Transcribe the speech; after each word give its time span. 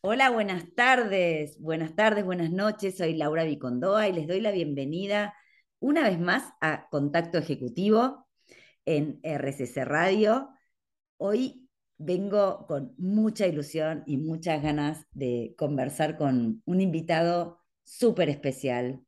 Hola, 0.00 0.30
buenas 0.30 0.72
tardes, 0.74 1.58
buenas 1.60 1.96
tardes, 1.96 2.24
buenas 2.24 2.50
noches. 2.50 2.96
Soy 2.96 3.14
Laura 3.14 3.44
Vicondoa 3.44 4.08
y 4.08 4.12
les 4.12 4.28
doy 4.28 4.40
la 4.40 4.52
bienvenida 4.52 5.34
una 5.80 6.08
vez 6.08 6.18
más 6.20 6.52
a 6.60 6.88
Contacto 6.90 7.38
Ejecutivo 7.38 8.26
en 8.84 9.18
RCC 9.22 9.84
Radio. 9.84 10.50
Hoy 11.16 11.68
vengo 11.98 12.66
con 12.66 12.94
mucha 12.98 13.46
ilusión 13.46 14.04
y 14.06 14.18
muchas 14.18 14.62
ganas 14.62 15.06
de 15.12 15.54
conversar 15.58 16.16
con 16.16 16.62
un 16.64 16.80
invitado 16.80 17.58
súper 17.82 18.28
especial. 18.28 19.04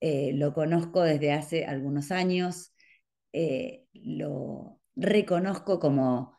Eh, 0.00 0.32
lo 0.34 0.54
conozco 0.54 1.02
desde 1.02 1.32
hace 1.32 1.64
algunos 1.64 2.12
años, 2.12 2.72
eh, 3.32 3.86
lo 3.92 4.80
reconozco 4.94 5.80
como 5.80 6.38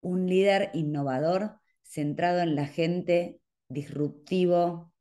un 0.00 0.26
líder 0.26 0.70
innovador 0.74 1.57
centrado 1.88 2.40
en 2.40 2.54
la 2.54 2.66
gente, 2.66 3.40
disruptivo, 3.68 4.92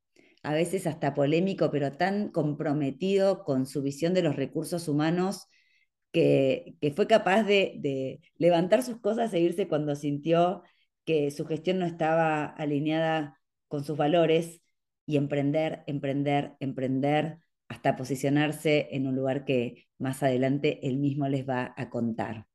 a 0.44 0.54
veces 0.54 0.88
hasta 0.88 1.14
polémico, 1.14 1.70
pero 1.72 1.98
tan 1.98 2.30
comprometido 2.32 3.44
con 3.44 3.66
su 3.66 3.82
visión 3.82 4.14
de 4.14 4.24
los 4.24 4.36
recursos 4.36 4.88
humanos 4.88 5.48
que, 6.12 6.78
fue 6.96 7.08
capaz 7.08 7.44
de, 7.44 8.22
levantar 8.38 8.84
sus 8.84 9.00
cosas 9.02 9.34
e 9.34 9.40
irse 9.40 9.68
cuando 9.68 9.96
sintió 9.96 10.64
que 11.06 11.32
su 11.32 11.46
gestión 11.46 11.80
no 11.80 11.86
estaba 11.86 12.46
alineada 12.46 13.40
con 13.68 13.84
sus 13.84 13.98
valores 13.98 14.62
y 15.06 15.18
emprender, 15.18 15.84
emprender, 15.88 16.56
emprender 16.60 17.40
hasta 17.68 17.96
posicionarse 17.96 18.90
en 18.92 19.08
un 19.08 19.16
lugar 19.16 19.46
que 19.46 19.88
más 19.98 20.24
adelante 20.24 20.80
él 20.88 20.98
mismo 20.98 21.28
les 21.28 21.48
va 21.48 21.74
a 21.78 21.90
contar. 21.90 22.48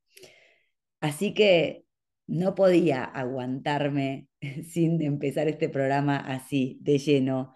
Así 1.00 1.34
que 1.34 1.84
no 2.26 2.54
podía 2.54 3.04
aguantarme 3.04 4.28
sin 4.70 5.02
empezar 5.02 5.48
este 5.48 5.68
programa 5.68 6.16
así, 6.16 6.78
de 6.82 6.98
lleno, 6.98 7.54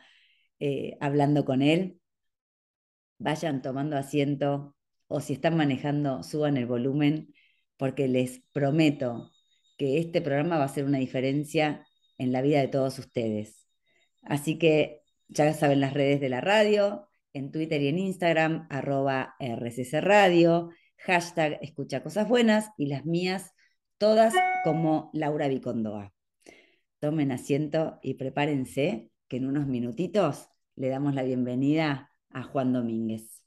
eh, 0.60 0.96
hablando 1.00 1.44
con 1.44 1.62
él. 1.62 2.00
Vayan 3.18 3.62
tomando 3.62 3.96
asiento 3.96 4.76
o 5.08 5.20
si 5.20 5.34
están 5.34 5.56
manejando, 5.56 6.22
suban 6.22 6.56
el 6.56 6.66
volumen, 6.66 7.32
porque 7.76 8.08
les 8.08 8.42
prometo 8.52 9.30
que 9.78 9.98
este 9.98 10.20
programa 10.20 10.56
va 10.56 10.64
a 10.64 10.66
hacer 10.66 10.84
una 10.84 10.98
diferencia 10.98 11.86
en 12.18 12.32
la 12.32 12.42
vida 12.42 12.60
de 12.60 12.68
todos 12.68 12.98
ustedes. 12.98 13.66
Así 14.22 14.58
que 14.58 15.02
ya 15.28 15.52
saben 15.54 15.80
las 15.80 15.94
redes 15.94 16.20
de 16.20 16.28
la 16.28 16.40
radio, 16.40 17.08
en 17.32 17.52
Twitter 17.52 17.82
y 17.82 17.88
en 17.88 17.98
Instagram, 17.98 18.66
arroba 18.70 19.36
RCC 19.38 20.00
Radio, 20.00 20.70
hashtag 20.98 21.58
escucha 21.60 22.02
cosas 22.02 22.28
buenas 22.28 22.70
y 22.78 22.86
las 22.86 23.04
mías 23.04 23.52
todas 23.98 24.34
como 24.64 25.10
Laura 25.12 25.48
Vicondoa. 25.48 26.12
Tomen 27.00 27.32
asiento 27.32 27.98
y 28.02 28.14
prepárense 28.14 29.10
que 29.28 29.36
en 29.38 29.46
unos 29.46 29.66
minutitos 29.66 30.48
le 30.76 30.88
damos 30.88 31.14
la 31.14 31.22
bienvenida 31.22 32.12
a 32.30 32.42
Juan 32.42 32.72
Domínguez. 32.72 33.42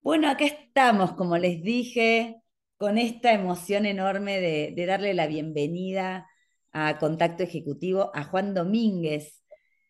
Bueno, 0.00 0.28
acá 0.30 0.44
estamos, 0.46 1.12
como 1.12 1.36
les 1.36 1.62
dije, 1.62 2.42
con 2.78 2.96
esta 2.98 3.32
emoción 3.32 3.84
enorme 3.86 4.40
de, 4.40 4.72
de 4.74 4.86
darle 4.86 5.12
la 5.14 5.26
bienvenida 5.26 6.26
a 6.72 6.98
Contacto 6.98 7.42
Ejecutivo 7.42 8.10
a 8.14 8.24
Juan 8.24 8.54
Domínguez. 8.54 9.44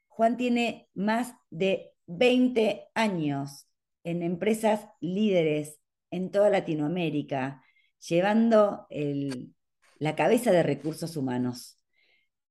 Juan 0.08 0.36
tiene 0.36 0.88
más 0.94 1.34
de 1.50 1.92
20 2.06 2.88
años 2.94 3.67
en 4.08 4.22
empresas 4.22 4.88
líderes 5.00 5.78
en 6.10 6.30
toda 6.30 6.48
Latinoamérica, 6.48 7.62
llevando 7.98 8.86
la 9.98 10.16
cabeza 10.16 10.50
de 10.50 10.62
recursos 10.62 11.14
humanos 11.16 11.78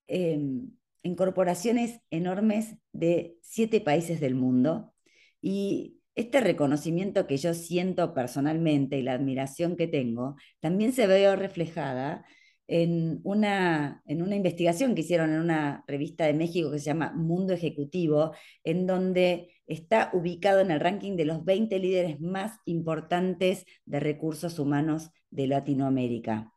em, 0.05 0.69
en 1.01 1.15
corporaciones 1.15 1.99
enormes 2.11 2.75
de 2.91 3.37
siete 3.41 3.81
países 3.81 4.19
del 4.19 4.35
mundo. 4.35 4.93
Y 5.41 5.99
este 6.13 6.41
reconocimiento 6.41 7.25
que 7.25 7.37
yo 7.37 7.55
siento 7.55 8.13
personalmente 8.13 8.99
y 8.99 9.01
la 9.01 9.13
admiración 9.13 9.75
que 9.77 9.87
tengo, 9.87 10.35
también 10.59 10.93
se 10.93 11.07
ve 11.07 11.35
reflejada 11.35 12.23
en 12.67 13.21
una, 13.23 14.01
en 14.05 14.21
una 14.21 14.35
investigación 14.35 14.93
que 14.93 15.01
hicieron 15.01 15.31
en 15.31 15.39
una 15.39 15.83
revista 15.87 16.25
de 16.25 16.33
México 16.33 16.71
que 16.71 16.79
se 16.79 16.85
llama 16.85 17.13
Mundo 17.13 17.53
Ejecutivo, 17.53 18.33
en 18.63 18.85
donde 18.85 19.49
está 19.67 20.09
ubicado 20.13 20.59
en 20.59 20.71
el 20.71 20.79
ranking 20.79 21.15
de 21.15 21.25
los 21.25 21.45
20 21.45 21.79
líderes 21.79 22.19
más 22.19 22.59
importantes 22.65 23.65
de 23.85 23.99
recursos 23.99 24.59
humanos 24.59 25.11
de 25.29 25.47
Latinoamérica. 25.47 26.51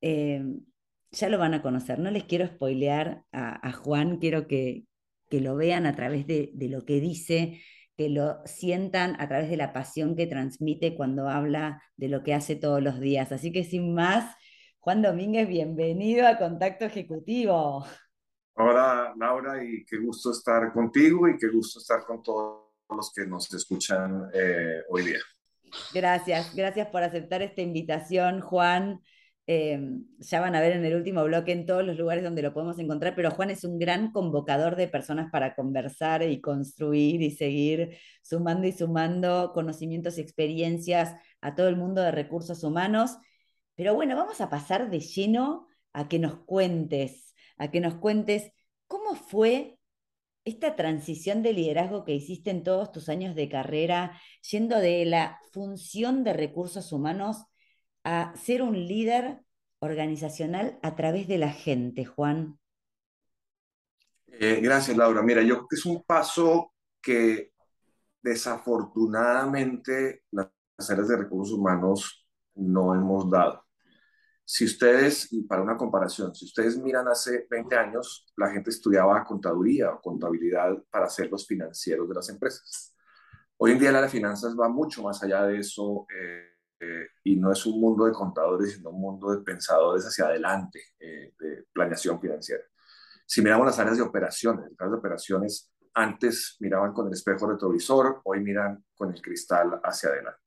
Eh, 0.00 0.42
ya 1.10 1.28
lo 1.28 1.38
van 1.38 1.54
a 1.54 1.62
conocer, 1.62 1.98
no 1.98 2.10
les 2.10 2.24
quiero 2.24 2.46
spoilear 2.46 3.24
a, 3.32 3.72
Juan, 3.72 4.18
quiero 4.18 4.46
que, 4.46 4.84
que, 5.30 5.40
lo 5.40 5.56
vean 5.56 5.86
a 5.86 5.96
través 5.96 6.26
de, 6.26 6.50
de 6.54 6.68
lo 6.68 6.84
que 6.84 7.00
dice, 7.00 7.60
que 7.96 8.10
lo 8.10 8.40
sientan 8.44 9.20
a 9.20 9.26
través 9.26 9.48
de 9.50 9.56
la 9.56 9.72
pasión 9.72 10.16
que 10.16 10.26
transmite 10.26 10.94
cuando 10.94 11.28
habla 11.28 11.82
de 11.96 12.08
lo 12.08 12.22
que 12.22 12.34
hace 12.34 12.56
todos 12.56 12.82
los 12.82 13.00
días. 13.00 13.32
Así 13.32 13.52
que 13.52 13.64
sin 13.64 13.94
más, 13.94 14.36
Juan 14.80 15.02
Domínguez, 15.02 15.48
bienvenido 15.48 16.26
a 16.26 16.38
Contacto 16.38 16.84
Ejecutivo. 16.84 17.84
Hola 18.54 19.12
Laura 19.18 19.62
y 19.62 19.84
qué 19.84 19.98
gusto 19.98 20.30
estar 20.30 20.72
contigo 20.72 21.28
y 21.28 21.36
qué 21.36 21.48
gusto 21.48 21.80
estar 21.80 22.04
con 22.04 22.22
todos 22.22 22.68
los 22.88 23.12
que 23.12 23.26
nos 23.26 23.52
escuchan 23.52 24.30
eh, 24.32 24.82
hoy 24.88 25.04
día. 25.04 25.18
Gracias, 25.92 26.54
gracias 26.54 26.88
por 26.88 27.02
aceptar 27.02 27.42
esta 27.42 27.60
invitación, 27.60 28.40
Juan. 28.40 29.00
Em, 29.46 30.04
ya 30.18 30.40
van 30.40 30.54
a 30.54 30.60
ver 30.60 30.72
en 30.72 30.84
el 30.84 30.94
último 30.94 31.24
bloque 31.24 31.52
en 31.52 31.66
todos 31.66 31.84
los 31.84 31.96
lugares 31.96 32.22
donde 32.22 32.42
lo 32.42 32.52
podemos 32.52 32.78
encontrar, 32.78 33.14
pero 33.16 33.30
Juan 33.30 33.50
es 33.50 33.64
un 33.64 33.78
gran 33.78 34.12
convocador 34.12 34.76
de 34.76 34.88
personas 34.88 35.30
para 35.32 35.54
conversar 35.54 36.22
y 36.22 36.40
construir 36.40 37.20
y 37.22 37.30
seguir 37.30 37.96
sumando 38.22 38.66
y 38.66 38.72
sumando 38.72 39.52
conocimientos 39.54 40.18
y 40.18 40.20
experiencias 40.20 41.14
a 41.40 41.54
todo 41.54 41.68
el 41.68 41.76
mundo 41.76 42.02
de 42.02 42.10
recursos 42.10 42.62
humanos. 42.62 43.16
Pero 43.78 43.94
bueno, 43.94 44.16
vamos 44.16 44.40
a 44.40 44.50
pasar 44.50 44.90
de 44.90 44.98
lleno 44.98 45.68
a 45.92 46.08
que 46.08 46.18
nos 46.18 46.40
cuentes, 46.40 47.36
a 47.58 47.70
que 47.70 47.78
nos 47.78 47.94
cuentes 47.94 48.50
cómo 48.88 49.14
fue 49.14 49.78
esta 50.44 50.74
transición 50.74 51.44
de 51.44 51.52
liderazgo 51.52 52.04
que 52.04 52.12
hiciste 52.12 52.50
en 52.50 52.64
todos 52.64 52.90
tus 52.90 53.08
años 53.08 53.36
de 53.36 53.48
carrera, 53.48 54.20
yendo 54.50 54.80
de 54.80 55.04
la 55.04 55.38
función 55.52 56.24
de 56.24 56.32
recursos 56.32 56.90
humanos 56.90 57.44
a 58.02 58.34
ser 58.34 58.62
un 58.62 58.74
líder 58.74 59.42
organizacional 59.78 60.80
a 60.82 60.96
través 60.96 61.28
de 61.28 61.38
la 61.38 61.52
gente, 61.52 62.04
Juan. 62.04 62.58
Eh, 64.26 64.58
gracias, 64.60 64.96
Laura. 64.96 65.22
Mira, 65.22 65.42
yo 65.42 65.68
es 65.70 65.86
un 65.86 66.02
paso 66.02 66.72
que 67.00 67.52
desafortunadamente 68.20 70.24
las 70.32 70.50
áreas 70.90 71.06
de 71.06 71.16
recursos 71.16 71.56
humanos 71.56 72.26
no 72.56 72.92
hemos 72.92 73.30
dado. 73.30 73.67
Si 74.50 74.64
ustedes, 74.64 75.30
y 75.30 75.42
para 75.42 75.60
una 75.60 75.76
comparación, 75.76 76.34
si 76.34 76.46
ustedes 76.46 76.78
miran 76.78 77.06
hace 77.06 77.46
20 77.50 77.76
años, 77.76 78.32
la 78.34 78.48
gente 78.48 78.70
estudiaba 78.70 79.22
contaduría 79.22 79.90
o 79.90 80.00
contabilidad 80.00 80.74
para 80.90 81.06
ser 81.10 81.30
los 81.30 81.46
financieros 81.46 82.08
de 82.08 82.14
las 82.14 82.30
empresas. 82.30 82.96
Hoy 83.58 83.72
en 83.72 83.78
día 83.78 83.92
la 83.92 84.00
de 84.00 84.08
finanzas 84.08 84.56
va 84.58 84.70
mucho 84.70 85.02
más 85.02 85.22
allá 85.22 85.42
de 85.42 85.58
eso 85.58 86.06
eh, 86.18 86.48
eh, 86.80 87.08
y 87.24 87.36
no 87.36 87.52
es 87.52 87.66
un 87.66 87.78
mundo 87.78 88.06
de 88.06 88.12
contadores, 88.12 88.72
sino 88.72 88.88
un 88.88 89.02
mundo 89.02 89.30
de 89.32 89.42
pensadores 89.42 90.06
hacia 90.06 90.24
adelante, 90.24 90.80
eh, 90.98 91.34
de 91.38 91.66
planeación 91.70 92.18
financiera. 92.18 92.64
Si 93.26 93.42
miramos 93.42 93.66
las 93.66 93.78
áreas 93.78 93.98
de 93.98 94.02
operaciones, 94.02 94.64
las 94.70 94.80
áreas 94.80 94.92
de 94.92 94.98
operaciones 94.98 95.70
antes 95.92 96.56
miraban 96.60 96.94
con 96.94 97.06
el 97.08 97.12
espejo 97.12 97.50
retrovisor, 97.50 98.22
hoy 98.24 98.40
miran 98.40 98.82
con 98.94 99.12
el 99.12 99.20
cristal 99.20 99.78
hacia 99.84 100.08
adelante. 100.08 100.40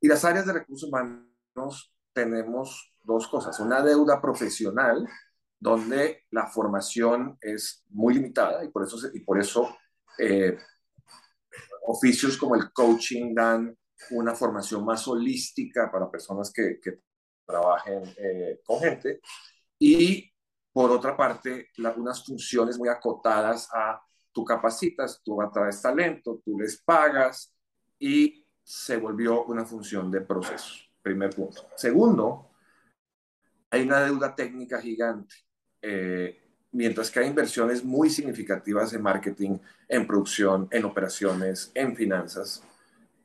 Y 0.00 0.08
las 0.08 0.24
áreas 0.24 0.46
de 0.46 0.54
recursos 0.54 0.88
humanos 0.88 1.92
tenemos 2.14 2.95
dos 3.06 3.28
cosas. 3.28 3.58
Una 3.60 3.82
deuda 3.82 4.20
profesional, 4.20 5.08
donde 5.58 6.24
la 6.30 6.46
formación 6.46 7.38
es 7.40 7.84
muy 7.88 8.14
limitada 8.14 8.64
y 8.64 8.68
por 8.68 8.84
eso, 8.84 8.98
y 9.14 9.20
por 9.20 9.38
eso 9.38 9.76
eh, 10.18 10.58
oficios 11.86 12.36
como 12.36 12.56
el 12.56 12.72
coaching 12.72 13.34
dan 13.34 13.76
una 14.10 14.34
formación 14.34 14.84
más 14.84 15.06
holística 15.08 15.90
para 15.90 16.10
personas 16.10 16.52
que, 16.52 16.78
que 16.80 17.00
trabajen 17.46 18.02
eh, 18.18 18.60
con 18.64 18.80
gente. 18.80 19.20
Y 19.78 20.30
por 20.72 20.90
otra 20.90 21.16
parte, 21.16 21.70
unas 21.96 22.24
funciones 22.24 22.78
muy 22.78 22.88
acotadas 22.88 23.68
a 23.72 24.00
tú 24.32 24.44
capacitas, 24.44 25.22
tú 25.24 25.40
atraes 25.40 25.80
talento, 25.80 26.42
tú 26.44 26.58
les 26.58 26.82
pagas 26.82 27.54
y 27.98 28.44
se 28.62 28.98
volvió 28.98 29.44
una 29.44 29.64
función 29.64 30.10
de 30.10 30.20
proceso. 30.20 30.74
Primer 31.00 31.34
punto. 31.34 31.62
Segundo, 31.76 32.50
hay 33.70 33.82
una 33.82 34.00
deuda 34.00 34.34
técnica 34.34 34.80
gigante, 34.80 35.34
eh, 35.82 36.40
mientras 36.72 37.10
que 37.10 37.20
hay 37.20 37.26
inversiones 37.28 37.84
muy 37.84 38.10
significativas 38.10 38.92
en 38.92 39.02
marketing, 39.02 39.58
en 39.88 40.06
producción, 40.06 40.68
en 40.70 40.84
operaciones, 40.84 41.70
en 41.74 41.96
finanzas. 41.96 42.62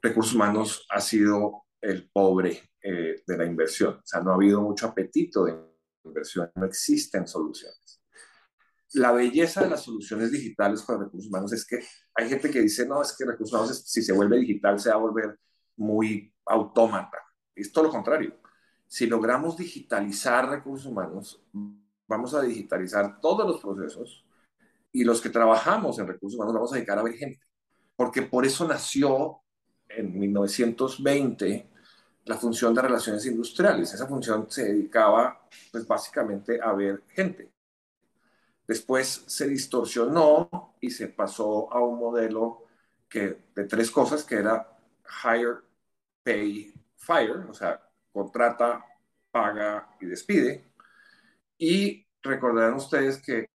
Recursos 0.02 0.34
humanos 0.34 0.88
ha 0.90 1.00
sido 1.00 1.66
el 1.80 2.10
pobre 2.10 2.72
eh, 2.82 3.24
de 3.26 3.38
la 3.38 3.46
inversión. 3.46 3.96
O 3.96 4.06
sea, 4.06 4.22
no 4.22 4.32
ha 4.32 4.36
habido 4.36 4.62
mucho 4.62 4.88
apetito 4.88 5.46
de 5.46 5.56
inversión, 6.04 6.52
no 6.56 6.66
existen 6.66 7.28
soluciones. 7.28 8.02
La 8.94 9.12
belleza 9.12 9.62
de 9.62 9.70
las 9.70 9.84
soluciones 9.84 10.32
digitales 10.32 10.82
para 10.82 11.00
recursos 11.00 11.30
humanos 11.30 11.54
es 11.54 11.66
que 11.66 11.80
hay 12.14 12.28
gente 12.28 12.50
que 12.50 12.62
dice, 12.62 12.86
no, 12.86 13.02
es 13.02 13.16
que 13.16 13.26
recursos 13.26 13.54
humanos, 13.54 13.84
si 13.86 14.02
se 14.02 14.12
vuelve 14.12 14.38
digital, 14.38 14.80
se 14.80 14.90
va 14.90 14.96
a 14.96 15.00
volver 15.00 15.40
muy 15.78 16.34
autómata. 16.46 17.18
Es 17.56 17.72
todo 17.72 17.86
lo 17.86 17.90
contrario. 17.90 18.41
Si 18.92 19.08
logramos 19.08 19.56
digitalizar 19.56 20.50
recursos 20.50 20.86
humanos, 20.86 21.42
vamos 22.08 22.34
a 22.34 22.42
digitalizar 22.42 23.22
todos 23.22 23.48
los 23.48 23.62
procesos 23.62 24.26
y 24.92 25.06
los 25.06 25.22
que 25.22 25.30
trabajamos 25.30 25.98
en 25.98 26.08
recursos 26.08 26.36
humanos 26.36 26.56
vamos 26.56 26.74
a 26.74 26.76
dedicar 26.76 27.00
a 27.00 27.04
ver 27.04 27.14
gente. 27.14 27.40
Porque 27.96 28.24
por 28.24 28.46
eso 28.46 28.68
nació 28.68 29.44
en 29.88 30.20
1920 30.20 31.70
la 32.26 32.36
función 32.36 32.76
de 32.76 32.82
relaciones 32.82 33.26
industriales. 33.26 33.94
Esa 33.94 34.08
función 34.08 34.52
se 34.52 34.66
dedicaba 34.66 35.48
pues 35.72 35.88
básicamente 35.88 36.60
a 36.62 36.74
ver 36.74 37.04
gente. 37.08 37.50
Después 38.68 39.24
se 39.26 39.48
distorsionó 39.48 40.76
y 40.82 40.90
se 40.90 41.08
pasó 41.08 41.72
a 41.72 41.80
un 41.80 41.98
modelo 41.98 42.66
que, 43.08 43.44
de 43.56 43.64
tres 43.64 43.90
cosas 43.90 44.26
que 44.26 44.36
era 44.36 44.78
hire, 45.24 45.60
pay, 46.24 46.74
fire, 46.98 47.46
o 47.50 47.54
sea, 47.54 47.82
contrata, 48.12 48.86
paga 49.32 49.90
y 50.00 50.06
despide. 50.06 50.66
Y 51.58 52.06
recordarán 52.22 52.76
ustedes 52.76 53.22
que 53.22 53.48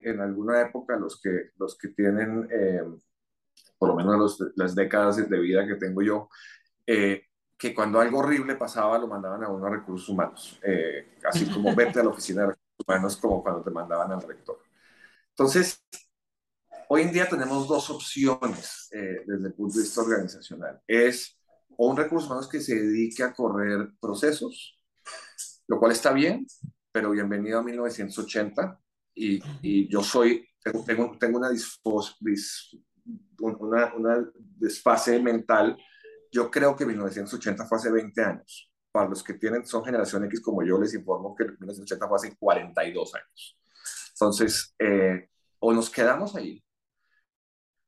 en 0.00 0.20
alguna 0.20 0.60
época 0.60 0.96
los 0.96 1.20
que, 1.20 1.50
los 1.56 1.76
que 1.76 1.88
tienen, 1.88 2.48
eh, 2.50 2.82
por 3.78 3.88
lo 3.88 3.94
menos 3.96 4.38
las 4.56 4.74
décadas 4.74 5.16
de 5.28 5.38
vida 5.38 5.66
que 5.66 5.76
tengo 5.76 6.02
yo, 6.02 6.28
eh, 6.86 7.26
que 7.56 7.74
cuando 7.74 8.00
algo 8.00 8.18
horrible 8.18 8.56
pasaba 8.56 8.98
lo 8.98 9.06
mandaban 9.06 9.42
a 9.44 9.48
uno 9.48 9.66
a 9.66 9.70
recursos 9.70 10.08
humanos, 10.08 10.60
eh, 10.62 11.16
así 11.24 11.46
como 11.50 11.74
vete 11.76 12.00
a 12.00 12.04
la 12.04 12.10
oficina 12.10 12.42
de 12.42 12.48
recursos 12.48 12.86
humanos 12.86 13.16
como 13.16 13.42
cuando 13.42 13.62
te 13.62 13.70
mandaban 13.70 14.12
al 14.12 14.22
rector. 14.22 14.60
Entonces, 15.30 15.82
hoy 16.88 17.02
en 17.02 17.12
día 17.12 17.28
tenemos 17.28 17.66
dos 17.66 17.90
opciones 17.90 18.88
desde 18.90 19.46
el 19.48 19.54
punto 19.54 19.76
de 19.76 19.82
vista 19.82 20.02
organizacional. 20.02 20.80
Es 20.86 21.36
o 21.76 21.88
un 21.90 21.96
recurso 21.96 22.26
humanos 22.26 22.48
que 22.48 22.60
se 22.60 22.74
dedique 22.74 23.22
a 23.22 23.32
correr 23.32 23.90
procesos, 24.00 24.78
lo 25.66 25.78
cual 25.78 25.92
está 25.92 26.12
bien, 26.12 26.46
pero 26.92 27.10
bienvenido 27.10 27.58
a 27.58 27.62
1980 27.62 28.80
y, 29.14 29.42
y 29.62 29.88
yo 29.88 30.02
soy, 30.02 30.46
tengo, 30.84 31.16
tengo, 31.18 31.38
una, 31.38 31.50
dispos, 31.50 32.18
una, 33.38 33.94
una 33.94 34.30
desfase 34.34 35.20
mental. 35.20 35.76
Yo 36.30 36.50
creo 36.50 36.76
que 36.76 36.86
1980 36.86 37.66
fue 37.66 37.78
hace 37.78 37.90
20 37.90 38.24
años. 38.24 38.70
Para 38.92 39.08
los 39.08 39.24
que 39.24 39.34
tienen, 39.34 39.66
son 39.66 39.84
generación 39.84 40.24
X 40.24 40.40
como 40.40 40.62
yo, 40.62 40.80
les 40.80 40.94
informo 40.94 41.34
que 41.34 41.44
1980 41.44 42.08
fue 42.08 42.16
hace 42.16 42.36
42 42.36 43.14
años. 43.14 43.58
Entonces, 44.12 44.74
eh, 44.78 45.28
o 45.58 45.72
nos 45.72 45.90
quedamos 45.90 46.36
ahí, 46.36 46.62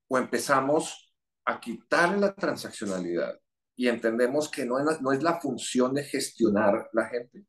o 0.08 0.18
empezamos 0.18 1.14
a 1.44 1.60
quitarle 1.60 2.18
la 2.18 2.34
transaccionalidad 2.34 3.38
y 3.76 3.88
entendemos 3.88 4.50
que 4.50 4.64
no 4.64 4.78
es, 4.78 5.00
no 5.00 5.12
es 5.12 5.22
la 5.22 5.38
función 5.38 5.94
de 5.94 6.02
gestionar 6.02 6.88
la 6.92 7.06
gente, 7.06 7.46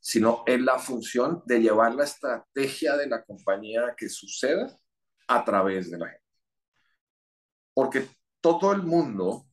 sino 0.00 0.42
es 0.46 0.60
la 0.60 0.78
función 0.78 1.42
de 1.46 1.60
llevar 1.60 1.94
la 1.94 2.04
estrategia 2.04 2.96
de 2.96 3.06
la 3.06 3.24
compañía 3.24 3.94
que 3.96 4.08
suceda 4.08 4.66
a 5.28 5.44
través 5.44 5.90
de 5.90 5.98
la 5.98 6.08
gente. 6.08 6.24
Porque 7.72 8.08
todo 8.40 8.72
el 8.72 8.82
mundo, 8.82 9.28
o 9.28 9.46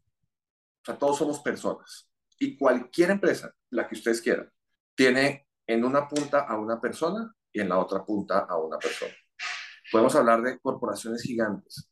sea, 0.84 0.98
todos 0.98 1.18
somos 1.18 1.40
personas, 1.40 2.10
y 2.40 2.58
cualquier 2.58 3.12
empresa, 3.12 3.54
la 3.70 3.88
que 3.88 3.96
ustedes 3.96 4.22
quieran, 4.22 4.52
tiene 4.96 5.48
en 5.68 5.84
una 5.84 6.08
punta 6.08 6.42
a 6.42 6.58
una 6.58 6.80
persona 6.80 7.32
y 7.52 7.62
en 7.62 7.70
la 7.70 7.78
otra 7.78 8.04
punta 8.04 8.40
a 8.40 8.58
una 8.58 8.78
persona. 8.80 9.14
Podemos 9.92 10.16
hablar 10.16 10.42
de 10.42 10.60
corporaciones 10.60 11.22
gigantes. 11.22 11.92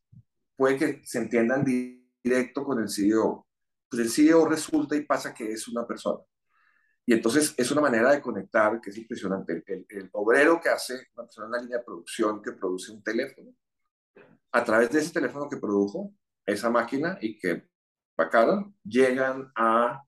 Puede 0.56 0.78
que 0.78 1.02
se 1.06 1.20
entiendan 1.20 1.64
directo 1.64 2.64
con 2.64 2.80
el 2.82 2.90
CEO, 2.90 3.46
pues 3.90 4.02
el 4.02 4.10
CEO 4.10 4.46
resulta 4.48 4.96
y 4.96 5.06
pasa 5.06 5.34
que 5.34 5.52
es 5.52 5.68
una 5.68 5.86
persona. 5.86 6.24
Y 7.06 7.14
entonces 7.14 7.54
es 7.56 7.70
una 7.72 7.82
manera 7.82 8.12
de 8.12 8.22
conectar 8.22 8.82
que 8.82 8.90
es 8.90 8.98
impresionante. 8.98 9.64
El, 9.68 10.10
obrero 10.14 10.60
que 10.60 10.70
hace 10.70 11.08
una 11.16 11.26
persona 11.26 11.46
en 11.46 11.50
una 11.50 11.62
línea 11.62 11.78
de 11.78 11.84
producción 11.84 12.42
que 12.42 12.54
produce 12.54 12.92
un 12.92 13.04
teléfono, 13.04 13.56
a 14.52 14.64
través 14.64 14.90
de 14.90 15.00
ese 15.00 15.14
teléfono 15.14 15.48
que 15.48 15.58
produjo, 15.58 16.14
esa 16.46 16.70
máquina 16.70 17.18
y 17.22 17.38
que 17.38 17.68
pacaron, 18.16 18.76
llegan 18.84 19.52
a 19.56 20.04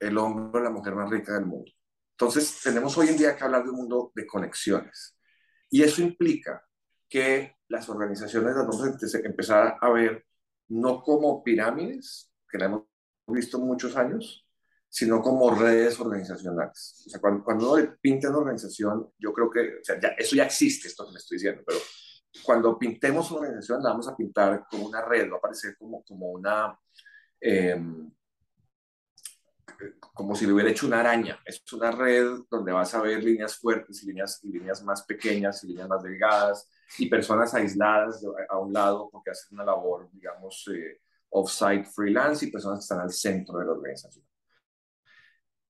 el 0.00 0.18
hombre 0.18 0.62
la 0.62 0.70
mujer 0.70 0.94
más 0.94 1.10
rica 1.10 1.34
del 1.34 1.46
mundo. 1.46 1.70
Entonces 2.12 2.60
tenemos 2.62 2.96
hoy 2.98 3.08
en 3.08 3.18
día 3.18 3.36
que 3.36 3.44
hablar 3.44 3.62
de 3.62 3.70
un 3.70 3.76
mundo 3.76 4.12
de 4.14 4.26
conexiones. 4.26 5.16
Y 5.70 5.82
eso 5.82 6.02
implica 6.02 6.64
que 7.08 7.56
las 7.68 7.88
organizaciones 7.88 8.54
las 8.54 8.66
vamos 8.66 8.82
a 8.82 9.18
empezar 9.24 9.76
a 9.80 9.90
ver 9.90 10.24
no 10.68 11.02
como 11.02 11.42
pirámides, 11.44 12.32
que 12.48 12.58
la 12.58 12.66
hemos 12.66 12.82
visto 13.34 13.58
muchos 13.58 13.96
años, 13.96 14.46
sino 14.88 15.20
como 15.20 15.50
redes 15.54 15.98
organizacionales. 16.00 17.04
O 17.06 17.10
sea, 17.10 17.20
cuando, 17.20 17.44
cuando 17.44 17.72
uno 17.72 17.96
pinta 18.00 18.28
una 18.28 18.38
organización, 18.38 19.12
yo 19.18 19.32
creo 19.32 19.50
que, 19.50 19.60
o 19.60 19.84
sea, 19.84 20.00
ya, 20.00 20.08
eso 20.16 20.36
ya 20.36 20.44
existe, 20.44 20.88
esto 20.88 21.06
que 21.06 21.12
le 21.12 21.18
estoy 21.18 21.36
diciendo, 21.36 21.62
pero 21.66 21.78
cuando 22.42 22.78
pintemos 22.78 23.30
una 23.30 23.40
organización 23.40 23.82
la 23.82 23.90
vamos 23.90 24.08
a 24.08 24.16
pintar 24.16 24.66
como 24.70 24.86
una 24.86 25.02
red, 25.04 25.30
va 25.30 25.36
a 25.36 25.40
parecer 25.40 25.76
como, 25.78 26.02
como 26.04 26.30
una, 26.30 26.78
em, 27.40 28.10
como 30.14 30.34
si 30.34 30.46
le 30.46 30.52
hubiera 30.52 30.70
hecho 30.70 30.86
una 30.86 31.00
araña. 31.00 31.40
Es 31.44 31.62
una 31.72 31.90
red 31.90 32.40
donde 32.50 32.72
vas 32.72 32.94
a 32.94 33.02
ver 33.02 33.22
líneas 33.22 33.56
fuertes 33.56 34.02
y 34.02 34.06
líneas, 34.06 34.40
y 34.44 34.48
líneas 34.48 34.82
más 34.82 35.02
pequeñas 35.04 35.62
y 35.64 35.68
líneas 35.68 35.88
más 35.88 36.02
delgadas 36.02 36.70
y 36.98 37.08
personas 37.08 37.52
aisladas 37.54 38.24
a 38.48 38.58
un 38.58 38.72
lado 38.72 39.10
porque 39.10 39.30
hacen 39.30 39.54
una 39.54 39.64
labor, 39.64 40.08
digamos, 40.12 40.68
eh, 40.72 41.00
off-site 41.36 41.84
freelance 41.84 42.46
y 42.46 42.50
personas 42.50 42.80
que 42.80 42.82
están 42.82 43.00
al 43.00 43.10
centro 43.10 43.58
de 43.58 43.66
la 43.66 43.72
organización. 43.72 44.24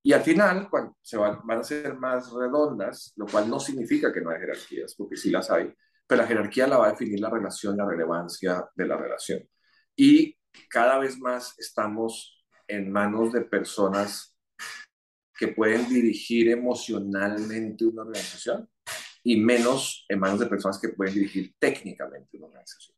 Y 0.03 0.13
al 0.13 0.21
final, 0.21 0.69
cuando 0.69 0.95
se 1.01 1.17
van, 1.17 1.39
van 1.43 1.59
a 1.59 1.63
ser 1.63 1.95
más 1.97 2.31
redondas, 2.31 3.13
lo 3.17 3.25
cual 3.25 3.49
no 3.49 3.59
significa 3.59 4.11
que 4.13 4.21
no 4.21 4.29
hay 4.29 4.39
jerarquías, 4.39 4.95
porque 4.95 5.17
sí 5.17 5.29
las 5.29 5.51
hay, 5.51 5.73
pero 6.07 6.21
la 6.21 6.27
jerarquía 6.27 6.67
la 6.67 6.77
va 6.77 6.87
a 6.87 6.91
definir 6.91 7.19
la 7.19 7.29
relación, 7.29 7.75
la 7.75 7.85
relevancia 7.85 8.65
de 8.73 8.87
la 8.87 8.95
relación. 8.95 9.47
Y 9.95 10.37
cada 10.69 10.97
vez 10.99 11.19
más 11.19 11.53
estamos 11.59 12.45
en 12.67 12.91
manos 12.91 13.33
de 13.33 13.41
personas 13.41 14.37
que 15.37 15.49
pueden 15.49 15.87
dirigir 15.87 16.49
emocionalmente 16.49 17.85
una 17.85 18.03
organización 18.03 18.69
y 19.23 19.37
menos 19.41 20.05
en 20.07 20.19
manos 20.19 20.39
de 20.39 20.47
personas 20.47 20.79
que 20.79 20.89
pueden 20.89 21.13
dirigir 21.13 21.53
técnicamente 21.59 22.37
una 22.37 22.47
organización. 22.47 22.96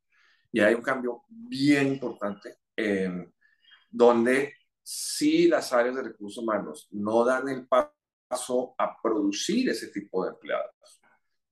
Y 0.52 0.60
hay 0.62 0.74
un 0.74 0.82
cambio 0.82 1.24
bien 1.28 1.88
importante 1.88 2.58
eh, 2.76 3.28
donde 3.90 4.54
si 4.82 5.48
las 5.48 5.72
áreas 5.74 5.96
de 5.96 6.04
recursos 6.04 6.42
humanos 6.42 6.88
no 6.92 7.24
dan 7.24 7.48
el 7.50 7.68
paso 7.68 8.76
a 8.78 9.00
producir 9.02 9.70
ese 9.70 9.88
tipo 9.88 10.24
de 10.24 10.32
empleados, 10.32 10.74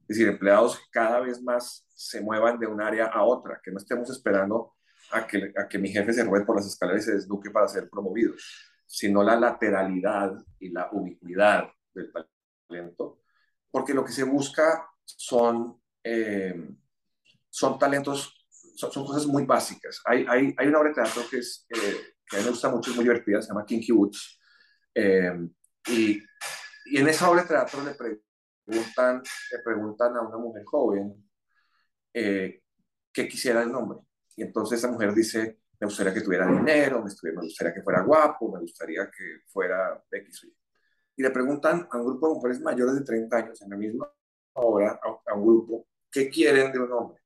es 0.01 0.08
decir, 0.08 0.27
empleados 0.27 0.80
que 0.80 0.86
cada 0.92 1.20
vez 1.20 1.42
más 1.42 1.86
se 1.89 2.22
muevan 2.22 2.58
de 2.60 2.68
un 2.68 2.82
área 2.82 3.08
a 3.08 3.24
otra, 3.24 3.60
que 3.63 3.72
no 3.72 3.77
estemos 3.77 4.10
esperando 4.10 4.74
a 5.12 5.27
que, 5.27 5.51
a 5.56 5.68
que 5.68 5.77
mi 5.77 5.89
jefe 5.89 6.13
se 6.13 6.24
mueva 6.24 6.46
por 6.46 6.56
las 6.56 6.68
escaleras 6.68 7.04
y 7.04 7.06
se 7.06 7.16
desnuque 7.16 7.51
para 7.51 7.68
ser 7.68 7.89
promovido, 7.89 8.34
sino 8.86 9.22
la 9.22 9.36
lateralidad 9.36 10.34
y 10.60 10.70
la 10.70 10.89
ubicuidad 10.92 11.70
del 11.94 12.12
talento, 12.68 13.22
porque 13.70 13.94
lo 13.94 14.06
que 14.06 14.13
se 14.13 14.24
busca 14.24 14.89
son, 15.04 15.82
eh, 16.04 16.70
son 17.50 17.77
talentos 17.77 18.37
son, 18.77 19.05
cosas 19.05 19.25
muy 19.25 19.46
básicas. 19.46 20.01
Hay, 20.05 20.25
hay, 20.29 20.53
hay, 20.57 20.67
una 20.67 20.79
obra 20.79 20.89
de 20.89 20.96
teatro 20.96 21.24
que, 21.29 21.39
es, 21.39 21.65
eh, 21.69 21.98
que 22.25 22.38
a 22.38 22.39
mí 22.39 22.46
me 22.46 22.51
gusta 22.51 22.69
mucho, 22.69 22.91
es 22.91 22.96
muy 22.96 23.03
divertida, 23.03 23.41
se 23.41 23.50
llama 23.50 23.65
Kinky 23.65 23.91
Woods. 23.91 24.39
Eh, 24.93 25.34
y, 25.88 26.24
y, 26.86 26.98
en 26.98 27.07
esa 27.07 27.29
obra 27.29 27.41
de 27.41 27.48
teatro 27.48 27.84
le 27.84 27.96
preguntan, 27.96 29.22
le 29.51 29.60
preguntan 29.63 30.15
a 30.15 30.22
una 30.22 30.38
mujer 30.38 30.63
joven 30.65 31.29
eh, 32.13 32.62
qué 33.12 33.27
quisiera 33.27 33.63
el 33.63 33.72
nombre. 33.72 34.00
Y 34.36 34.43
entonces 34.43 34.79
esa 34.79 34.91
mujer 34.91 35.13
dice, 35.13 35.60
me 35.79 35.88
gustaría 35.88 36.13
que 36.13 36.22
tuviera 36.22 36.46
dinero, 36.48 37.03
me 37.03 37.12
gustaría 37.41 37.74
que 37.74 37.81
fuera 37.81 38.03
guapo, 38.03 38.51
me 38.51 38.60
gustaría 38.60 39.10
que 39.10 39.41
fuera 39.48 40.03
X 40.12 40.43
Y. 40.43 40.55
Y 41.17 41.24
le 41.24 41.31
preguntan 41.31 41.88
a 41.91 41.98
un 41.98 42.05
grupo 42.05 42.27
de 42.27 42.36
mujeres 42.36 42.62
mayores 42.62 42.96
de 42.96 43.03
30 43.03 43.38
años 43.38 43.62
en 43.63 43.69
la 43.72 43.77
misma 43.77 44.07
obra, 44.53 45.00
a, 45.03 45.31
a 45.31 45.36
un 45.36 45.43
grupo, 45.43 45.88
¿qué 46.12 46.29
quieren 46.29 46.72
de 46.72 46.79
un 46.79 46.91
hombre? 46.91 47.22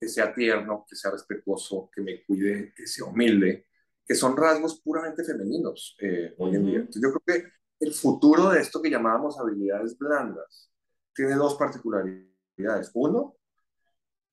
Que 0.00 0.08
sea 0.08 0.32
tierno, 0.32 0.86
que 0.88 0.96
sea 0.96 1.10
respetuoso, 1.10 1.90
que 1.94 2.00
me 2.00 2.24
cuide, 2.24 2.72
que 2.74 2.86
sea 2.86 3.04
humilde, 3.04 3.66
que 4.06 4.14
son 4.14 4.34
rasgos 4.34 4.80
puramente 4.80 5.22
femeninos 5.22 5.96
eh, 6.00 6.34
hoy 6.38 6.56
en 6.56 6.64
día. 6.64 6.78
Entonces, 6.78 7.02
yo 7.02 7.12
creo 7.12 7.38
que 7.38 7.48
el 7.80 7.92
futuro 7.92 8.48
de 8.48 8.60
esto 8.60 8.80
que 8.80 8.90
llamábamos 8.90 9.38
habilidades 9.38 9.98
blandas 9.98 10.72
tiene 11.14 11.34
dos 11.34 11.54
particularidades. 11.56 12.90
Uno, 12.94 13.36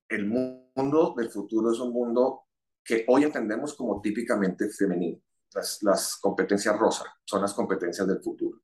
el 0.07 0.25
mundo 0.25 1.13
del 1.17 1.29
futuro 1.29 1.71
es 1.71 1.79
un 1.79 1.91
mundo 1.91 2.45
que 2.83 3.03
hoy 3.09 3.25
entendemos 3.25 3.75
como 3.75 4.01
típicamente 4.01 4.69
femenino. 4.69 5.21
las, 5.53 5.83
las 5.83 6.17
competencias 6.17 6.77
rosa, 6.79 7.05
son 7.25 7.41
las 7.41 7.53
competencias 7.53 8.07
del 8.07 8.21
futuro. 8.21 8.61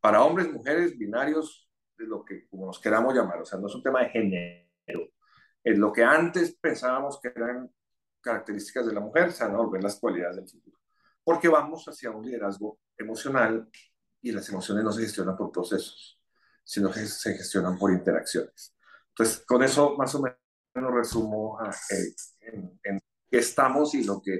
Para 0.00 0.22
hombres, 0.22 0.52
mujeres, 0.52 0.98
binarios, 0.98 1.66
de 1.96 2.06
lo 2.06 2.24
que 2.24 2.46
como 2.48 2.66
nos 2.66 2.78
queramos 2.78 3.14
llamar, 3.14 3.40
o 3.40 3.44
sea, 3.46 3.58
no 3.58 3.68
es 3.68 3.74
un 3.74 3.82
tema 3.82 4.02
de 4.02 4.10
género, 4.10 4.65
es 5.66 5.76
lo 5.76 5.92
que 5.92 6.04
antes 6.04 6.56
pensábamos 6.60 7.18
que 7.20 7.32
eran 7.34 7.68
características 8.20 8.86
de 8.86 8.92
la 8.92 9.00
mujer, 9.00 9.32
se 9.32 9.42
van 9.42 9.56
a 9.56 9.58
volver 9.58 9.82
las 9.82 9.98
cualidades 9.98 10.36
del 10.36 10.48
futuro, 10.48 10.78
porque 11.24 11.48
vamos 11.48 11.84
hacia 11.86 12.12
un 12.12 12.24
liderazgo 12.24 12.78
emocional 12.96 13.68
y 14.22 14.30
las 14.30 14.48
emociones 14.48 14.84
no 14.84 14.92
se 14.92 15.02
gestionan 15.02 15.36
por 15.36 15.50
procesos, 15.50 16.20
sino 16.62 16.88
que 16.92 17.04
se 17.04 17.34
gestionan 17.34 17.76
por 17.76 17.90
interacciones. 17.90 18.76
Entonces, 19.08 19.44
con 19.44 19.64
eso 19.64 19.96
más 19.96 20.14
o 20.14 20.22
menos 20.22 20.94
resumo 20.94 21.58
a, 21.58 21.70
eh, 21.70 22.14
en, 22.42 22.80
en 22.84 23.00
qué 23.28 23.38
estamos 23.38 23.92
y 23.96 24.04
lo 24.04 24.22
que 24.22 24.38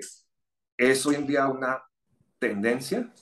es 0.76 1.06
hoy 1.06 1.16
en 1.16 1.26
día 1.26 1.49
una 1.49 1.83
tendencia, 2.38 3.12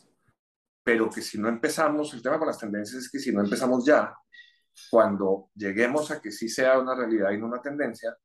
pero 0.82 1.08
que 1.08 1.23
si 1.23 1.38
no 1.38 1.49
empezamos, 1.49 2.12
el 2.12 2.20
tema 2.20 2.38
con 2.38 2.49
las 2.49 2.58
tendencias 2.58 3.04
es 3.04 3.11
que 3.11 3.18
si 3.18 3.32
no 3.32 3.40
empezamos 3.42 3.87
ya, 3.87 4.14
cuando 4.90 5.50
lleguemos 5.54 6.11
a 6.11 6.21
que 6.21 6.31
sí 6.31 6.49
sea 6.49 6.78
una 6.78 6.95
realidad 6.95 7.31
y 7.33 7.38
no 7.38 7.47
una 7.47 7.62
tendencia, 7.62 8.16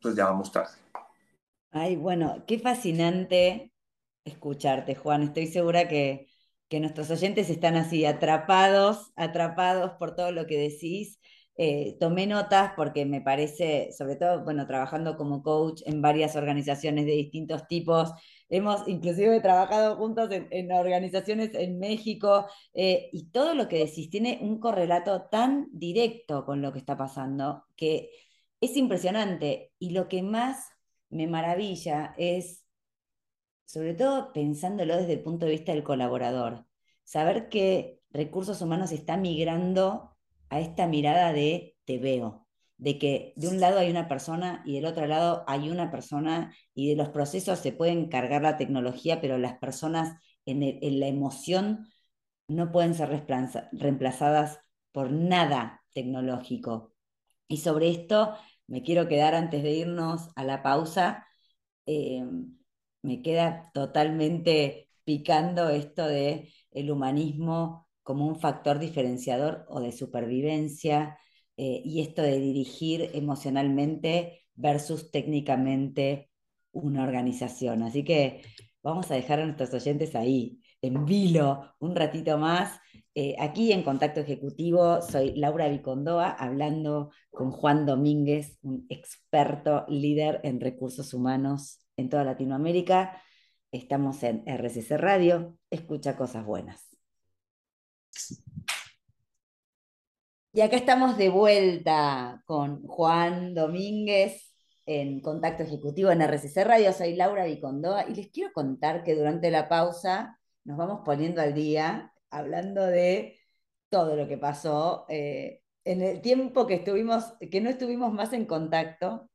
pues 0.00 0.14
ya 0.16 0.24
vamos 0.26 0.52
tarde. 0.52 0.72
Ay, 1.70 1.96
bueno, 1.96 2.44
qué 2.46 2.58
fascinante 2.58 3.72
escucharte, 4.24 4.94
Juan. 4.94 5.22
Estoy 5.24 5.46
segura 5.48 5.88
que, 5.88 6.28
que 6.68 6.80
nuestros 6.80 7.10
oyentes 7.10 7.50
están 7.50 7.76
así 7.76 8.04
atrapados, 8.06 9.12
atrapados 9.16 9.92
por 9.98 10.16
todo 10.16 10.32
lo 10.32 10.46
que 10.46 10.58
decís. 10.58 11.20
Eh, 11.56 11.96
tomé 12.00 12.26
notas 12.26 12.72
porque 12.76 13.04
me 13.04 13.20
parece, 13.20 13.90
sobre 13.96 14.16
todo, 14.16 14.44
bueno, 14.44 14.66
trabajando 14.66 15.16
como 15.16 15.42
coach 15.42 15.82
en 15.86 16.00
varias 16.02 16.36
organizaciones 16.36 17.04
de 17.06 17.12
distintos 17.12 17.66
tipos, 17.68 18.12
hemos 18.48 18.86
inclusive 18.88 19.40
trabajado 19.40 19.96
juntos 19.96 20.30
en, 20.30 20.72
organizaciones 20.72 21.50
en 21.54 21.78
México 21.78 22.46
eh, 22.74 23.10
y 23.12 23.30
todo 23.30 23.54
lo 23.54 23.68
que 23.68 23.78
decís 23.78 24.10
tiene 24.10 24.38
un 24.42 24.58
correlato 24.60 25.22
tan 25.30 25.68
directo 25.72 26.44
con 26.44 26.62
lo 26.62 26.72
que 26.72 26.78
está 26.78 26.96
pasando 26.96 27.64
que 27.76 28.10
es 28.60 28.76
impresionante. 28.76 29.72
Y 29.78 29.90
lo 29.90 30.08
que 30.08 30.22
más 30.22 30.68
me 31.10 31.26
maravilla 31.26 32.14
es, 32.18 32.64
sobre 33.66 33.94
todo 33.94 34.32
pensándolo 34.32 34.96
desde 34.96 35.14
el 35.14 35.22
punto 35.22 35.46
de 35.46 35.52
vista 35.52 35.72
del 35.72 35.84
colaborador, 35.84 36.66
saber 37.04 37.48
que 37.48 38.00
recursos 38.10 38.60
humanos 38.62 38.92
está 38.92 39.16
migrando 39.16 40.16
a 40.48 40.60
esta 40.60 40.86
mirada 40.86 41.32
de 41.32 41.76
te 41.84 41.98
veo, 41.98 42.47
de 42.78 42.98
que 42.98 43.32
de 43.36 43.48
un 43.48 43.60
lado 43.60 43.78
hay 43.78 43.90
una 43.90 44.08
persona 44.08 44.62
y 44.64 44.74
del 44.76 44.86
otro 44.86 45.06
lado 45.06 45.44
hay 45.46 45.70
una 45.70 45.90
persona 45.90 46.54
y 46.74 46.88
de 46.88 46.96
los 46.96 47.10
procesos 47.10 47.58
se 47.58 47.72
pueden 47.72 48.08
cargar 48.08 48.42
la 48.42 48.56
tecnología, 48.56 49.20
pero 49.20 49.38
las 49.38 49.58
personas 49.58 50.16
en, 50.46 50.60
la 51.00 51.06
emoción 51.08 51.88
no 52.48 52.72
pueden 52.72 52.94
ser 52.94 53.10
reemplazadas 53.72 54.60
por 54.92 55.10
nada 55.12 55.82
tecnológico. 55.92 56.94
Y 57.48 57.58
sobre 57.58 57.90
esto 57.90 58.34
me 58.66 58.82
quiero 58.82 59.08
quedar 59.08 59.34
antes 59.34 59.62
de 59.62 59.72
irnos 59.72 60.30
a 60.36 60.44
la 60.44 60.62
pausa. 60.62 61.26
Eh, 61.86 62.24
me 63.02 63.22
queda 63.22 63.70
totalmente 63.74 64.88
picando 65.04 65.70
esto 65.70 66.06
de 66.06 66.52
el 66.70 66.90
humanismo 66.90 67.88
como 68.02 68.26
un 68.26 68.40
factor 68.40 68.78
diferenciador 68.78 69.66
o 69.68 69.80
de 69.80 69.92
supervivencia, 69.92 71.18
eh, 71.58 71.82
y 71.84 72.00
esto 72.02 72.22
de 72.22 72.38
dirigir 72.38 73.10
emocionalmente 73.14 74.46
versus 74.54 75.10
técnicamente 75.10 76.30
una 76.70 77.02
organización. 77.02 77.82
Así 77.82 78.04
que 78.04 78.42
vamos 78.82 79.10
a 79.10 79.14
dejar 79.14 79.40
a 79.40 79.44
nuestros 79.44 79.74
oyentes 79.74 80.14
ahí, 80.14 80.60
en 80.82 81.04
vilo, 81.04 81.74
un 81.80 81.96
ratito 81.96 82.38
más. 82.38 82.78
Eh, 83.14 83.34
aquí 83.40 83.72
en 83.72 83.82
Contacto 83.82 84.20
Ejecutivo 84.20 85.02
soy 85.02 85.34
Laura 85.34 85.68
Vicondoa, 85.68 86.30
hablando 86.30 87.10
con 87.30 87.50
Juan 87.50 87.84
Domínguez, 87.86 88.58
un 88.62 88.86
experto 88.88 89.84
líder 89.88 90.40
en 90.44 90.60
recursos 90.60 91.12
humanos 91.12 91.80
en 91.96 92.08
toda 92.08 92.22
Latinoamérica. 92.22 93.20
Estamos 93.72 94.22
en 94.22 94.44
RCC 94.46 94.96
Radio, 94.96 95.58
escucha 95.70 96.16
cosas 96.16 96.46
buenas. 96.46 96.88
Y 100.58 100.60
acá 100.60 100.74
estamos 100.74 101.16
de 101.16 101.28
vuelta 101.28 102.42
con 102.44 102.84
Juan 102.84 103.54
Domínguez 103.54 104.52
en 104.86 105.20
Contacto 105.20 105.62
Ejecutivo 105.62 106.10
en 106.10 106.20
RCC 106.20 106.64
Radio. 106.64 106.92
Soy 106.92 107.14
Laura 107.14 107.44
Vicondoa 107.44 108.06
y 108.08 108.14
les 108.16 108.26
quiero 108.32 108.52
contar 108.52 109.04
que 109.04 109.14
durante 109.14 109.52
la 109.52 109.68
pausa 109.68 110.40
nos 110.64 110.76
vamos 110.76 111.02
poniendo 111.04 111.40
al 111.40 111.54
día 111.54 112.12
hablando 112.28 112.84
de 112.84 113.38
todo 113.88 114.16
lo 114.16 114.26
que 114.26 114.36
pasó 114.36 115.06
eh, 115.08 115.62
en 115.84 116.02
el 116.02 116.20
tiempo 116.22 116.66
que, 116.66 116.74
estuvimos, 116.74 117.34
que 117.52 117.60
no 117.60 117.70
estuvimos 117.70 118.12
más 118.12 118.32
en 118.32 118.44
contacto. 118.44 119.30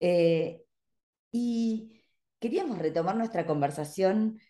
Eh, 0.00 0.64
y 1.30 2.02
queríamos 2.40 2.78
retomar 2.78 3.14
nuestra 3.14 3.46
conversación 3.46 4.40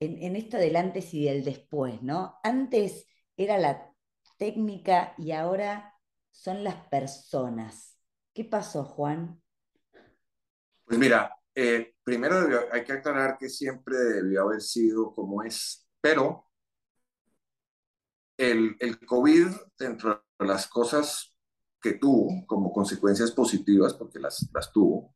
en, 0.00 0.20
en 0.24 0.34
esto 0.34 0.56
del 0.56 0.74
antes 0.74 1.14
y 1.14 1.26
del 1.26 1.44
después, 1.44 2.02
¿no? 2.02 2.34
Antes 2.42 3.06
era 3.36 3.58
la 3.58 3.94
técnica 4.38 5.14
y 5.18 5.32
ahora 5.32 5.94
son 6.30 6.64
las 6.64 6.76
personas. 6.88 7.98
¿Qué 8.32 8.44
pasó, 8.44 8.84
Juan? 8.84 9.42
Pues 10.84 10.98
mira, 10.98 11.36
eh, 11.54 11.94
primero 12.02 12.36
hay 12.72 12.84
que 12.84 12.92
aclarar 12.92 13.36
que 13.36 13.48
siempre 13.48 13.96
debió 13.96 14.42
haber 14.42 14.62
sido 14.62 15.12
como 15.12 15.42
es, 15.42 15.86
pero 16.00 16.46
el, 18.36 18.76
el 18.78 19.04
COVID, 19.04 19.48
dentro 19.76 20.24
de 20.38 20.46
las 20.46 20.68
cosas 20.68 21.34
que 21.80 21.94
tuvo 21.94 22.46
como 22.46 22.72
consecuencias 22.72 23.32
positivas, 23.32 23.94
porque 23.94 24.18
las, 24.18 24.48
las 24.52 24.72
tuvo, 24.72 25.14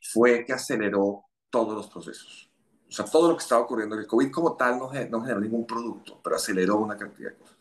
fue 0.00 0.44
que 0.44 0.52
aceleró 0.52 1.24
todos 1.50 1.74
los 1.74 1.90
procesos. 1.90 2.50
O 2.88 2.92
sea, 2.92 3.04
todo 3.04 3.30
lo 3.30 3.36
que 3.36 3.42
estaba 3.42 3.62
ocurriendo, 3.62 3.98
el 3.98 4.06
COVID 4.06 4.30
como 4.30 4.56
tal 4.56 4.78
no, 4.78 4.90
no 5.10 5.20
generó 5.22 5.40
ningún 5.40 5.66
producto, 5.66 6.20
pero 6.22 6.36
aceleró 6.36 6.76
una 6.78 6.96
cantidad 6.96 7.30
de 7.30 7.38
cosas. 7.38 7.56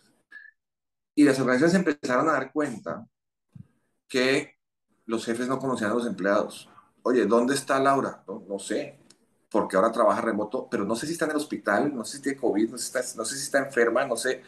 Y 1.15 1.23
las 1.23 1.39
organizaciones 1.39 1.87
empezaron 1.87 2.29
a 2.29 2.33
dar 2.33 2.51
cuenta 2.51 3.05
que 4.07 4.55
los 5.05 5.25
jefes 5.25 5.47
no 5.47 5.59
conocían 5.59 5.91
a 5.91 5.95
los 5.95 6.07
empleados. 6.07 6.69
Oye, 7.03 7.25
¿dónde 7.25 7.55
está 7.55 7.79
Laura? 7.79 8.23
No, 8.47 8.59
sé, 8.59 8.99
porque 9.49 9.75
ahora 9.75 9.91
trabaja 9.91 10.21
remoto, 10.21 10.67
pero 10.69 10.85
no 10.85 10.95
sé 10.95 11.07
si 11.07 11.13
está 11.13 11.25
en 11.25 11.31
el 11.31 11.37
hospital, 11.37 11.93
no 11.95 12.05
sé 12.05 12.17
si 12.17 12.23
tiene 12.23 12.39
COVID, 12.39 12.69
no 12.69 12.77
sé 12.77 12.83
si 12.83 12.97
está, 12.97 13.17
no 13.17 13.25
sé 13.25 13.35
si 13.35 13.43
está 13.43 13.59
enferma, 13.59 14.05
no 14.05 14.15
sé, 14.15 14.43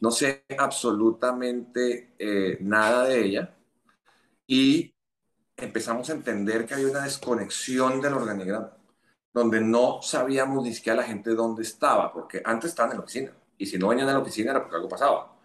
no 0.00 0.10
sé 0.10 0.44
absolutamente 0.58 2.14
eh, 2.18 2.58
nada 2.60 3.04
de 3.04 3.24
ella. 3.24 3.54
Y 4.46 4.94
empezamos 5.56 6.08
a 6.10 6.14
entender 6.14 6.66
que 6.66 6.74
había 6.74 6.88
una 6.88 7.04
desconexión 7.04 8.00
del 8.00 8.14
organigrama 8.14 8.78
donde 9.32 9.60
no 9.60 10.00
sabíamos 10.02 10.64
ni 10.64 10.74
siquiera 10.74 11.02
la 11.02 11.06
gente 11.06 11.34
dónde 11.34 11.62
estaba, 11.62 12.12
porque 12.12 12.42
antes 12.44 12.70
estaban 12.70 12.92
en 12.92 12.98
la 12.98 13.04
oficina, 13.04 13.32
y 13.56 13.66
si 13.66 13.78
no 13.78 13.88
venían 13.88 14.08
a 14.08 14.14
la 14.14 14.18
oficina 14.20 14.50
era 14.50 14.60
porque 14.60 14.76
algo 14.76 14.88
pasaba. 14.88 15.37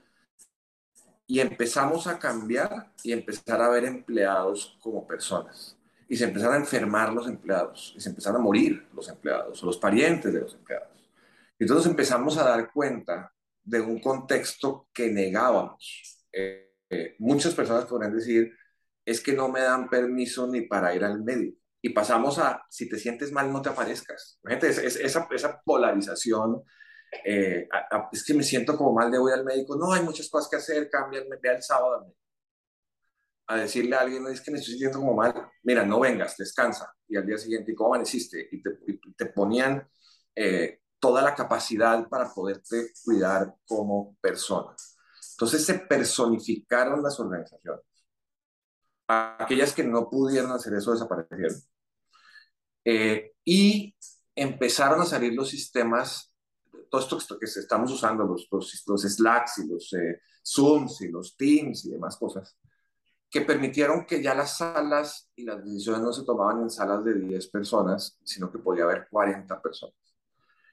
Y 1.33 1.39
empezamos 1.39 2.05
a 2.05 2.19
cambiar 2.19 2.91
y 3.01 3.11
empezar 3.11 3.59
a 3.59 3.67
ver 3.67 3.85
empleados 3.85 4.77
como 4.79 5.07
personas. 5.07 5.75
Y 6.07 6.15
se 6.15 6.25
empezaron 6.25 6.53
a 6.53 6.59
enfermar 6.59 7.11
los 7.11 7.27
empleados, 7.27 7.91
y 7.97 8.01
se 8.01 8.09
empezaron 8.09 8.39
a 8.39 8.43
morir 8.43 8.87
los 8.93 9.09
empleados, 9.09 9.63
o 9.63 9.65
los 9.65 9.79
parientes 9.79 10.31
de 10.31 10.41
los 10.41 10.53
empleados. 10.53 11.09
Y 11.57 11.63
entonces 11.63 11.89
empezamos 11.89 12.37
a 12.37 12.43
dar 12.43 12.71
cuenta 12.71 13.33
de 13.63 13.81
un 13.81 13.99
contexto 13.99 14.89
que 14.93 15.09
negábamos. 15.09 16.23
Eh, 16.31 17.15
muchas 17.17 17.55
personas 17.55 17.85
podrían 17.85 18.15
decir, 18.15 18.53
es 19.03 19.19
que 19.19 19.33
no 19.33 19.49
me 19.49 19.61
dan 19.61 19.89
permiso 19.89 20.45
ni 20.45 20.61
para 20.61 20.93
ir 20.93 21.03
al 21.03 21.23
médico 21.23 21.57
y 21.81 21.89
pasamos 21.89 22.37
a, 22.37 22.63
si 22.69 22.87
te 22.87 22.99
sientes 22.99 23.31
mal, 23.31 23.51
no 23.51 23.59
te 23.59 23.69
aparezcas. 23.69 24.39
Gente, 24.45 24.69
es, 24.69 24.77
esa, 24.77 25.27
esa, 25.31 25.61
polarización, 25.65 26.61
eh, 27.25 27.67
es 28.12 28.24
que 28.24 28.34
me 28.34 28.43
siento 28.43 28.77
como 28.77 28.93
mal 28.93 29.12
de 29.12 29.17
voy 29.17 29.32
al 29.32 29.43
médico, 29.43 29.75
no, 29.75 29.93
hay 29.93 30.03
muchas 30.03 30.29
cosas 30.29 30.50
que 30.50 30.58
hacer, 30.58 30.89
me 31.10 31.38
ve 31.38 31.55
el 31.55 31.63
sábado 31.63 32.13
A 33.48 33.58
decirle 33.58 33.96
a 33.96 34.01
alguien, 34.01 34.25
es 34.27 34.41
que 34.41 34.51
me 34.51 34.58
estoy 34.58 34.74
sintiendo 34.74 35.00
como 35.00 35.13
mal, 35.13 35.34
mira, 35.63 35.86
no 35.86 36.00
vengas, 36.00 36.38
descansa. 36.38 36.93
Y 37.08 37.17
al 37.17 37.25
día 37.25 37.38
siguiente, 37.38 37.72
¿y 37.72 37.75
cómo 37.75 37.93
amaneciste? 37.93 38.48
Y 38.51 38.62
te, 38.62 38.72
te 39.15 39.25
ponían 39.27 39.88
eh, 40.36 40.79
toda 41.00 41.22
la 41.22 41.36
capacidad 41.36 42.08
para 42.08 42.34
poderte 42.34 42.91
cuidar 43.03 43.55
como 43.67 44.15
persona. 44.22 44.74
Entonces 45.34 45.65
se 45.65 45.79
personificaron 45.79 47.03
las 47.03 47.20
organizaciones. 47.20 47.84
Aquellas 49.08 49.74
que 49.74 49.84
no 49.84 50.10
pudieron 50.10 50.51
hacer 50.51 50.74
eso 50.74 50.93
desaparecieron. 50.93 51.62
Eh, 52.86 53.34
y 53.43 53.96
empezaron 54.36 55.01
a 55.01 55.05
salir 55.05 55.34
los 55.34 55.50
sistemas, 55.50 56.32
todo 57.00 57.17
esto 57.17 57.39
que 57.39 57.45
estamos 57.45 57.91
usando, 57.91 58.23
los, 58.23 58.47
los, 58.51 59.01
Slacks 59.01 59.59
y 59.59 59.67
los 59.67 59.93
eh, 59.93 60.21
Zooms 60.45 61.01
y 61.01 61.09
los 61.09 61.35
Teams 61.35 61.85
y 61.85 61.91
demás 61.91 62.17
cosas, 62.17 62.57
que 63.29 63.41
permitieron 63.41 64.05
que 64.05 64.21
ya 64.21 64.35
las 64.35 64.57
salas 64.57 65.31
y 65.35 65.43
las 65.43 65.63
decisiones 65.63 66.01
no 66.01 66.13
se 66.13 66.23
tomaban 66.23 66.62
en 66.62 66.69
salas 66.69 67.03
de 67.03 67.15
10 67.15 67.47
personas, 67.47 68.19
sino 68.23 68.51
que 68.51 68.59
podía 68.59 68.83
haber 68.83 69.07
40 69.09 69.59
personas. 69.59 69.95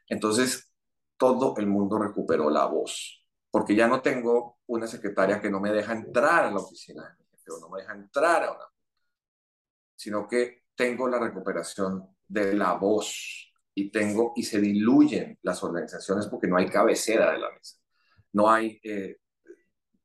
Entonces, 0.08 0.70
todo 1.16 1.54
el 1.56 1.66
mundo 1.66 1.98
recuperó 1.98 2.50
la 2.50 2.66
voz, 2.66 3.26
porque 3.50 3.74
ya 3.74 3.88
no 3.88 4.02
tengo 4.02 4.58
una 4.66 4.86
secretaria 4.86 5.40
que 5.40 5.50
no 5.50 5.58
me 5.58 5.72
deja 5.72 5.92
entrar 5.94 6.44
a 6.44 6.50
la 6.50 6.58
oficina, 6.58 7.16
o 7.48 7.60
no 7.60 7.70
me 7.70 7.80
deja 7.80 7.94
entrar 7.94 8.44
a 8.44 8.52
una, 8.52 8.64
sino 9.96 10.28
que 10.28 10.64
tengo 10.74 11.08
la 11.08 11.18
recuperación 11.18 12.14
de 12.28 12.54
la 12.54 12.74
voz 12.74 13.49
y 13.80 13.90
tengo 13.90 14.32
y 14.36 14.42
se 14.42 14.60
diluyen 14.60 15.38
las 15.42 15.62
organizaciones 15.64 16.26
porque 16.26 16.46
no 16.46 16.56
hay 16.56 16.68
cabecera 16.68 17.32
de 17.32 17.38
la 17.38 17.50
mesa, 17.50 17.76
no 18.32 18.50
hay 18.50 18.78
eh, 18.82 19.16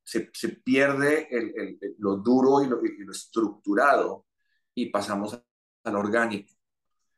se, 0.01 0.29
se, 0.33 0.49
pierde 0.49 1.27
el, 1.29 1.77
el, 1.81 1.95
lo 1.97 2.17
duro 2.17 2.63
y 2.63 2.67
lo, 2.67 2.83
y 2.85 3.03
lo, 3.03 3.11
estructurado 3.11 4.27
y 4.73 4.89
pasamos 4.89 5.41
al 5.83 5.95
orgánico. 5.95 6.53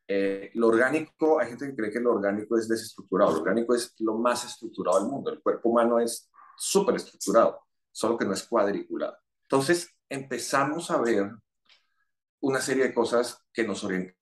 Eh, 0.07 0.51
lo 0.53 0.67
orgánico, 0.67 1.39
hay 1.39 1.49
gente 1.49 1.67
que 1.67 1.75
cree 1.75 1.91
que 1.91 1.99
lo 1.99 2.13
orgánico 2.13 2.57
es 2.57 2.67
desestructurado, 2.67 3.31
lo 3.31 3.41
orgánico 3.41 3.75
es 3.75 3.93
lo 3.99 4.15
más 4.15 4.45
estructurado 4.45 5.01
del 5.01 5.09
mundo, 5.09 5.31
el 5.31 5.41
cuerpo 5.41 5.69
humano 5.69 5.99
es 5.99 6.31
súper 6.57 6.95
estructurado, 6.95 7.67
solo 7.91 8.17
que 8.17 8.25
no 8.25 8.33
es 8.33 8.47
cuadriculado. 8.47 9.17
Entonces 9.43 9.89
empezamos 10.09 10.89
a 10.89 11.01
ver 11.01 11.29
una 12.39 12.61
serie 12.61 12.85
de 12.85 12.93
cosas 12.93 13.43
que 13.51 13.67
nos 13.67 13.83
orientaron 13.83 14.15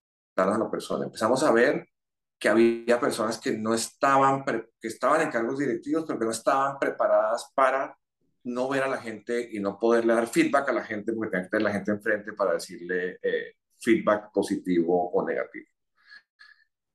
a 0.56 0.58
la 0.58 0.72
persona. 0.72 1.06
Empezamos 1.06 1.44
a 1.44 1.52
ver 1.52 1.88
que 2.40 2.50
había 2.50 3.00
personas 3.00 3.40
que 3.40 3.52
no 3.58 3.74
estaban, 3.74 4.44
que 4.44 4.88
estaban 4.88 5.22
en 5.22 5.32
cargos 5.32 5.58
directivos, 5.58 6.06
pero 6.06 6.20
que 6.20 6.26
no 6.26 6.32
estaban 6.32 6.78
preparadas 6.80 7.52
para 7.56 7.98
no 8.44 8.70
ver 8.70 8.84
a 8.84 8.88
la 8.88 8.98
gente 8.98 9.50
y 9.52 9.60
no 9.60 9.80
poderle 9.80 10.14
dar 10.14 10.28
feedback 10.28 10.70
a 10.70 10.74
la 10.74 10.84
gente 10.84 11.14
porque 11.14 11.32
tenía 11.32 11.46
que 11.46 11.50
tener 11.50 11.64
la 11.64 11.72
gente 11.72 11.92
enfrente 11.92 12.34
para 12.34 12.54
decirle 12.54 13.18
eh, 13.22 13.56
feedback 13.80 14.32
positivo 14.32 15.12
o 15.12 15.28
negativo. 15.28 15.66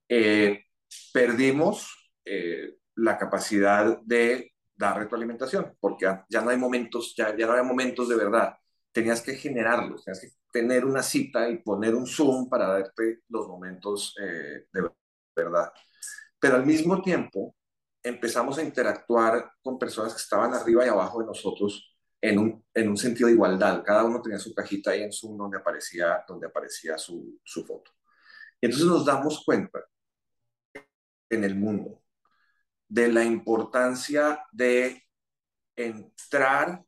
Eh, 0.07 0.65
perdimos 1.13 2.11
eh, 2.23 2.75
la 2.95 3.17
capacidad 3.17 3.99
de 4.03 4.53
dar 4.75 4.97
retroalimentación 4.97 5.75
porque 5.79 6.05
ya 6.29 6.41
no 6.41 6.49
hay 6.49 6.57
momentos, 6.57 7.13
ya, 7.15 7.35
ya 7.35 7.47
no 7.47 7.53
hay 7.53 7.63
momentos 7.63 8.07
de 8.07 8.15
verdad. 8.15 8.55
Tenías 8.91 9.21
que 9.21 9.35
generarlos, 9.35 10.03
tenías 10.03 10.21
que 10.21 10.29
tener 10.51 10.85
una 10.85 11.01
cita 11.01 11.49
y 11.49 11.57
poner 11.57 11.95
un 11.95 12.07
Zoom 12.07 12.49
para 12.49 12.67
darte 12.67 13.21
los 13.29 13.47
momentos 13.47 14.15
de 14.17 14.81
verdad. 15.35 15.71
Pero 16.39 16.55
al 16.55 16.65
mismo 16.65 17.01
tiempo, 17.01 17.55
empezamos 18.03 18.57
a 18.57 18.63
interactuar 18.63 19.51
con 19.61 19.77
personas 19.77 20.13
que 20.13 20.21
estaban 20.21 20.53
arriba 20.53 20.85
y 20.85 20.89
abajo 20.89 21.19
de 21.19 21.27
nosotros 21.27 21.95
en 22.19 22.39
un, 22.39 22.65
en 22.73 22.89
un 22.89 22.97
sentido 22.97 23.27
de 23.27 23.33
igualdad. 23.33 23.83
Cada 23.83 24.03
uno 24.03 24.21
tenía 24.21 24.39
su 24.39 24.53
cajita 24.53 24.91
ahí 24.91 25.03
en 25.03 25.11
Zoom 25.11 25.37
donde 25.37 25.57
aparecía, 25.57 26.23
donde 26.27 26.47
aparecía 26.47 26.97
su, 26.97 27.39
su 27.43 27.65
foto. 27.65 27.91
Y 28.59 28.67
entonces 28.67 28.87
nos 28.87 29.05
damos 29.05 29.43
cuenta 29.43 29.79
en 31.29 31.43
el 31.43 31.55
mundo 31.55 32.03
de 32.87 33.11
la 33.11 33.23
importancia 33.23 34.45
de 34.51 35.03
entrar 35.75 36.83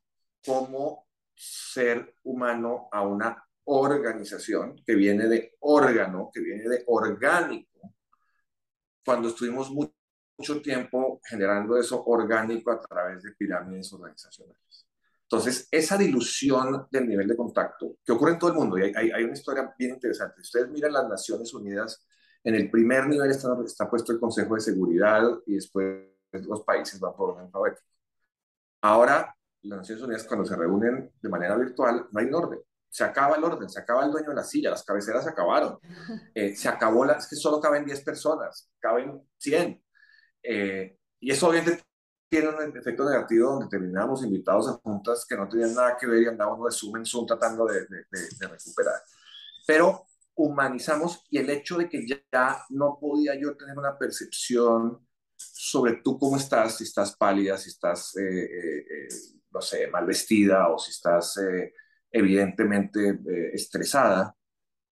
como 0.45 1.07
ser 1.33 2.15
humano 2.23 2.89
a 2.91 3.01
una 3.01 3.43
organización 3.65 4.81
que 4.85 4.95
viene 4.95 5.27
de 5.27 5.55
órgano, 5.61 6.29
que 6.33 6.41
viene 6.41 6.67
de 6.67 6.83
orgánico, 6.87 7.72
cuando 9.03 9.29
estuvimos 9.29 9.69
muy 9.71 9.91
mucho 10.37 10.61
tiempo 10.61 11.21
generando 11.23 11.77
eso 11.77 12.03
orgánico 12.05 12.71
a 12.71 12.79
través 12.79 13.23
de 13.23 13.31
pirámides 13.31 13.91
organizacionales. 13.93 14.87
Entonces, 15.23 15.67
esa 15.71 15.97
dilución 15.97 16.87
del 16.91 17.07
nivel 17.07 17.27
de 17.27 17.35
contacto 17.37 17.97
que 18.03 18.11
ocurre 18.11 18.33
en 18.33 18.39
todo 18.39 18.51
el 18.51 18.57
mundo, 18.57 18.77
y 18.77 18.83
hay, 18.83 19.11
hay 19.11 19.23
una 19.23 19.33
historia 19.33 19.73
bien 19.77 19.91
interesante. 19.91 20.41
Ustedes 20.41 20.69
miran 20.69 20.93
las 20.93 21.07
Naciones 21.07 21.53
Unidas, 21.53 22.05
en 22.43 22.55
el 22.55 22.69
primer 22.69 23.07
nivel 23.07 23.31
está, 23.31 23.55
está 23.65 23.89
puesto 23.89 24.11
el 24.11 24.19
Consejo 24.19 24.55
de 24.55 24.61
Seguridad 24.61 25.23
y 25.45 25.55
después 25.55 26.09
los 26.31 26.63
países 26.63 26.99
van 26.99 27.15
por 27.15 27.31
orden 27.31 27.45
alfabético. 27.45 27.87
Ahora, 28.81 29.33
las 29.61 29.79
Naciones 29.79 30.03
Unidas 30.03 30.23
cuando 30.25 30.45
se 30.45 30.55
reúnen 30.55 31.11
de 31.21 31.29
manera 31.29 31.55
virtual, 31.55 32.07
no 32.11 32.19
hay 32.19 32.29
orden. 32.31 32.59
Se 32.93 33.03
acaba 33.03 33.37
el 33.37 33.43
orden, 33.43 33.67
se 33.67 33.79
acaba 33.79 34.05
el 34.05 34.11
dueño 34.11 34.29
de 34.29 34.35
la 34.35 34.43
silla, 34.43 34.69
las 34.69 34.83
cabeceras 34.83 35.23
se 35.23 35.31
acabaron. 35.31 35.79
Eh, 36.35 36.55
se 36.55 36.69
acabó, 36.69 37.05
la, 37.05 37.13
es 37.13 37.27
que 37.27 37.35
solo 37.35 37.59
caben 37.59 37.85
10 37.85 38.03
personas, 38.03 38.71
caben 38.79 39.19
100. 39.37 39.83
Eh, 40.43 40.97
y 41.19 41.31
eso 41.31 41.47
obviamente 41.47 41.83
tiene 42.29 42.49
un 42.49 42.77
efecto 42.77 43.07
negativo 43.07 43.51
donde 43.51 43.67
terminamos 43.67 44.23
invitados 44.23 44.67
a 44.67 44.73
juntas 44.73 45.25
que 45.27 45.35
no 45.35 45.47
tenían 45.49 45.73
nada 45.73 45.97
que 45.97 46.05
ver 46.05 46.21
y 46.21 46.27
andábamos 46.27 46.65
de 46.65 46.77
zoom 46.77 46.97
en 46.97 47.05
zoom 47.05 47.25
tratando 47.25 47.65
de, 47.65 47.81
de, 47.81 48.05
de, 48.11 48.47
recuperar. 48.47 49.01
Pero 49.65 50.05
humanizamos 50.35 51.25
y 51.31 51.39
el 51.39 51.49
hecho 51.49 51.77
de 51.77 51.89
que 51.89 52.05
ya 52.07 52.65
no 52.69 52.97
podía 52.99 53.33
yo 53.39 53.55
tener 53.55 53.77
una 53.77 53.97
percepción 53.97 55.07
sobre 55.35 56.01
tú 56.03 56.19
cómo 56.19 56.37
estás, 56.37 56.77
si 56.77 56.83
estás 56.83 57.15
pálida, 57.15 57.57
si 57.57 57.69
estás, 57.69 58.15
eh, 58.17 58.43
eh, 58.43 59.07
no 59.51 59.61
sé, 59.61 59.87
mal 59.87 60.05
vestida 60.05 60.69
o 60.69 60.77
si 60.77 60.91
estás 60.91 61.39
evidentemente 62.13 63.19
estresada, 63.53 64.35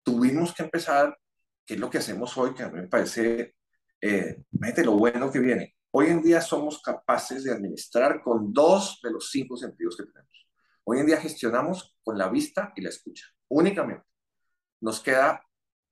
tuvimos 0.03 0.55
que 0.55 0.63
empezar, 0.63 1.19
que 1.65 1.75
es 1.75 1.81
lo 1.81 1.91
que 1.91 1.99
hacemos 1.99 2.37
hoy, 2.37 2.55
que 2.55 2.63
a 2.63 2.69
mí 2.69 2.81
me 2.81 2.89
parece 2.89 3.57
eh, 4.01 4.45
lo 4.85 4.93
bueno 4.93 5.33
que 5.33 5.41
viene. 5.41 5.75
Hoy 5.91 6.09
en 6.09 6.23
día 6.23 6.41
somos 6.43 6.81
capaces 6.83 7.43
de 7.43 7.53
administrar 7.53 8.23
con 8.23 8.53
dos 8.53 9.01
de 9.03 9.11
los 9.11 9.31
cinco 9.31 9.57
sentidos 9.57 9.97
que 9.97 10.05
tenemos. 10.05 10.47
Hoy 10.85 11.01
en 11.01 11.07
día 11.07 11.17
gestionamos 11.17 11.97
con 12.05 12.19
la 12.19 12.29
vista 12.29 12.73
y 12.77 12.83
la 12.83 12.91
escucha, 12.91 13.27
únicamente. 13.49 14.05
Nos 14.81 15.01
queda 15.01 15.43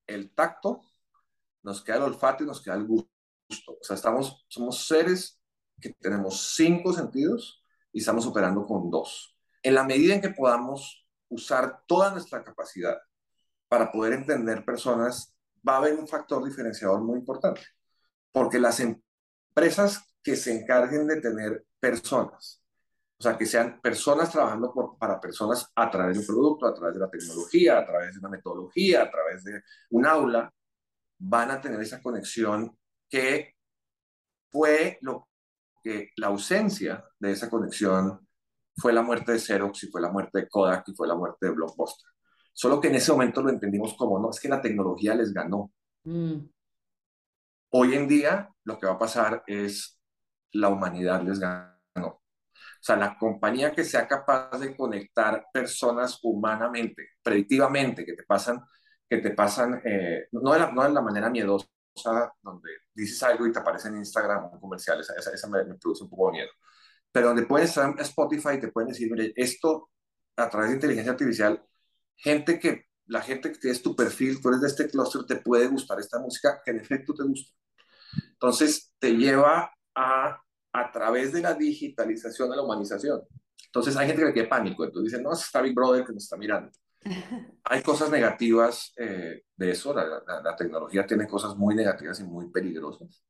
el 0.07 0.33
tacto, 0.35 0.83
nos 1.63 1.83
queda 1.83 1.97
el 1.97 2.03
olfato 2.03 2.45
y 2.45 2.47
nos 2.47 2.63
queda 2.63 2.75
el 2.75 2.87
gusto. 2.87 3.09
O 3.67 3.83
sea, 3.83 3.97
estamos, 3.97 4.45
somos 4.47 4.87
seres 4.87 5.41
que 5.81 5.91
tenemos 5.95 6.55
cinco 6.55 6.93
sentidos 6.93 7.65
y 7.93 8.01
estamos 8.01 8.27
operando 8.27 8.67
con 8.67 8.91
dos. 8.91 9.37
En 9.63 9.75
la 9.75 9.85
medida 9.85 10.15
en 10.15 10.21
que 10.21 10.31
podamos 10.31 11.04
usar 11.35 11.83
toda 11.87 12.11
nuestra 12.11 12.43
capacidad 12.43 12.99
para 13.69 13.91
poder 13.91 14.15
entender 14.15 14.65
personas, 14.65 15.35
va 15.67 15.75
a 15.75 15.79
haber 15.79 15.95
un 15.95 16.07
factor 16.07 16.45
diferenciador 16.45 17.01
muy 17.03 17.19
importante 17.19 17.63
porque 18.35 18.59
las 18.59 18.81
empresas 18.81 20.05
que 20.21 20.35
se 20.35 20.53
encarguen 20.53 21.07
de 21.07 21.21
tener 21.21 21.65
personas, 21.79 22.61
o 23.17 23.23
sea, 23.23 23.39
que 23.39 23.47
sean 23.47 23.81
personas 23.81 24.33
trabajando 24.33 24.73
por, 24.73 24.99
para 24.99 25.21
personas 25.21 25.71
a 25.75 25.89
través 25.89 26.17
de 26.17 26.21
un 26.21 26.27
producto, 26.27 26.67
a 26.67 26.75
través 26.75 26.95
de 26.95 27.01
la 27.01 27.11
tecnología, 27.11 27.79
a 27.79 27.87
través 27.87 28.15
de 28.15 28.19
una 28.19 28.31
metodología, 28.31 29.03
a 29.03 29.11
través 29.11 29.45
de 29.45 29.63
un 29.91 30.05
aula, 30.05 30.53
van 31.19 31.53
a 31.53 31.61
tener 31.61 31.81
esa 31.81 32.03
conexión 32.03 32.77
que 33.09 33.55
fue 34.51 34.99
lo 35.03 35.29
que 35.81 36.11
la 36.17 36.29
ausencia 36.29 37.05
de 37.21 37.33
esa 37.33 37.49
conexión 37.49 38.27
fue 38.77 38.93
la 38.93 39.03
muerte 39.03 39.33
de 39.33 39.39
Xerox 39.39 39.85
y 39.85 39.89
fue 39.89 40.01
la 40.01 40.11
muerte 40.11 40.41
de 40.41 40.49
Kodak 40.49 40.89
y 40.89 40.95
fue 40.95 41.09
la 41.09 41.15
muerte 41.15 41.47
de 41.47 41.53
Blockbuster. 41.53 42.09
Solo 42.53 42.81
que 42.81 42.89
en 42.89 42.97
ese 42.97 43.13
momento 43.13 43.43
lo 43.43 43.51
entendimos 43.51 43.95
como, 43.95 44.19
no, 44.19 44.31
es 44.31 44.41
que 44.41 44.49
la 44.49 44.61
tecnología 44.61 45.15
les 45.15 45.33
ganó. 45.33 45.73
Mm. 46.05 46.47
Hoy 47.71 47.95
en 47.95 48.07
día 48.07 48.49
lo 48.65 48.79
que 48.79 48.87
va 48.87 48.93
a 48.93 48.99
pasar 48.99 49.43
es 49.47 50.01
la 50.53 50.69
humanidad 50.69 51.23
les 51.23 51.39
ganó. 51.41 51.75
O 51.97 52.87
sea, 52.87 52.97
la 52.97 53.17
compañía 53.19 53.73
que 53.73 53.83
sea 53.83 54.07
capaz 54.07 54.59
de 54.59 54.77
conectar 54.77 55.47
personas 55.53 56.19
humanamente, 56.23 57.09
predictivamente, 57.23 58.05
que 58.05 58.13
te 58.13 58.25
pasan, 58.25 58.63
que 59.09 59.19
te 59.19 59.31
pasan, 59.31 59.81
eh, 59.85 60.29
no, 60.33 60.53
de 60.53 60.59
la, 60.59 60.71
no 60.71 60.83
de 60.83 60.91
la 60.91 61.01
manera 61.01 61.31
miedosa, 61.31 61.67
donde 62.43 62.71
dices 62.95 63.23
algo 63.23 63.47
y 63.47 63.53
te 63.53 63.59
aparece 63.59 63.89
en 63.89 63.97
Instagram 63.97 64.51
un 64.53 64.61
comercial, 64.61 65.01
esa, 65.01 65.15
esa, 65.15 65.49
me, 65.49 65.65
me, 65.65 65.75
produce 65.77 66.05
un 66.05 66.11
poco 66.11 66.27
de 66.27 66.33
miedo. 66.33 66.51
Pero 67.15 67.29
donde 67.29 67.47
puedes 67.47 67.69
estar 67.69 67.89
en 67.89 67.97
Spotify 68.01 68.55
y 68.55 68.61
te 68.61 68.73
pueden 68.73 68.89
decir, 68.89 69.09
mire, 69.09 69.33
esto 69.37 69.89
a 70.37 70.51
través 70.51 70.71
de 70.71 70.75
inteligencia 70.75 71.13
artificial, 71.13 71.65
gente 72.17 72.59
que, 72.59 72.87
la 73.07 73.23
gente 73.23 73.53
que 73.53 73.59
tienes 73.59 73.81
tu 73.83 73.95
perfil, 73.95 74.41
tú 74.43 74.49
eres 74.49 74.63
de 74.63 74.67
este 74.67 74.89
clúster, 74.89 75.25
te 75.25 75.37
puede 75.37 75.69
gustar 75.69 76.01
esta 76.01 76.19
música 76.19 76.61
que 76.65 76.73
en 76.73 76.81
efecto 76.81 77.15
te 77.15 77.23
gusta. 77.23 77.53
Entonces, 78.33 78.93
te 78.99 79.13
lleva 79.13 79.73
a, 79.95 80.43
a 80.73 80.91
través 80.91 81.33
de 81.33 81.43
la 81.43 81.55
digitalización 81.55 82.53
a 82.53 82.57
la 82.57 82.63
humanización. 82.63 83.23
Entonces, 83.67 83.97
hay 83.97 84.09
gente 84.09 84.23
que 84.23 84.27
le 84.27 84.33
tiene 84.33 84.49
pánico. 84.49 84.83
Entonces 84.83 85.13
dicen, 85.13 85.23
no, 85.23 85.35
está 85.35 85.63
Big 85.63 85.73
Brother 85.73 86.05
que 86.05 86.15
nos 86.15 86.25
está 86.25 86.37
mirando. 86.37 86.73
Hay 87.63 87.81
cosas 87.83 88.11
negativas 88.11 88.93
eh, 88.97 89.45
de 89.55 89.71
eso. 89.71 89.95
La, 89.95 90.05
la, 90.05 90.43
la, 90.43 90.57
tecnología 90.57 91.07
tiene 91.07 91.29
cosas 91.29 91.55
muy 91.55 91.77
negativas 91.77 92.19
y 92.19 92.25
muy 92.25 92.51
peligrosas. 92.51 93.25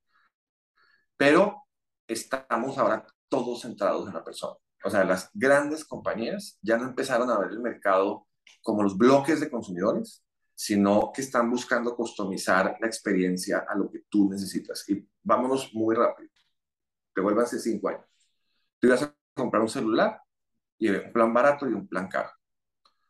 Pero 1.19 1.65
estamos 2.07 2.79
ahora 2.79 3.05
todos 3.43 3.63
centrados 3.63 4.07
en 4.07 4.15
la 4.15 4.25
persona. 4.25 4.57
O 4.85 4.91
sea, 4.91 5.05
las 5.05 5.31
grandes 5.33 5.85
compañías 5.85 6.59
ya 6.63 6.77
no 6.77 6.85
empezaron 6.85 7.31
a 7.31 7.39
ver 7.39 7.51
el 7.51 7.61
mercado 7.61 8.27
como 8.63 8.83
los 8.83 8.97
bloques 8.97 9.41
de 9.41 9.51
consumidores, 9.51 10.23
sino 10.55 11.11
que 11.13 11.23
están 11.23 11.51
buscando 11.51 11.97
customizar 11.97 12.77
la 12.81 12.87
experiencia 12.87 13.65
a 13.69 13.75
lo 13.75 13.91
que 13.91 14.05
tú 14.09 14.31
necesitas. 14.31 14.89
Y 14.89 15.07
vámonos 15.23 15.75
muy 15.75 15.95
rápido. 15.95 16.31
Hace 17.43 17.61
cinco 17.61 17.89
años. 17.89 18.05
Tú 18.81 18.89
ibas 18.89 19.03
a 19.03 19.15
comprar 19.35 19.63
un 19.63 19.69
celular 19.69 20.21
y 20.79 20.91
un 20.91 21.13
plan 21.13 21.33
barato 21.33 21.69
y 21.69 21.73
un 21.73 21.87
plan 21.87 22.09
caro. 22.09 22.31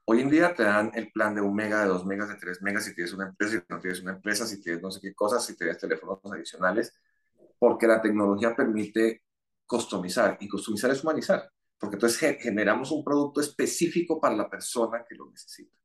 Hoy 0.05 0.21
en 0.21 0.29
día 0.29 0.55
te 0.55 0.63
dan 0.63 0.91
el 0.95 1.11
plan 1.11 1.35
de 1.35 1.41
un 1.41 1.55
mega, 1.55 1.81
de 1.81 1.89
dos 1.89 2.05
megas, 2.05 2.29
de 2.29 2.35
tres 2.35 2.61
megas 2.61 2.85
si 2.85 2.95
tienes 2.95 3.15
una 3.15 3.29
empresa, 3.29 3.53
si 3.59 3.65
no 3.69 3.81
tienes 3.81 4.03
una 4.03 4.13
empresa, 4.13 4.47
si 4.47 4.61
tienes 4.61 4.83
no 4.83 4.91
sé 4.91 5.01
qué 5.01 5.15
cosas, 5.15 5.45
si 5.47 5.57
tienes 5.57 5.79
teléfonos 5.79 6.21
adicionales. 6.31 6.93
porque 7.59 7.87
la 7.87 8.03
tecnología 8.03 8.55
permite 8.55 9.25
customizar 9.67 10.37
y 10.41 10.49
customizar 10.49 10.91
es 10.91 11.03
humanizar, 11.03 11.51
porque 11.79 11.97
entonces 11.97 12.39
generamos 12.41 12.91
un 12.91 13.05
producto 13.05 13.41
específico 13.41 14.21
para 14.21 14.37
la 14.37 14.49
persona 14.49 15.05
que 15.09 15.15
lo 15.15 15.31
necesita. 15.31 15.77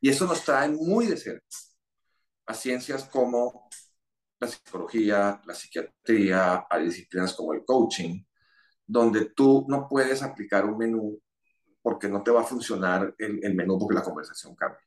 Y 0.00 0.08
eso 0.08 0.26
nos 0.26 0.44
trae 0.44 0.68
muy 0.68 1.06
de 1.06 1.16
cerca 1.16 1.46
a 2.46 2.54
ciencias 2.54 3.04
como 3.04 3.68
la 4.40 4.48
psicología, 4.48 5.40
la 5.46 5.54
psiquiatría, 5.54 6.66
a 6.68 6.78
disciplinas 6.78 7.34
como 7.34 7.54
el 7.54 7.64
coaching, 7.64 8.24
donde 8.84 9.26
tú 9.26 9.64
no 9.68 9.88
puedes 9.88 10.22
aplicar 10.22 10.64
un 10.64 10.76
menú 10.76 11.20
porque 11.80 12.08
no 12.08 12.22
te 12.22 12.30
va 12.30 12.42
a 12.42 12.44
funcionar 12.44 13.14
el, 13.18 13.44
el 13.44 13.54
menú 13.54 13.78
porque 13.78 13.94
la 13.94 14.02
conversación 14.02 14.54
cambia. 14.56 14.80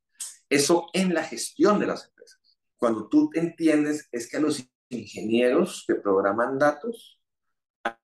Eso 0.50 0.88
en 0.94 1.14
la 1.14 1.24
gestión 1.24 1.80
de 1.80 1.88
las 1.88 2.06
empresas. 2.06 2.40
Cuando 2.78 3.08
tú 3.08 3.30
entiendes 3.34 4.08
es 4.12 4.30
que 4.30 4.38
a 4.38 4.42
los 4.42 4.64
ingenieros 4.90 5.86
que 5.88 5.96
programan 5.96 6.60
datos 6.60 7.15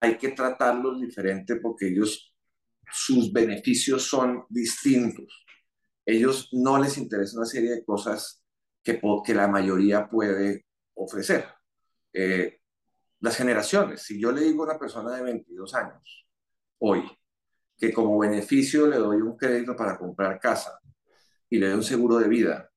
hay 0.00 0.16
que 0.16 0.30
tratarlos 0.30 1.00
diferente 1.00 1.56
porque 1.56 1.88
ellos, 1.88 2.34
sus 2.90 3.32
beneficios 3.32 4.04
son 4.04 4.44
distintos. 4.48 5.44
Ellos 6.04 6.48
no 6.52 6.78
les 6.78 6.98
interesa 6.98 7.38
una 7.38 7.46
serie 7.46 7.70
de 7.70 7.84
cosas 7.84 8.42
que, 8.82 9.00
que 9.24 9.34
la 9.34 9.48
mayoría 9.48 10.08
puede 10.08 10.66
ofrecer. 10.94 11.46
Eh, 12.12 12.58
las 13.20 13.36
generaciones, 13.36 14.02
si 14.02 14.20
yo 14.20 14.32
le 14.32 14.42
digo 14.42 14.62
a 14.62 14.70
una 14.70 14.78
persona 14.78 15.14
de 15.14 15.22
22 15.22 15.74
años, 15.74 16.26
hoy, 16.78 17.04
que 17.78 17.92
como 17.92 18.18
beneficio 18.18 18.86
le 18.86 18.96
doy 18.96 19.20
un 19.20 19.36
crédito 19.36 19.76
para 19.76 19.96
comprar 19.96 20.40
casa 20.40 20.78
y 21.48 21.58
le 21.58 21.68
doy 21.68 21.76
un 21.76 21.84
seguro 21.84 22.18
de 22.18 22.28
vida, 22.28 22.68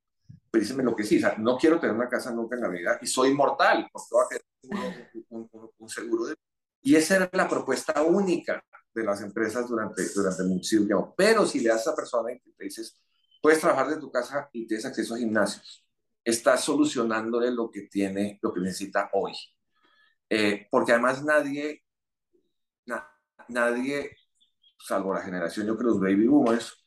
pues 0.51 0.63
díseme 0.63 0.83
lo 0.83 0.95
que 0.95 1.03
sí, 1.03 1.17
o 1.17 1.19
sea, 1.19 1.35
no 1.37 1.57
quiero 1.57 1.79
tener 1.79 1.95
una 1.95 2.07
casa 2.07 2.31
nunca 2.31 2.55
en 2.55 2.61
la 2.61 2.69
vida 2.69 2.97
y 3.01 3.07
soy 3.07 3.33
mortal, 3.33 3.89
porque 3.91 4.37
voy 4.63 4.79
a 4.79 5.11
un, 5.29 5.49
un, 5.77 5.89
seguro 5.89 6.25
de 6.25 6.31
vida. 6.33 6.44
Y 6.85 6.95
esa 6.95 7.15
era 7.15 7.29
la 7.33 7.49
propuesta 7.49 8.03
única 8.03 8.63
de 8.93 9.03
las 9.03 9.19
empresas 9.21 9.67
durante, 9.67 10.07
durante 10.13 10.43
muchísimo 10.43 10.85
tiempo. 10.85 11.15
Pero 11.17 11.43
si 11.47 11.59
le 11.59 11.69
das 11.69 11.79
a 11.79 11.81
esa 11.81 11.95
persona 11.95 12.31
y 12.31 12.37
te 12.39 12.63
dices, 12.63 13.01
puedes 13.41 13.59
trabajar 13.59 13.89
de 13.89 13.97
tu 13.97 14.11
casa 14.11 14.47
y 14.53 14.67
tienes 14.67 14.85
acceso 14.85 15.15
a 15.15 15.17
gimnasios, 15.17 15.83
estás 16.23 16.63
solucionándole 16.63 17.49
lo 17.49 17.71
que 17.71 17.87
tiene, 17.87 18.37
lo 18.39 18.53
que 18.53 18.61
necesita 18.61 19.09
hoy. 19.13 19.33
Eh, 20.29 20.67
porque 20.69 20.91
además 20.91 21.23
nadie, 21.23 21.83
nadie 23.47 24.15
salvo 24.77 25.11
la 25.11 25.23
generación, 25.23 25.65
yo 25.65 25.75
creo, 25.75 25.89
los 25.89 25.99
baby 25.99 26.27
boomers, 26.27 26.85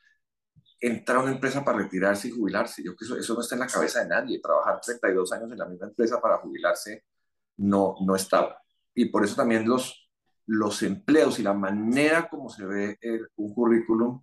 entra 0.79 1.17
a 1.17 1.23
una 1.25 1.33
empresa 1.33 1.65
para 1.65 1.79
retirarse 1.79 2.29
y 2.29 2.31
jubilarse. 2.31 2.85
Yo 2.85 2.95
creo 2.95 3.17
que 3.17 3.21
eso, 3.21 3.35
no 3.35 3.41
está 3.41 3.57
en 3.57 3.63
la 3.63 3.67
cabeza 3.67 4.05
de 4.05 4.11
nadie. 4.11 4.41
Trabajar 4.41 4.81
32 4.81 5.33
años 5.33 5.51
en 5.51 5.59
la 5.59 5.67
misma 5.67 5.89
empresa 5.89 6.21
para 6.21 6.39
jubilarse 6.39 7.05
no, 7.57 7.97
no 8.01 8.15
estaba. 8.15 8.63
Y 8.99 9.05
por 9.05 9.25
eso 9.25 9.37
también 9.37 9.69
los, 9.69 10.11
los 10.47 10.83
empleos 10.83 11.39
y 11.39 11.45
la 11.45 11.55
manera 11.55 12.29
como 12.29 12.49
se 12.51 12.67
ve 12.67 12.99
un 13.37 13.55
currículum 13.55 14.21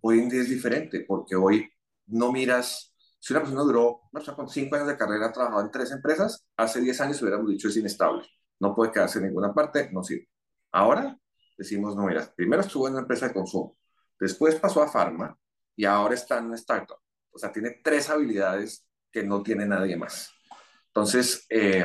hoy 0.00 0.20
en 0.20 0.30
día 0.30 0.40
es 0.40 0.48
diferente, 0.48 1.04
porque 1.06 1.36
hoy 1.36 1.70
no 2.06 2.32
miras, 2.32 2.94
si 3.18 3.34
una 3.34 3.42
persona 3.42 3.60
duró, 3.64 4.08
no 4.10 4.20
sé, 4.22 4.32
con 4.32 4.48
5 4.48 4.74
años 4.76 4.88
de 4.88 4.96
carrera, 4.96 5.26
ha 5.26 5.32
trabajado 5.32 5.60
en 5.60 5.70
tres 5.70 5.90
empresas, 5.92 6.46
hace 6.56 6.80
10 6.80 7.02
años 7.02 7.20
hubiéramos 7.20 7.50
dicho 7.50 7.68
es 7.68 7.76
inestable, 7.76 8.26
no 8.60 8.74
puede 8.74 8.92
quedarse 8.92 9.18
en 9.18 9.26
ninguna 9.26 9.52
parte, 9.52 9.90
no 9.92 10.02
sirve. 10.02 10.26
Ahora 10.72 11.14
decimos, 11.58 11.94
no, 11.94 12.06
mira, 12.06 12.32
primero 12.34 12.62
estuvo 12.62 12.86
en 12.86 12.94
una 12.94 13.02
empresa 13.02 13.28
de 13.28 13.34
consumo, 13.34 13.76
después 14.18 14.54
pasó 14.54 14.82
a 14.82 14.88
Pharma 14.88 15.38
y 15.76 15.84
ahora 15.84 16.14
está 16.14 16.38
en 16.38 16.46
una 16.46 16.56
startup. 16.56 16.96
O 17.30 17.38
sea, 17.38 17.52
tiene 17.52 17.82
tres 17.84 18.08
habilidades 18.08 18.88
que 19.12 19.22
no 19.22 19.42
tiene 19.42 19.66
nadie 19.66 19.98
más. 19.98 20.32
Entonces, 20.86 21.44
eh, 21.50 21.84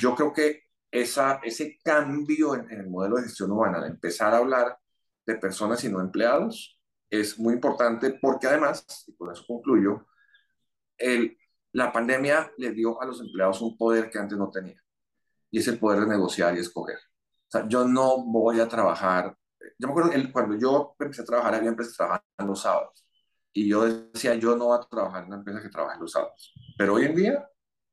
yo 0.00 0.14
creo 0.14 0.32
que 0.32 0.65
esa, 0.90 1.40
ese 1.42 1.78
cambio 1.82 2.54
en, 2.54 2.70
el 2.70 2.88
modelo 2.88 3.16
de 3.16 3.24
gestión 3.24 3.50
humana, 3.52 3.80
de 3.80 3.88
empezar 3.88 4.32
a 4.34 4.38
hablar 4.38 4.78
de 5.26 5.36
personas 5.36 5.82
y 5.84 5.88
no 5.88 6.00
empleados, 6.00 6.80
es 7.10 7.38
muy 7.38 7.54
importante 7.54 8.18
porque 8.20 8.46
además, 8.46 9.04
y 9.06 9.14
con 9.16 9.32
eso 9.32 9.44
concluyo, 9.46 10.06
el, 10.96 11.36
la 11.72 11.92
pandemia 11.92 12.52
le 12.56 12.72
dio 12.72 13.00
a 13.00 13.06
los 13.06 13.20
empleados 13.20 13.60
un 13.60 13.76
poder 13.76 14.10
que 14.10 14.18
antes 14.18 14.38
no 14.38 14.50
tenía, 14.50 14.82
y 15.50 15.58
es 15.58 15.68
el 15.68 15.78
poder 15.78 16.00
de 16.00 16.06
negociar 16.06 16.56
y 16.56 16.60
escoger. 16.60 16.96
O 16.96 17.50
sea, 17.50 17.68
yo 17.68 17.86
no 17.86 18.24
voy 18.24 18.60
a 18.60 18.68
trabajar. 18.68 19.36
Yo 19.78 19.88
me 19.88 19.92
acuerdo 19.92 20.10
cuando 20.32 20.56
yo 20.56 20.96
empecé 20.98 21.22
a 21.22 21.24
trabajar, 21.24 21.54
había 21.54 21.68
empresas 21.68 21.92
que 21.92 21.98
trabajaban 21.98 22.46
los 22.46 22.60
sábados. 22.60 23.06
Y 23.52 23.68
yo 23.68 23.84
decía, 23.86 24.34
yo 24.34 24.56
no 24.56 24.66
voy 24.66 24.78
a 24.78 24.88
trabajar 24.88 25.22
en 25.22 25.28
una 25.28 25.36
empresa 25.36 25.62
que 25.62 25.68
trabaje 25.68 26.00
los 26.00 26.12
sábados. 26.12 26.52
Pero 26.76 26.94
hoy 26.94 27.04
en 27.04 27.16
día 27.16 27.48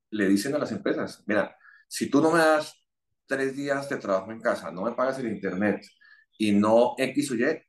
le 0.09 0.27
dicen 0.27 0.53
a 0.55 0.57
las 0.57 0.71
empresas, 0.71 1.23
mira, 1.25 1.55
si 1.87 2.09
tú 2.09 2.21
no 2.21 2.31
me 2.31 2.39
das 2.39 2.82
tres 3.27 3.55
días 3.55 3.89
de 3.89 3.97
trabajo 3.97 4.31
en 4.31 4.41
casa, 4.41 4.71
no 4.71 4.83
me 4.83 4.93
pagas 4.93 5.19
el 5.19 5.27
internet 5.27 5.85
y 6.37 6.51
no 6.51 6.95
X 6.97 7.31
o 7.31 7.35
Y, 7.35 7.61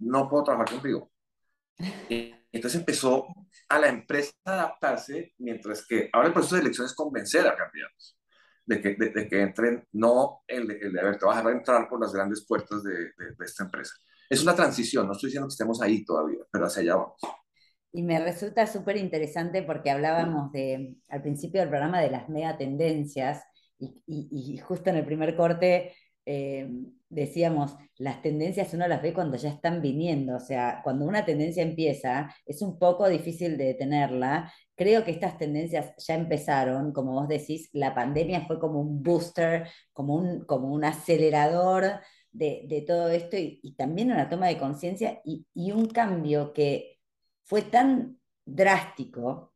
no 0.00 0.28
puedo 0.28 0.44
trabajar 0.44 0.70
contigo. 0.70 1.10
Entonces 2.52 2.80
empezó 2.80 3.26
a 3.68 3.78
la 3.78 3.88
empresa 3.88 4.32
a 4.44 4.52
adaptarse, 4.52 5.32
mientras 5.38 5.86
que 5.86 6.10
ahora 6.12 6.28
el 6.28 6.34
proceso 6.34 6.56
de 6.56 6.62
elección 6.62 6.86
es 6.86 6.94
convencer 6.94 7.46
a 7.46 7.56
candidatos 7.56 8.18
de 8.66 8.80
que, 8.80 8.94
de, 8.94 9.28
que 9.28 9.40
entren, 9.40 9.86
no 9.92 10.42
el 10.46 10.68
de, 10.68 10.78
el 10.78 10.92
de, 10.92 11.00
a 11.00 11.04
ver, 11.04 11.18
te 11.18 11.26
vas 11.26 11.44
a 11.44 11.50
entrar 11.50 11.88
por 11.88 12.00
las 12.00 12.12
grandes 12.12 12.44
puertas 12.46 12.82
de, 12.82 12.92
de, 12.92 13.44
esta 13.44 13.64
empresa. 13.64 13.94
Es 14.28 14.42
una 14.42 14.54
transición, 14.54 15.06
no 15.06 15.12
estoy 15.12 15.28
diciendo 15.28 15.48
que 15.48 15.52
estemos 15.52 15.82
ahí 15.82 16.04
todavía, 16.04 16.40
pero 16.50 16.66
hacia 16.66 16.82
allá 16.82 16.96
vamos. 16.96 17.20
Y 17.92 18.02
me 18.02 18.18
resulta 18.20 18.66
súper 18.66 18.96
interesante 18.96 19.62
porque 19.62 19.90
hablábamos 19.90 20.50
de, 20.52 20.96
al 21.08 21.22
principio 21.22 21.60
del 21.60 21.68
programa 21.68 22.00
de 22.00 22.10
las 22.10 22.28
mega 22.28 22.56
tendencias 22.56 23.42
y, 24.06 24.58
justo 24.58 24.90
en 24.90 24.96
el 24.96 25.04
primer 25.04 25.36
corte 25.36 25.92
eh, 26.24 26.68
decíamos, 27.08 27.76
las 27.98 28.22
tendencias 28.22 28.72
uno 28.74 28.88
las 28.88 29.02
ve 29.02 29.12
cuando 29.12 29.36
ya 29.36 29.50
están 29.50 29.82
viniendo, 29.82 30.36
o 30.36 30.40
sea, 30.40 30.80
cuando 30.82 31.04
una 31.04 31.24
tendencia 31.24 31.62
empieza, 31.62 32.34
es 32.46 32.62
un 32.62 32.78
poco 32.78 33.08
difícil 33.08 33.56
de 33.58 33.66
detenerla. 33.66 34.52
Creo 34.74 35.04
que 35.04 35.10
estas 35.10 35.36
tendencias 35.38 35.94
ya 35.98 36.14
empezaron, 36.14 36.92
como 36.92 37.12
vos 37.12 37.28
decís, 37.28 37.68
la 37.72 37.94
pandemia 37.94 38.46
fue 38.46 38.58
como 38.58 38.80
un 38.80 39.02
booster, 39.02 39.68
como 39.92 40.14
un, 40.14 40.44
como 40.46 40.72
un 40.72 40.84
acelerador 40.84 42.00
de, 42.30 42.64
de 42.66 42.82
todo 42.82 43.08
esto 43.08 43.36
y, 43.36 43.60
y, 43.62 43.74
también 43.74 44.10
una 44.10 44.28
toma 44.28 44.46
de 44.48 44.58
conciencia 44.58 45.20
y, 45.24 45.46
y 45.54 45.72
un 45.72 45.86
cambio 45.86 46.52
que 46.52 46.98
fue 47.44 47.62
tan 47.62 48.18
drástico 48.44 49.51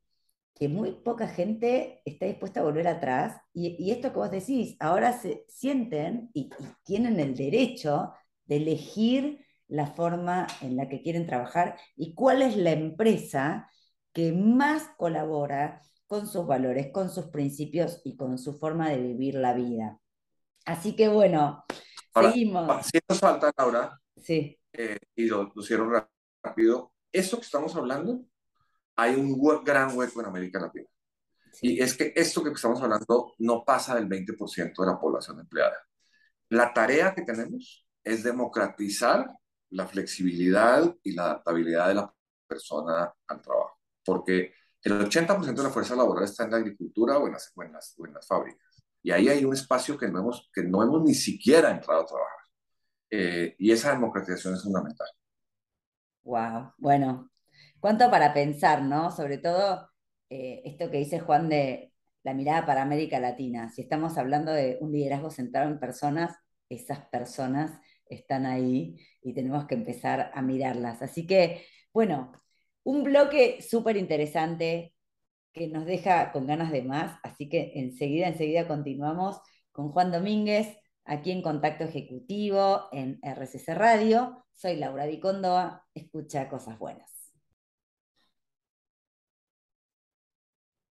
que 0.59 0.69
muy 0.69 0.93
poca 0.93 1.29
gente 1.29 2.01
está 2.07 2.25
dispuesta 2.25 2.61
a 2.61 2.65
volver 2.65 2.89
atrás. 2.89 3.39
Y, 3.53 3.91
esto 3.91 4.11
que 4.11 4.19
vos 4.19 4.31
decís, 4.31 4.77
ahora 4.81 5.13
se 5.13 5.45
sienten 5.49 6.31
y, 6.33 6.49
tienen 6.83 7.21
el 7.21 7.37
derecho 7.37 8.13
de 8.47 8.57
elegir 8.57 9.45
la 9.69 9.87
forma 9.87 10.47
en 10.63 10.77
la 10.77 10.89
que 10.89 11.03
quieren 11.03 11.27
trabajar 11.27 11.79
y 11.95 12.15
cuál 12.15 12.41
es 12.41 12.57
la 12.57 12.71
empresa 12.71 13.69
que 14.13 14.33
más 14.33 14.89
colabora 14.97 15.83
con 16.07 16.27
sus 16.27 16.47
valores, 16.47 16.91
con 16.91 17.11
sus 17.11 17.27
principios 17.27 18.01
y 18.05 18.17
con 18.17 18.39
su 18.39 18.59
forma 18.59 18.89
de 18.91 18.99
vivir 18.99 19.35
la 19.35 19.53
vida. 19.53 20.01
Así 20.65 20.97
que 20.97 21.09
bueno, 21.09 21.65
seguimos. 22.15 22.87
Si 22.87 22.99
nos 23.07 23.19
falta, 23.19 23.53
Laura, 23.59 24.01
sí. 24.17 24.59
Eh, 24.73 24.99
y 25.17 25.27
lo, 25.27 25.53
lo 25.55 25.63
cierro 25.63 26.09
rápido, 26.43 26.93
eso 27.13 27.39
que 27.39 27.45
estamos 27.45 27.75
hablando 27.77 28.25
hay 28.97 29.15
un 29.15 29.39
gran 29.65 29.97
hueco 29.97 30.21
en 30.21 30.27
América 30.27 30.59
Latina. 30.59 30.89
Y 31.61 31.81
es 31.81 31.97
que 31.97 32.13
esto 32.15 32.43
que 32.43 32.51
estamos 32.51 32.83
hablando 32.83 33.35
no 33.39 33.65
pasa 33.65 33.95
del 33.95 34.09
20% 34.09 34.75
de 34.77 34.87
la 34.87 34.99
población 34.99 35.41
empleada. 35.41 35.77
La 36.51 36.73
tarea 36.73 37.15
que 37.15 37.23
tenemos 37.23 37.87
es 38.05 38.23
democratizar 38.23 39.31
la 39.71 39.87
flexibilidad 39.87 40.95
y 41.03 41.13
la 41.13 41.25
adaptabilidad 41.25 41.89
de 41.89 41.95
la 41.95 42.15
persona 42.47 43.13
al 43.27 43.43
trabajo, 43.43 43.81
porque 44.05 44.55
el 44.83 44.93
80% 45.01 45.55
de 45.55 45.63
la 45.63 45.71
fuerza 45.71 45.97
laboral 45.97 46.25
está 46.25 46.45
en 46.45 46.53
la 46.53 46.59
agricultura 46.59 47.19
o 47.19 47.27
en 47.27 47.33
las, 47.33 47.53
en 47.57 48.13
las, 48.15 48.27
fábricas. 48.27 48.85
Y 49.03 49.11
ahí 49.11 49.29
hay 49.29 49.45
un 49.45 49.53
espacio 49.53 49.99
que 49.99 50.09
no 50.09 50.21
hemos, 50.21 50.49
que 50.53 50.63
no 50.63 50.83
hemos 50.83 51.03
ni 51.03 51.15
siquiera 51.15 51.71
entrado 51.71 52.03
a 52.03 52.07
trabajar. 52.07 52.39
Eh, 53.11 53.57
y 53.59 53.73
esa 53.73 53.91
democratización 53.91 54.55
es 54.55 54.63
fundamental. 54.63 55.09
Wow, 56.23 56.73
bueno, 56.79 57.31
cuánto 57.87 58.11
para 58.11 58.35
pensar, 58.35 58.83
¿no? 58.83 59.13
Sobre 59.13 59.39
todo 59.39 59.89
eh, 60.29 60.61
esto 60.65 60.91
que 60.91 60.99
dice 60.99 61.21
Juan 61.21 61.49
de 61.49 61.93
la 62.25 62.35
mirada 62.35 62.67
para 62.67 62.83
América 62.83 63.21
Latina. 63.21 63.71
Si 63.71 63.81
estamos 63.81 64.19
hablando 64.19 64.51
de 64.51 64.77
un 64.81 64.91
liderazgo 64.91 65.31
centrado 65.31 65.71
en 65.71 65.79
personas, 65.79 66.37
esas 66.69 67.07
personas 67.11 67.79
están 68.07 68.45
ahí 68.45 68.99
y 69.23 69.35
tenemos 69.35 69.67
que 69.67 69.77
empezar 69.77 70.33
a 70.35 70.43
mirarlas. 70.43 71.01
Así 71.01 71.29
que, 71.29 71.65
bueno, 71.93 72.33
un 72.83 73.05
bloque 73.05 73.63
súper 73.63 73.97
interesante 73.97 74.93
que 75.53 75.69
nos 75.69 75.87
deja 75.87 76.33
con 76.33 76.49
ganas 76.49 76.73
de 76.73 76.83
más, 76.83 77.21
así 77.23 77.49
que 77.49 77.71
enseguida, 77.77 78.27
enseguida 78.27 78.67
continuamos 78.67 79.41
con 79.71 79.93
Juan 79.93 80.11
Domínguez, 80.11 80.77
aquí 81.05 81.31
en 81.31 81.41
Contacto 81.41 81.85
Ejecutivo, 81.85 82.89
en 82.91 83.21
RCC 83.23 83.75
Radio. 83.77 84.45
Soy 84.55 84.75
Laura 84.75 85.07
Vicondoa, 85.07 85.87
escucha 85.95 86.49
cosas 86.49 86.81
buenas. 86.81 87.16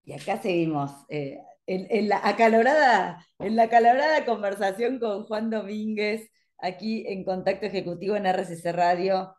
Y 0.05 0.13
acá 0.13 0.37
seguimos. 0.41 0.91
Eh, 1.09 1.39
en, 1.67 2.09
la 2.09 2.21
acalorada, 2.23 3.25
en 3.39 3.55
la 3.55 3.63
acalorada 3.63 4.25
conversación 4.25 4.99
con 4.99 5.23
Juan 5.23 5.49
Domínguez, 5.49 6.29
aquí 6.59 7.05
en 7.07 7.23
Contacto 7.23 7.65
Ejecutivo 7.65 8.15
en 8.15 8.27
RCC 8.27 8.71
Radio. 8.71 9.35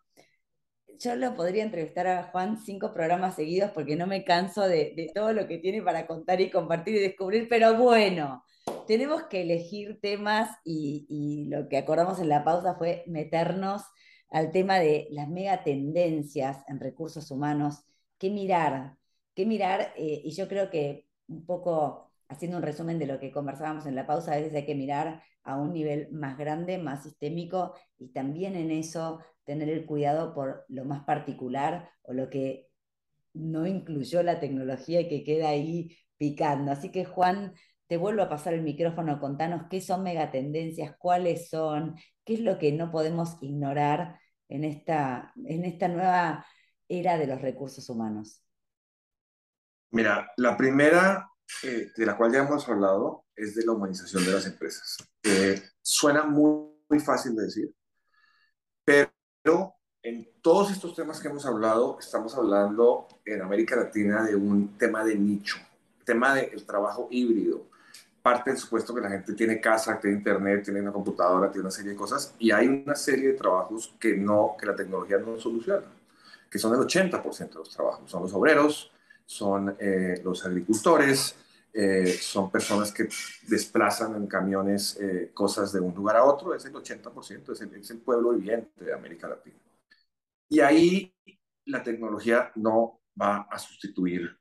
Yo 0.98 1.14
lo 1.14 1.34
podría 1.34 1.62
entrevistar 1.62 2.06
a 2.06 2.24
Juan 2.24 2.58
cinco 2.58 2.92
programas 2.92 3.36
seguidos 3.36 3.70
porque 3.72 3.96
no 3.96 4.06
me 4.06 4.24
canso 4.24 4.66
de, 4.66 5.10
todo 5.14 5.32
lo 5.32 5.46
que 5.46 5.58
tiene 5.58 5.82
para 5.82 6.06
contar 6.06 6.40
y 6.40 6.50
compartir 6.50 6.96
y 6.96 7.00
descubrir, 7.00 7.48
pero 7.48 7.74
bueno, 7.76 8.42
tenemos 8.86 9.24
que 9.24 9.42
elegir 9.42 10.00
temas 10.00 10.50
y, 10.64 11.06
y 11.08 11.48
lo 11.48 11.68
que 11.68 11.76
acordamos 11.76 12.18
en 12.18 12.28
la 12.30 12.44
pausa 12.44 12.76
fue 12.76 13.04
meternos 13.06 13.82
al 14.30 14.50
tema 14.52 14.78
de 14.78 15.06
las 15.10 15.28
megatendencias 15.28 16.64
en 16.68 16.80
recursos 16.80 17.30
humanos, 17.30 17.84
qué 18.18 18.30
mirar, 18.30 18.96
qué 19.36 19.46
mirar, 19.46 19.92
eh, 19.96 20.22
y 20.24 20.32
yo 20.32 20.48
creo 20.48 20.70
que 20.70 21.06
un 21.28 21.46
poco 21.46 22.10
haciendo 22.28 22.56
un 22.56 22.64
resumen 22.64 22.98
de 22.98 23.06
lo 23.06 23.20
que 23.20 23.30
conversábamos 23.30 23.86
en 23.86 23.94
la 23.94 24.06
pausa, 24.06 24.32
a 24.32 24.36
veces 24.36 24.54
hay 24.54 24.66
que 24.66 24.74
mirar 24.74 25.22
a 25.44 25.56
un 25.56 25.72
nivel 25.72 26.10
más 26.10 26.36
grande, 26.38 26.78
más 26.78 27.04
sistémico, 27.04 27.74
y 27.98 28.08
también 28.08 28.56
en 28.56 28.70
eso 28.72 29.20
tener 29.44 29.68
el 29.68 29.86
cuidado 29.86 30.34
por 30.34 30.64
lo 30.68 30.84
más 30.84 31.04
particular 31.04 31.90
o 32.02 32.12
lo 32.12 32.30
que 32.30 32.68
no 33.34 33.66
incluyó 33.66 34.22
la 34.22 34.40
tecnología 34.40 35.02
y 35.02 35.08
que 35.08 35.22
queda 35.22 35.50
ahí 35.50 35.96
picando. 36.16 36.72
Así 36.72 36.90
que 36.90 37.04
Juan, 37.04 37.54
te 37.86 37.98
vuelvo 37.98 38.22
a 38.22 38.28
pasar 38.28 38.54
el 38.54 38.62
micrófono, 38.62 39.20
contanos 39.20 39.64
qué 39.70 39.80
son 39.80 40.02
megatendencias, 40.02 40.96
cuáles 40.98 41.48
son, 41.50 41.96
qué 42.24 42.34
es 42.34 42.40
lo 42.40 42.58
que 42.58 42.72
no 42.72 42.90
podemos 42.90 43.36
ignorar 43.42 44.18
en 44.48 44.64
esta, 44.64 45.32
en 45.44 45.64
esta 45.64 45.88
nueva 45.88 46.46
era 46.88 47.18
de 47.18 47.26
los 47.26 47.40
recursos 47.42 47.88
humanos. 47.90 48.45
Mira, 49.90 50.32
la 50.36 50.56
primera 50.56 51.30
eh, 51.62 51.92
de 51.96 52.06
la 52.06 52.16
cual 52.16 52.32
ya 52.32 52.40
hemos 52.40 52.68
hablado 52.68 53.24
es 53.34 53.54
de 53.54 53.64
la 53.64 53.72
humanización 53.72 54.24
de 54.24 54.32
las 54.32 54.46
empresas. 54.46 54.96
Eh, 55.22 55.62
suena 55.80 56.24
muy, 56.24 56.70
muy 56.88 57.00
fácil 57.00 57.34
de 57.36 57.44
decir, 57.44 57.72
pero 58.84 59.74
en 60.02 60.28
todos 60.40 60.70
estos 60.70 60.94
temas 60.94 61.20
que 61.20 61.28
hemos 61.28 61.44
hablado, 61.46 61.98
estamos 61.98 62.34
hablando 62.36 63.08
en 63.24 63.42
América 63.42 63.74
Latina 63.76 64.22
de 64.24 64.36
un 64.36 64.78
tema 64.78 65.04
de 65.04 65.16
nicho, 65.16 65.56
tema 66.04 66.34
del 66.34 66.64
trabajo 66.64 67.08
híbrido. 67.10 67.66
Parte 68.22 68.50
del 68.50 68.58
supuesto 68.58 68.94
que 68.94 69.00
la 69.00 69.10
gente 69.10 69.34
tiene 69.34 69.60
casa, 69.60 69.98
tiene 70.00 70.16
internet, 70.16 70.64
tiene 70.64 70.80
una 70.80 70.92
computadora, 70.92 71.50
tiene 71.50 71.62
una 71.62 71.70
serie 71.70 71.92
de 71.92 71.96
cosas, 71.96 72.34
y 72.38 72.50
hay 72.50 72.66
una 72.66 72.94
serie 72.94 73.28
de 73.28 73.34
trabajos 73.34 73.94
que, 74.00 74.16
no, 74.16 74.56
que 74.58 74.66
la 74.66 74.74
tecnología 74.74 75.18
no 75.18 75.38
soluciona, 75.38 75.86
que 76.50 76.58
son 76.58 76.74
el 76.74 76.80
80% 76.80 77.48
de 77.48 77.54
los 77.54 77.70
trabajos. 77.70 78.10
Son 78.10 78.22
los 78.22 78.32
obreros, 78.32 78.92
son 79.26 79.76
eh, 79.78 80.20
los 80.24 80.46
agricultores, 80.46 81.36
eh, 81.72 82.06
son 82.06 82.50
personas 82.50 82.92
que 82.92 83.08
desplazan 83.48 84.14
en 84.14 84.26
camiones 84.26 84.96
eh, 84.98 85.30
cosas 85.34 85.72
de 85.72 85.80
un 85.80 85.94
lugar 85.94 86.16
a 86.16 86.24
otro, 86.24 86.54
es 86.54 86.64
el 86.64 86.72
80%, 86.72 87.52
es 87.52 87.60
el, 87.60 87.74
es 87.74 87.90
el 87.90 87.98
pueblo 87.98 88.30
viviente 88.30 88.84
de 88.84 88.94
América 88.94 89.28
Latina. 89.28 89.58
Y 90.48 90.60
ahí 90.60 91.12
la 91.66 91.82
tecnología 91.82 92.52
no 92.54 93.00
va 93.20 93.48
a 93.50 93.58
sustituir 93.58 94.38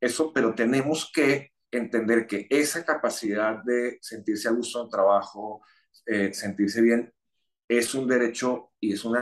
eso, 0.00 0.30
pero 0.30 0.54
tenemos 0.54 1.10
que 1.14 1.52
entender 1.70 2.26
que 2.26 2.46
esa 2.50 2.84
capacidad 2.84 3.62
de 3.62 3.98
sentirse 4.02 4.48
a 4.48 4.52
gusto 4.52 4.82
en 4.82 4.90
trabajo, 4.90 5.62
sentirse 6.32 6.82
bien, 6.82 7.10
es 7.66 7.94
un 7.94 8.06
derecho 8.06 8.72
y 8.78 8.92
es 8.92 9.04
un 9.06 9.16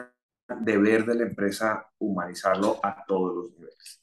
deber 0.62 1.04
de 1.04 1.14
la 1.14 1.22
empresa 1.24 1.86
humanizarlo 1.98 2.80
a 2.82 3.04
todos 3.06 3.36
los 3.36 3.50
niveles. 3.52 4.02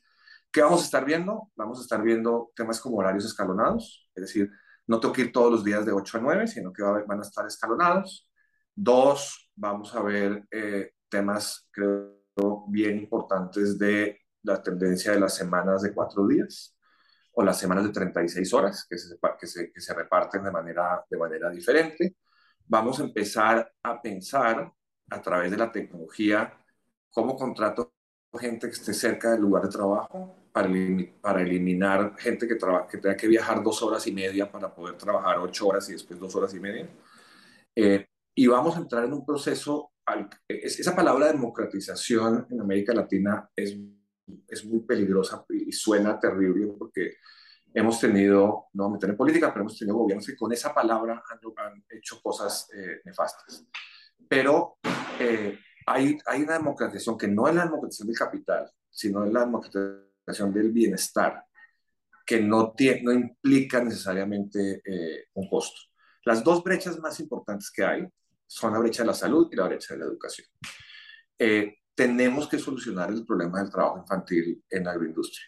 ¿Qué 0.53 0.61
vamos 0.61 0.81
a 0.81 0.85
estar 0.85 1.03
viendo? 1.03 1.49
Vamos 1.55 1.79
a 1.79 1.81
estar 1.81 2.03
viendo 2.03 2.51
temas 2.55 2.79
como 2.79 2.97
horarios 2.97 3.25
escalonados, 3.25 4.07
es 4.13 4.21
decir, 4.21 4.51
no 4.85 4.99
tengo 4.99 5.11
que 5.11 5.23
ir 5.23 5.31
todos 5.31 5.51
los 5.51 5.63
días 5.63 5.83
de 5.83 5.91
8 5.91 6.19
a 6.19 6.21
9, 6.21 6.47
sino 6.47 6.71
que 6.71 6.83
van 6.83 7.19
a 7.19 7.23
estar 7.23 7.47
escalonados. 7.47 8.29
Dos, 8.75 9.49
vamos 9.55 9.95
a 9.95 10.03
ver 10.03 10.45
eh, 10.51 10.91
temas, 11.09 11.67
creo, 11.71 12.67
bien 12.67 12.99
importantes 12.99 13.79
de 13.79 14.19
la 14.43 14.61
tendencia 14.61 15.11
de 15.11 15.19
las 15.19 15.35
semanas 15.35 15.81
de 15.81 15.93
cuatro 15.93 16.27
días 16.27 16.77
o 17.31 17.43
las 17.43 17.57
semanas 17.57 17.85
de 17.85 17.91
36 17.91 18.53
horas, 18.53 18.85
que 18.87 18.97
se, 18.99 19.17
que 19.39 19.47
se, 19.47 19.71
que 19.71 19.81
se 19.81 19.93
reparten 19.95 20.43
de 20.43 20.51
manera, 20.51 21.03
de 21.09 21.17
manera 21.17 21.49
diferente. 21.49 22.17
Vamos 22.67 22.99
a 22.99 23.03
empezar 23.03 23.73
a 23.81 23.99
pensar 23.99 24.71
a 25.09 25.21
través 25.21 25.49
de 25.49 25.57
la 25.57 25.71
tecnología 25.71 26.53
cómo 27.09 27.35
contrato 27.35 27.93
gente 28.39 28.67
que 28.67 28.73
esté 28.73 28.93
cerca 28.93 29.31
del 29.31 29.41
lugar 29.41 29.63
de 29.63 29.69
trabajo, 29.69 30.35
para, 30.53 30.69
para 31.19 31.41
eliminar 31.41 32.15
gente 32.17 32.47
que, 32.47 32.57
que 32.89 32.97
tenga 32.99 33.17
que 33.17 33.27
viajar 33.27 33.63
dos 33.63 33.81
horas 33.81 34.05
y 34.05 34.11
media 34.11 34.49
para 34.51 34.73
poder 34.73 34.95
trabajar 34.97 35.39
ocho 35.39 35.67
horas 35.67 35.89
y 35.89 35.93
después 35.93 36.19
dos 36.19 36.35
horas 36.35 36.53
y 36.53 36.59
media. 36.59 36.87
Eh, 37.75 38.05
y 38.35 38.47
vamos 38.47 38.77
a 38.77 38.79
entrar 38.79 39.03
en 39.03 39.13
un 39.13 39.25
proceso, 39.25 39.91
esa 40.47 40.95
palabra 40.95 41.31
democratización 41.31 42.47
en 42.49 42.61
América 42.61 42.93
Latina 42.93 43.49
es, 43.55 43.77
es 44.47 44.65
muy 44.65 44.81
peligrosa 44.81 45.43
y 45.49 45.71
suena 45.71 46.19
terrible 46.19 46.67
porque 46.77 47.15
hemos 47.73 47.99
tenido, 47.99 48.67
no 48.73 48.89
meter 48.89 49.09
en 49.09 49.17
política, 49.17 49.51
pero 49.51 49.61
hemos 49.61 49.77
tenido 49.77 49.97
gobiernos 49.97 50.27
que 50.27 50.35
con 50.35 50.51
esa 50.51 50.73
palabra 50.73 51.23
han, 51.29 51.83
hecho 51.89 52.21
cosas 52.21 52.69
eh, 52.75 53.01
nefastas. 53.05 53.65
Pero 54.27 54.77
eh, 55.19 55.57
hay, 55.85 56.17
hay 56.25 56.43
una 56.43 56.53
democratización 56.53 57.17
que 57.17 57.27
no 57.27 57.47
es 57.47 57.55
la 57.55 57.65
democratización 57.65 58.07
del 58.07 58.17
capital, 58.17 58.71
sino 58.89 59.25
es 59.25 59.31
la 59.31 59.41
democratización 59.41 60.53
del 60.53 60.71
bienestar, 60.71 61.45
que 62.25 62.41
no, 62.41 62.73
tiene, 62.73 63.01
no 63.03 63.11
implica 63.11 63.83
necesariamente 63.83 64.81
eh, 64.85 65.25
un 65.33 65.49
costo. 65.49 65.81
Las 66.25 66.43
dos 66.43 66.63
brechas 66.63 66.99
más 66.99 67.19
importantes 67.19 67.69
que 67.69 67.83
hay 67.83 68.07
son 68.47 68.73
la 68.73 68.79
brecha 68.79 69.03
de 69.03 69.07
la 69.07 69.13
salud 69.13 69.49
y 69.51 69.55
la 69.55 69.67
brecha 69.67 69.93
de 69.93 69.99
la 69.99 70.05
educación. 70.05 70.47
Eh, 71.37 71.77
tenemos 71.95 72.47
que 72.47 72.59
solucionar 72.59 73.09
el 73.09 73.25
problema 73.25 73.61
del 73.61 73.71
trabajo 73.71 73.99
infantil 73.99 74.63
en 74.69 74.83
la 74.83 74.91
agroindustria. 74.91 75.45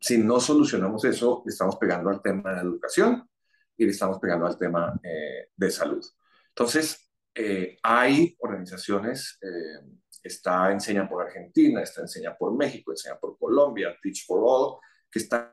Si 0.00 0.18
no 0.18 0.40
solucionamos 0.40 1.04
eso, 1.04 1.42
le 1.44 1.50
estamos 1.50 1.76
pegando 1.76 2.10
al 2.10 2.20
tema 2.22 2.50
de 2.50 2.56
la 2.56 2.62
educación 2.62 3.28
y 3.76 3.84
le 3.84 3.90
estamos 3.90 4.18
pegando 4.18 4.46
al 4.46 4.56
tema 4.56 4.98
eh, 5.02 5.50
de 5.54 5.70
salud. 5.70 6.04
Entonces, 6.48 7.11
hay 7.82 8.36
organizaciones 8.40 9.38
está 10.22 10.70
Enseña 10.70 11.08
por 11.08 11.22
Argentina, 11.22 11.82
está 11.82 12.02
Enseña 12.02 12.36
por 12.36 12.56
México, 12.56 12.92
Enseña 12.92 13.18
por 13.18 13.38
Colombia, 13.38 13.96
Teach 14.02 14.26
for 14.26 14.42
All, 14.44 14.78
que 15.10 15.18
están 15.18 15.52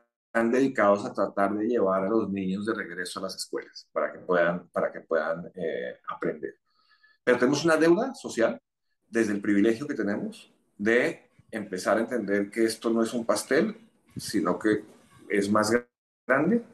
dedicados 0.50 1.04
a 1.04 1.12
tratar 1.12 1.54
de 1.54 1.66
llevar 1.66 2.04
a 2.04 2.08
los 2.08 2.30
niños 2.30 2.66
de 2.66 2.74
regreso 2.74 3.18
a 3.18 3.24
las 3.24 3.36
escuelas 3.36 3.88
para 3.92 4.12
que 4.12 4.20
puedan, 4.20 4.68
para 4.68 4.92
que 4.92 5.00
puedan 5.00 5.50
eh, 5.54 5.98
aprender. 6.08 6.54
Pero 7.24 7.38
tenemos 7.38 7.64
una 7.64 7.76
deuda 7.76 8.14
social 8.14 8.60
desde 9.08 9.32
el 9.32 9.40
privilegio 9.40 9.86
que 9.86 9.94
tenemos 9.94 10.52
de 10.78 11.28
empezar 11.50 11.98
a 11.98 12.00
entender 12.00 12.48
que 12.50 12.64
esto 12.64 12.90
no 12.90 13.02
es 13.02 13.12
un 13.12 13.26
pastel, 13.26 13.76
sino 14.16 14.58
que 14.58 14.84
es 15.28 15.50
más 15.50 15.72
grande 16.26 16.64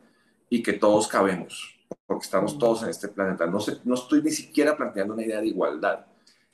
y 0.51 0.63
que 0.63 0.75
todos 0.75 1.09
cabemos, 1.09 1.76
porque 2.07 2.25
estamos 2.25 2.59
todos 2.59 2.83
en 2.85 2.91
este 2.91 3.09
planeta. 3.09 3.47
No, 3.47 3.59
no 3.85 3.95
estoy 3.95 4.23
ni 4.23 4.31
siquiera 4.31 4.77
planteando 4.77 5.15
una 5.15 5.25
idea 5.25 5.41
de 5.41 5.49
igualdad, 5.49 6.07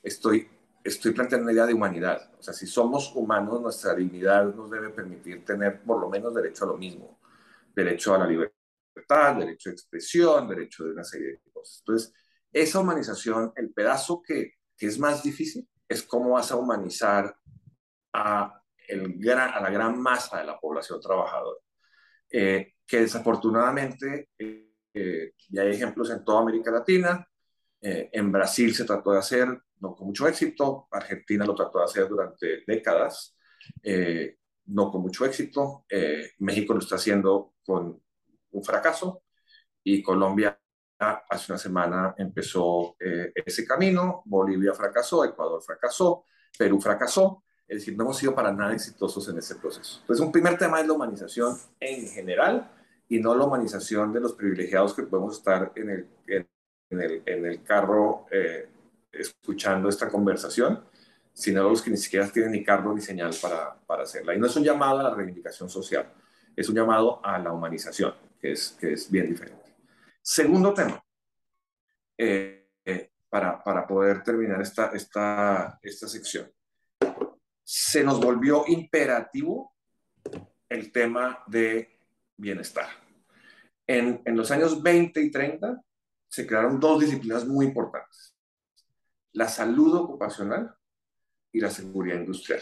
estoy 0.02 0.48
estoy 0.84 1.12
planteando 1.12 1.44
una 1.44 1.52
idea 1.52 1.66
de 1.66 1.74
humanidad. 1.74 2.30
O 2.38 2.42
sea, 2.42 2.54
si 2.54 2.66
somos 2.66 3.14
humanos, 3.14 3.60
nuestra 3.60 3.94
dignidad 3.94 4.54
nos 4.54 4.70
debe 4.70 4.90
permitir 4.90 5.44
tener 5.44 5.82
por 5.82 6.00
lo 6.00 6.08
menos 6.08 6.34
derecho 6.34 6.64
a 6.64 6.68
lo 6.68 6.76
mismo. 6.76 7.18
Derecho 7.74 8.14
a 8.14 8.18
la 8.18 8.26
libertad, 8.26 9.36
derecho 9.36 9.70
a 9.70 9.72
expresión, 9.72 10.48
derecho 10.48 10.84
de 10.84 10.92
una 10.92 11.04
serie 11.04 11.28
de 11.28 11.50
cosas. 11.52 11.78
Entonces, 11.80 12.14
esa 12.52 12.80
humanización, 12.80 13.52
el 13.56 13.72
pedazo 13.72 14.22
que, 14.22 14.54
que 14.76 14.86
es 14.86 14.98
más 14.98 15.22
difícil, 15.22 15.66
es 15.88 16.02
cómo 16.02 16.30
vas 16.30 16.50
a 16.52 16.56
humanizar 16.56 17.34
a, 18.12 18.60
el 18.88 19.18
gran, 19.18 19.54
a 19.54 19.60
la 19.60 19.70
gran 19.70 20.00
masa 20.00 20.38
de 20.38 20.44
la 20.44 20.58
población 20.58 21.00
trabajadora. 21.00 21.60
Eh, 22.30 22.74
que 22.86 23.00
desafortunadamente, 23.00 24.30
eh, 24.38 24.71
ya 24.94 25.62
hay 25.62 25.70
ejemplos 25.70 26.10
en 26.10 26.24
toda 26.24 26.40
América 26.40 26.70
Latina, 26.70 27.26
eh, 27.84 28.10
en 28.12 28.30
Brasil 28.30 28.72
se 28.74 28.84
trató 28.84 29.10
de 29.10 29.18
hacer, 29.18 29.48
no 29.80 29.94
con 29.96 30.06
mucho 30.06 30.28
éxito. 30.28 30.86
Argentina 30.92 31.44
lo 31.44 31.54
trató 31.54 31.80
de 31.80 31.84
hacer 31.84 32.08
durante 32.08 32.62
décadas, 32.64 33.36
eh, 33.82 34.38
no 34.66 34.90
con 34.90 35.02
mucho 35.02 35.26
éxito. 35.26 35.84
Eh, 35.88 36.30
México 36.38 36.72
lo 36.74 36.78
está 36.78 36.94
haciendo 36.94 37.54
con 37.66 38.00
un 38.52 38.64
fracaso 38.64 39.24
y 39.82 40.00
Colombia 40.00 40.56
hace 40.98 41.50
una 41.50 41.58
semana 41.58 42.14
empezó 42.16 42.94
ese 43.00 43.66
camino. 43.66 44.22
Bolivia 44.24 44.72
fracasó, 44.72 45.24
Ecuador 45.24 45.60
fracasó, 45.60 46.26
Perú 46.56 46.80
fracasó. 46.80 47.42
Es 47.66 47.78
decir, 47.78 47.96
no 47.96 48.04
hemos 48.04 48.18
sido 48.18 48.36
para 48.36 48.52
nada 48.52 48.72
exitosos 48.72 49.28
en 49.28 49.38
ese 49.38 49.56
proceso. 49.56 49.98
Entonces, 50.02 50.24
un 50.24 50.30
primer 50.30 50.56
tema 50.58 50.80
es 50.80 50.86
la 50.86 50.92
humanización 50.92 51.56
en 51.80 52.06
general 52.06 52.70
y 53.12 53.20
no 53.20 53.34
la 53.34 53.44
humanización 53.44 54.10
de 54.10 54.20
los 54.20 54.32
privilegiados 54.32 54.94
que 54.94 55.02
podemos 55.02 55.36
estar 55.36 55.70
en 55.74 55.90
el, 55.90 56.08
en 56.26 56.46
el, 56.88 57.22
en 57.26 57.44
el 57.44 57.62
carro 57.62 58.24
eh, 58.30 58.70
escuchando 59.12 59.90
esta 59.90 60.08
conversación, 60.08 60.82
sino 61.30 61.62
los 61.68 61.82
que 61.82 61.90
ni 61.90 61.98
siquiera 61.98 62.26
tienen 62.28 62.52
ni 62.52 62.64
carro 62.64 62.94
ni 62.94 63.02
señal 63.02 63.34
para, 63.42 63.74
para 63.86 64.04
hacerla. 64.04 64.34
Y 64.34 64.38
no 64.38 64.46
es 64.46 64.56
un 64.56 64.64
llamado 64.64 65.00
a 65.00 65.02
la 65.02 65.14
reivindicación 65.14 65.68
social, 65.68 66.10
es 66.56 66.66
un 66.70 66.74
llamado 66.74 67.20
a 67.22 67.38
la 67.38 67.52
humanización. 67.52 68.14
que 68.40 68.52
es, 68.52 68.78
que 68.80 68.94
es 68.94 69.10
bien 69.10 69.28
diferente. 69.28 69.76
Segundo 70.22 70.72
tema, 70.72 71.04
eh, 72.16 72.70
eh, 72.82 73.10
para, 73.28 73.62
para, 73.62 73.86
poder 73.86 74.22
terminar 74.22 74.62
esta, 74.62 74.86
esta, 74.94 75.78
esta 75.82 76.08
sección. 76.08 76.50
Se 77.62 78.02
nos 78.02 78.18
volvió 78.18 78.64
imperativo 78.68 79.76
el 80.70 80.90
tema 80.90 81.44
de 81.46 81.98
bienestar. 82.38 83.01
En, 83.86 84.22
en 84.24 84.36
los 84.36 84.50
años 84.50 84.82
20 84.82 85.20
y 85.20 85.30
30 85.30 85.82
se 86.28 86.46
crearon 86.46 86.80
dos 86.80 87.00
disciplinas 87.00 87.46
muy 87.46 87.66
importantes. 87.66 88.36
La 89.32 89.48
salud 89.48 89.94
ocupacional 89.94 90.74
y 91.52 91.60
la 91.60 91.70
seguridad 91.70 92.16
industrial. 92.16 92.60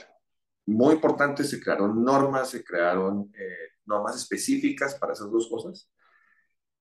Muy 0.66 0.94
importante, 0.94 1.44
se 1.44 1.60
crearon 1.60 2.04
normas, 2.04 2.50
se 2.50 2.64
crearon 2.64 3.30
eh, 3.34 3.70
normas 3.86 4.16
específicas 4.16 4.96
para 4.96 5.12
esas 5.12 5.30
dos 5.30 5.48
cosas. 5.48 5.90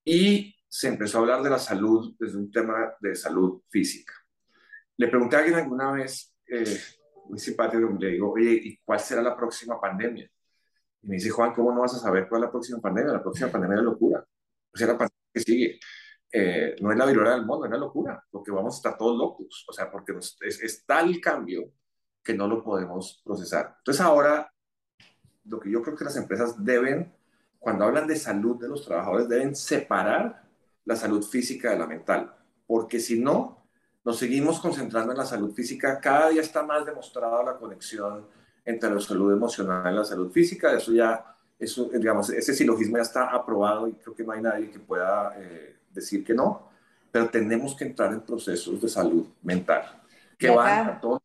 Y 0.03 0.55
se 0.67 0.87
empezó 0.87 1.17
a 1.17 1.21
hablar 1.21 1.43
de 1.43 1.49
la 1.49 1.59
salud 1.59 2.15
desde 2.19 2.37
un 2.37 2.51
tema 2.51 2.93
de 2.99 3.15
salud 3.15 3.61
física. 3.69 4.13
Le 4.97 5.07
pregunté 5.07 5.35
a 5.35 5.39
alguien 5.39 5.59
alguna 5.59 5.91
vez, 5.91 6.35
eh, 6.47 6.79
muy 7.27 7.39
simpático, 7.39 7.87
le 7.99 8.09
digo, 8.09 8.31
oye, 8.31 8.59
¿y 8.63 8.77
cuál 8.83 8.99
será 8.99 9.21
la 9.21 9.35
próxima 9.35 9.79
pandemia? 9.79 10.29
Y 11.01 11.07
me 11.07 11.15
dice, 11.15 11.29
Juan, 11.29 11.53
¿cómo 11.53 11.71
no 11.71 11.81
vas 11.81 11.95
a 11.95 11.99
saber 11.99 12.27
cuál 12.27 12.41
es 12.41 12.47
la 12.47 12.51
próxima 12.51 12.79
pandemia? 12.79 13.13
La 13.13 13.21
próxima 13.21 13.49
pandemia 13.49 13.77
es 13.77 13.83
locura. 13.83 14.25
Sea, 14.73 14.87
la 14.87 14.97
pandemia 14.97 15.31
que 15.33 15.39
sigue. 15.39 15.79
Eh, 16.31 16.75
no 16.81 16.91
es 16.91 16.97
la 16.97 17.05
viruela 17.05 17.31
del 17.31 17.45
mundo, 17.45 17.65
es 17.65 17.71
la 17.71 17.77
locura, 17.77 18.23
porque 18.29 18.51
vamos 18.51 18.75
a 18.75 18.77
estar 18.77 18.97
todos 18.97 19.17
locos, 19.17 19.65
o 19.67 19.73
sea, 19.73 19.89
porque 19.89 20.13
es, 20.19 20.61
es, 20.61 20.85
tal 20.85 21.19
cambio 21.19 21.71
que 22.23 22.35
no 22.35 22.47
lo 22.47 22.63
podemos 22.63 23.21
procesar. 23.25 23.77
Entonces 23.79 24.01
ahora, 24.01 24.53
lo 25.45 25.59
que 25.59 25.71
yo 25.71 25.81
creo 25.81 25.95
que 25.95 26.03
las 26.03 26.17
empresas 26.17 26.63
deben, 26.63 27.15
cuando 27.57 27.85
hablan 27.85 28.05
de 28.05 28.15
salud 28.15 28.59
de 28.59 28.67
los 28.67 28.85
trabajadores, 28.85 29.27
deben 29.27 29.55
separar 29.55 30.43
la 30.85 30.95
salud 30.95 31.23
física 31.23 31.71
de 31.71 31.79
la 31.79 31.87
mental, 31.87 32.31
porque 32.67 32.99
si 32.99 33.19
no, 33.19 33.67
nos 34.03 34.17
seguimos 34.17 34.59
concentrando 34.59 35.11
en 35.11 35.17
la 35.17 35.25
salud 35.25 35.51
física, 35.51 35.99
cada 35.99 36.29
día 36.29 36.41
está 36.41 36.63
más 36.63 36.85
demostrada 36.85 37.43
la 37.43 37.57
conexión 37.57 38.27
entre 38.63 38.93
la 38.93 39.01
salud 39.01 39.33
emocional 39.33 39.93
y 39.93 39.97
la 39.97 40.03
salud 40.03 40.31
física, 40.31 40.73
eso 40.73 40.91
ya, 40.91 41.35
eso, 41.59 41.89
digamos, 41.93 42.29
ese 42.29 42.53
silogismo 42.53 42.97
ya 42.97 43.03
está 43.03 43.25
aprobado 43.29 43.87
y 43.87 43.93
creo 43.93 44.15
que 44.15 44.23
no 44.23 44.31
hay 44.31 44.41
nadie 44.41 44.71
que 44.71 44.79
pueda 44.79 45.35
eh, 45.37 45.75
decir 45.91 46.23
que 46.23 46.33
no, 46.33 46.69
pero 47.11 47.29
tenemos 47.29 47.75
que 47.75 47.83
entrar 47.83 48.13
en 48.13 48.21
procesos 48.21 48.81
de 48.81 48.87
salud 48.87 49.27
mental 49.43 50.01
que 50.37 50.49
van 50.49 50.87
a 50.87 51.01
todo. 51.01 51.21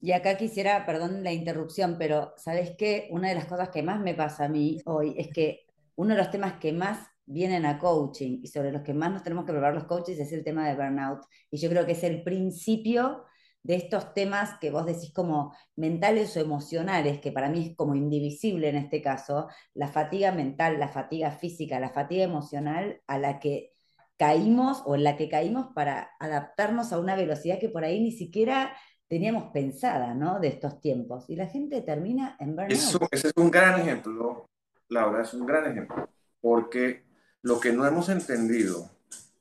Y 0.00 0.12
acá 0.12 0.36
quisiera, 0.36 0.84
perdón 0.84 1.22
la 1.22 1.32
interrupción, 1.32 1.96
pero 1.98 2.34
¿sabes 2.36 2.72
qué? 2.76 3.08
Una 3.10 3.28
de 3.28 3.36
las 3.36 3.46
cosas 3.46 3.70
que 3.70 3.82
más 3.82 4.00
me 4.00 4.14
pasa 4.14 4.44
a 4.44 4.48
mí 4.48 4.80
hoy 4.84 5.14
es 5.16 5.28
que 5.28 5.66
uno 5.94 6.10
de 6.14 6.18
los 6.18 6.30
temas 6.30 6.54
que 6.58 6.72
más 6.72 7.06
vienen 7.24 7.64
a 7.64 7.78
coaching 7.78 8.40
y 8.42 8.48
sobre 8.48 8.72
los 8.72 8.82
que 8.82 8.94
más 8.94 9.10
nos 9.10 9.22
tenemos 9.22 9.44
que 9.44 9.52
preparar 9.52 9.74
los 9.74 9.84
coaches 9.84 10.18
es 10.18 10.32
el 10.32 10.44
tema 10.44 10.68
de 10.68 10.74
burnout. 10.74 11.24
Y 11.50 11.58
yo 11.58 11.68
creo 11.70 11.86
que 11.86 11.92
es 11.92 12.04
el 12.04 12.22
principio 12.22 13.24
de 13.66 13.74
estos 13.74 14.14
temas 14.14 14.58
que 14.60 14.70
vos 14.70 14.86
decís 14.86 15.12
como 15.12 15.52
mentales 15.74 16.36
o 16.36 16.40
emocionales, 16.40 17.20
que 17.20 17.32
para 17.32 17.48
mí 17.48 17.66
es 17.66 17.76
como 17.76 17.96
indivisible 17.96 18.68
en 18.68 18.76
este 18.76 19.02
caso, 19.02 19.48
la 19.74 19.88
fatiga 19.88 20.30
mental, 20.30 20.78
la 20.78 20.86
fatiga 20.86 21.32
física, 21.32 21.80
la 21.80 21.90
fatiga 21.90 22.22
emocional 22.22 23.02
a 23.08 23.18
la 23.18 23.40
que 23.40 23.72
caímos 24.16 24.84
o 24.86 24.94
en 24.94 25.02
la 25.02 25.16
que 25.16 25.28
caímos 25.28 25.66
para 25.74 26.10
adaptarnos 26.20 26.92
a 26.92 27.00
una 27.00 27.16
velocidad 27.16 27.58
que 27.58 27.68
por 27.68 27.82
ahí 27.82 28.00
ni 28.00 28.12
siquiera 28.12 28.72
teníamos 29.08 29.50
pensada, 29.52 30.14
¿no? 30.14 30.38
De 30.38 30.46
estos 30.46 30.80
tiempos. 30.80 31.28
Y 31.28 31.34
la 31.34 31.46
gente 31.46 31.80
termina 31.82 32.36
en 32.38 32.54
burnout. 32.54 32.70
Eso, 32.70 33.00
ese 33.10 33.28
es 33.28 33.34
un 33.36 33.50
gran 33.50 33.80
ejemplo, 33.80 34.48
Laura, 34.88 35.22
es 35.22 35.34
un 35.34 35.44
gran 35.44 35.72
ejemplo, 35.72 36.08
porque 36.40 37.02
lo 37.42 37.58
que 37.58 37.72
no 37.72 37.84
hemos 37.84 38.08
entendido 38.10 38.88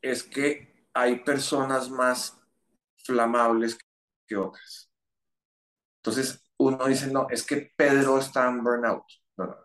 es 0.02 0.24
que 0.24 0.88
hay 0.96 1.20
personas 1.20 1.92
más 1.92 2.40
flamables 2.98 3.78
que 4.28 4.36
otras. 4.38 4.92
Entonces, 5.98 6.44
uno 6.58 6.86
dice, 6.86 7.08
no, 7.08 7.28
es 7.30 7.44
que 7.46 7.74
Pedro 7.76 8.20
está 8.20 8.48
en 8.48 8.64
burnout. 8.64 9.06
No, 9.38 9.48
no. 9.48 9.56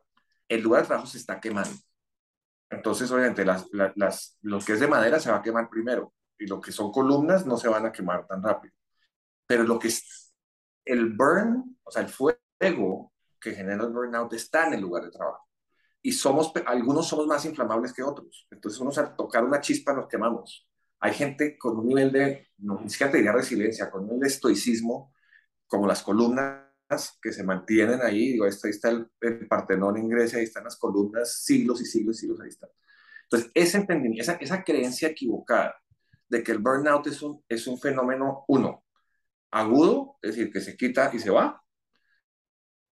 El 0.48 0.62
lugar 0.62 0.82
de 0.82 0.88
trabajo 0.88 1.06
se 1.06 1.18
está 1.18 1.40
quemando. 1.40 1.76
Entonces, 2.70 3.10
obviamente, 3.10 3.44
las, 3.44 3.66
las, 3.72 4.38
lo 4.42 4.60
que 4.60 4.72
es 4.72 4.80
de 4.80 4.88
madera 4.88 5.20
se 5.20 5.30
va 5.30 5.38
a 5.38 5.42
quemar 5.42 5.68
primero 5.68 6.14
y 6.38 6.46
lo 6.46 6.60
que 6.60 6.72
son 6.72 6.92
columnas 6.92 7.46
no 7.46 7.56
se 7.56 7.68
van 7.68 7.86
a 7.86 7.92
quemar 7.92 8.26
tan 8.26 8.42
rápido. 8.42 8.74
Pero 9.46 9.64
lo 9.64 9.78
que 9.78 9.88
es 9.88 10.32
el 10.84 11.14
burn, 11.14 11.78
o 11.82 11.90
sea, 11.90 12.02
el 12.02 12.08
fuego 12.08 13.12
que 13.40 13.54
genera 13.54 13.84
el 13.84 13.90
burnout 13.90 14.32
está 14.32 14.66
en 14.66 14.74
el 14.74 14.80
lugar 14.80 15.04
de 15.04 15.10
trabajo 15.10 15.50
y 16.02 16.12
somos, 16.12 16.52
algunos 16.66 17.08
somos 17.08 17.26
más 17.26 17.44
inflamables 17.44 17.92
que 17.92 18.02
otros. 18.02 18.46
Entonces, 18.50 18.80
unos 18.80 18.96
al 18.98 19.16
tocar 19.16 19.44
una 19.44 19.60
chispa 19.60 19.92
nos 19.92 20.08
quemamos. 20.08 20.68
Hay 21.00 21.14
gente 21.14 21.58
con 21.58 21.78
un 21.78 21.86
nivel 21.86 22.12
de, 22.12 22.48
no, 22.58 22.80
ni 22.80 22.90
siquiera 22.90 23.10
te 23.10 23.18
diría 23.18 23.32
resiliencia, 23.32 23.90
con 23.90 24.02
un 24.02 24.06
nivel 24.08 24.20
de 24.20 24.28
estoicismo, 24.28 25.14
como 25.66 25.86
las 25.86 26.02
columnas 26.02 26.66
que 27.22 27.32
se 27.32 27.42
mantienen 27.42 28.00
ahí. 28.02 28.32
Digo, 28.32 28.44
ahí 28.44 28.50
está, 28.50 28.90
el, 28.90 29.46
Partenón 29.48 29.96
en 29.96 30.08
Grecia, 30.08 30.38
ahí 30.38 30.44
están 30.44 30.64
las 30.64 30.76
columnas, 30.76 31.42
siglos 31.42 31.80
y 31.80 31.86
siglos 31.86 32.16
y 32.16 32.20
siglos, 32.20 32.40
ahí 32.40 32.48
están. 32.48 32.70
Entonces, 33.24 33.50
ese 33.54 33.78
entendimiento, 33.78 34.22
esa, 34.22 34.34
esa 34.34 34.62
creencia 34.64 35.08
equivocada 35.08 35.76
de 36.28 36.42
que 36.42 36.52
el 36.52 36.58
burnout 36.58 37.06
es 37.06 37.22
un, 37.22 37.44
es 37.48 37.66
un 37.66 37.78
fenómeno, 37.78 38.44
uno, 38.48 38.84
agudo, 39.50 40.18
es 40.22 40.36
decir, 40.36 40.52
que 40.52 40.60
se 40.60 40.76
quita 40.76 41.10
y 41.12 41.18
se 41.18 41.30
va, 41.30 41.62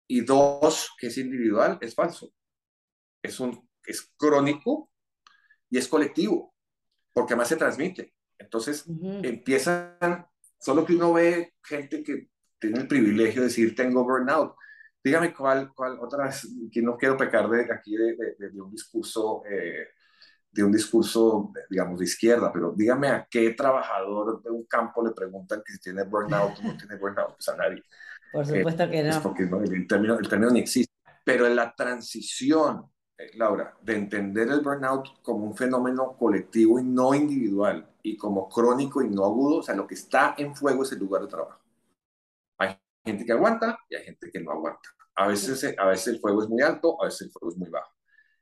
y 0.07 0.21
dos, 0.21 0.91
que 0.97 1.07
es 1.07 1.17
individual, 1.17 1.77
es 1.81 1.93
falso 1.93 2.31
es, 3.21 3.39
un, 3.39 3.69
es 3.85 4.13
crónico 4.17 4.89
y 5.69 5.77
es 5.77 5.87
colectivo, 5.87 6.53
porque 7.17 7.33
además 7.33 7.47
se 7.47 7.55
transmite. 7.55 8.13
Entonces 8.37 8.85
empiezan, 9.23 10.27
solo 10.59 10.85
que 10.85 10.93
uno 10.93 11.13
ve 11.13 11.55
gente 11.63 12.03
que 12.03 12.29
tiene 12.59 12.81
el 12.81 12.87
privilegio 12.87 13.41
de 13.41 13.47
decir 13.47 13.75
tengo 13.75 14.03
burnout. 14.03 14.53
Dígame 15.03 15.33
cuál, 15.33 15.71
cuál 15.73 15.97
otra 15.99 16.25
vez, 16.25 16.47
que 16.71 16.79
no 16.83 16.95
quiero 16.95 17.17
pecar 17.17 17.49
de 17.49 17.73
aquí 17.73 17.97
de, 17.97 18.15
de, 18.37 18.61
un 18.61 18.69
discurso, 18.69 19.41
eh, 19.49 19.87
de 20.51 20.63
un 20.63 20.71
discurso, 20.71 21.51
digamos, 21.71 21.97
de 21.97 22.05
izquierda, 22.05 22.53
pero 22.53 22.71
dígame 22.77 23.07
a 23.07 23.27
qué 23.27 23.49
trabajador 23.49 24.43
de 24.43 24.51
un 24.51 24.65
campo 24.65 25.03
le 25.03 25.11
preguntan 25.11 25.63
que 25.65 25.73
si 25.73 25.79
tiene 25.79 26.03
burnout 26.03 26.59
o 26.59 26.61
no 26.61 26.77
tiene 26.77 26.97
burnout, 26.97 27.33
pues 27.33 27.49
a 27.49 27.57
nadie. 27.57 27.81
Por 28.31 28.45
supuesto 28.45 28.87
que 28.91 29.01
no. 29.01 29.23
porque 29.23 29.41
el, 29.41 29.87
término, 29.87 30.19
el 30.19 30.29
término 30.29 30.51
ni 30.51 30.59
existe. 30.59 30.93
Pero 31.25 31.47
en 31.47 31.55
la 31.55 31.73
transición 31.73 32.83
eh, 32.83 32.96
Laura, 33.33 33.75
de 33.81 33.95
entender 33.95 34.47
el 34.49 34.61
burnout 34.61 35.21
como 35.23 35.45
un 35.45 35.55
fenómeno 35.55 36.15
colectivo 36.17 36.79
y 36.79 36.83
no 36.83 37.15
individual, 37.15 37.89
y 38.03 38.15
como 38.15 38.47
crónico 38.47 39.01
y 39.01 39.09
no 39.09 39.25
agudo, 39.25 39.57
o 39.57 39.63
sea, 39.63 39.75
lo 39.75 39.87
que 39.87 39.95
está 39.95 40.35
en 40.37 40.55
fuego 40.55 40.83
es 40.83 40.91
el 40.91 40.99
lugar 40.99 41.23
de 41.23 41.27
trabajo. 41.27 41.59
Hay 42.57 42.77
gente 43.03 43.25
que 43.25 43.31
aguanta 43.31 43.79
y 43.89 43.95
hay 43.95 44.05
gente 44.05 44.31
que 44.31 44.39
no 44.39 44.51
aguanta. 44.51 44.89
A 45.15 45.27
veces, 45.27 45.75
a 45.77 45.85
veces 45.87 46.07
el 46.13 46.19
fuego 46.19 46.43
es 46.43 46.49
muy 46.49 46.61
alto, 46.61 47.01
a 47.01 47.05
veces 47.05 47.21
el 47.21 47.31
fuego 47.31 47.49
es 47.51 47.57
muy 47.57 47.69
bajo. 47.69 47.91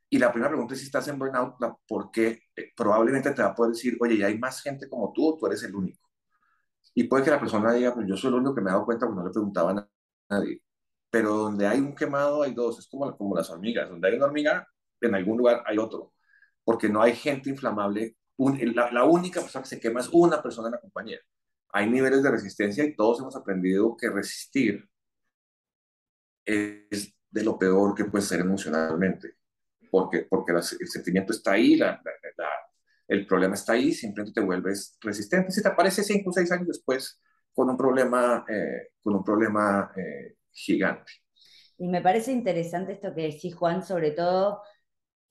Y 0.09 0.19
la 0.19 0.31
primera 0.31 0.49
pregunta 0.49 0.73
es 0.73 0.81
si 0.81 0.87
estás 0.87 1.07
en 1.07 1.17
burnout, 1.19 1.55
porque 1.87 2.43
eh, 2.55 2.71
probablemente 2.75 3.31
te 3.31 3.41
va 3.41 3.49
a 3.49 3.55
poder 3.55 3.73
decir, 3.73 3.97
oye, 4.01 4.17
ya 4.17 4.27
hay 4.27 4.37
más 4.37 4.61
gente 4.61 4.89
como 4.89 5.11
tú, 5.13 5.29
o 5.29 5.37
tú 5.37 5.47
eres 5.47 5.63
el 5.63 5.75
único. 5.75 6.09
Y 6.93 7.05
puede 7.05 7.23
que 7.23 7.31
la 7.31 7.39
persona 7.39 7.73
diga, 7.73 7.93
pues 7.93 8.07
yo 8.07 8.17
soy 8.17 8.29
el 8.29 8.35
único 8.35 8.55
que 8.55 8.61
me 8.61 8.69
he 8.69 8.73
dado 8.73 8.85
cuenta, 8.85 9.05
porque 9.05 9.19
no 9.19 9.27
le 9.27 9.33
preguntaba 9.33 9.71
a 9.71 9.89
nadie 10.29 10.64
pero 11.15 11.33
donde 11.33 11.65
hay 11.65 11.79
un 11.79 11.95
quemado 11.95 12.43
hay 12.43 12.53
dos, 12.53 12.77
es 12.77 12.89
como, 12.89 13.17
como 13.17 13.37
las 13.37 13.49
hormigas, 13.49 13.89
donde 13.89 14.05
hay 14.05 14.15
una 14.17 14.25
hormiga, 14.25 14.67
en 14.99 15.15
algún 15.15 15.37
lugar 15.37 15.63
hay 15.65 15.77
otro, 15.77 16.11
porque 16.65 16.89
no 16.89 17.01
hay 17.01 17.15
gente 17.15 17.49
inflamable, 17.49 18.17
la, 18.37 19.05
única 19.05 19.39
persona 19.39 19.63
que 19.63 19.69
se 19.69 19.79
quema 19.79 20.01
es 20.01 20.09
una 20.11 20.43
persona 20.43 20.67
en 20.67 20.73
la 20.73 20.81
compañía. 20.81 21.19
Hay 21.69 21.89
niveles 21.89 22.21
de 22.21 22.31
resistencia 22.31 22.83
y 22.83 22.97
todos 22.97 23.21
hemos 23.21 23.33
aprendido 23.33 23.95
que 23.95 24.09
resistir 24.09 24.85
es 26.43 27.15
de 27.29 27.43
lo 27.45 27.57
peor 27.57 27.95
que 27.95 28.03
puede 28.03 28.25
ser 28.25 28.41
emocionalmente, 28.41 29.35
porque, 29.89 30.27
porque 30.29 30.51
el 30.51 30.89
sentimiento 30.89 31.31
está 31.31 31.53
ahí, 31.53 31.77
la, 31.77 32.01
el 33.07 33.25
problema 33.25 33.55
está 33.55 33.71
ahí, 33.71 33.93
simplemente 33.93 34.41
te 34.41 34.45
vuelves 34.45 34.97
resistente. 34.99 35.53
Si 35.53 35.61
te 35.63 35.69
aparece 35.69 36.03
cinco 36.03 36.31
o 36.31 36.33
seis 36.33 36.51
años 36.51 36.67
después 36.67 37.21
con 37.53 37.69
un 37.69 37.77
problema, 37.77 38.43
eh, 38.49 38.89
con 39.01 39.15
un 39.15 39.23
problema 39.23 39.93
eh, 39.95 40.35
gigante. 40.55 41.11
Y 41.77 41.87
me 41.87 42.01
parece 42.01 42.31
interesante 42.31 42.93
esto 42.93 43.13
que 43.13 43.23
decís, 43.23 43.53
Juan, 43.53 43.85
sobre 43.85 44.11
todo 44.11 44.61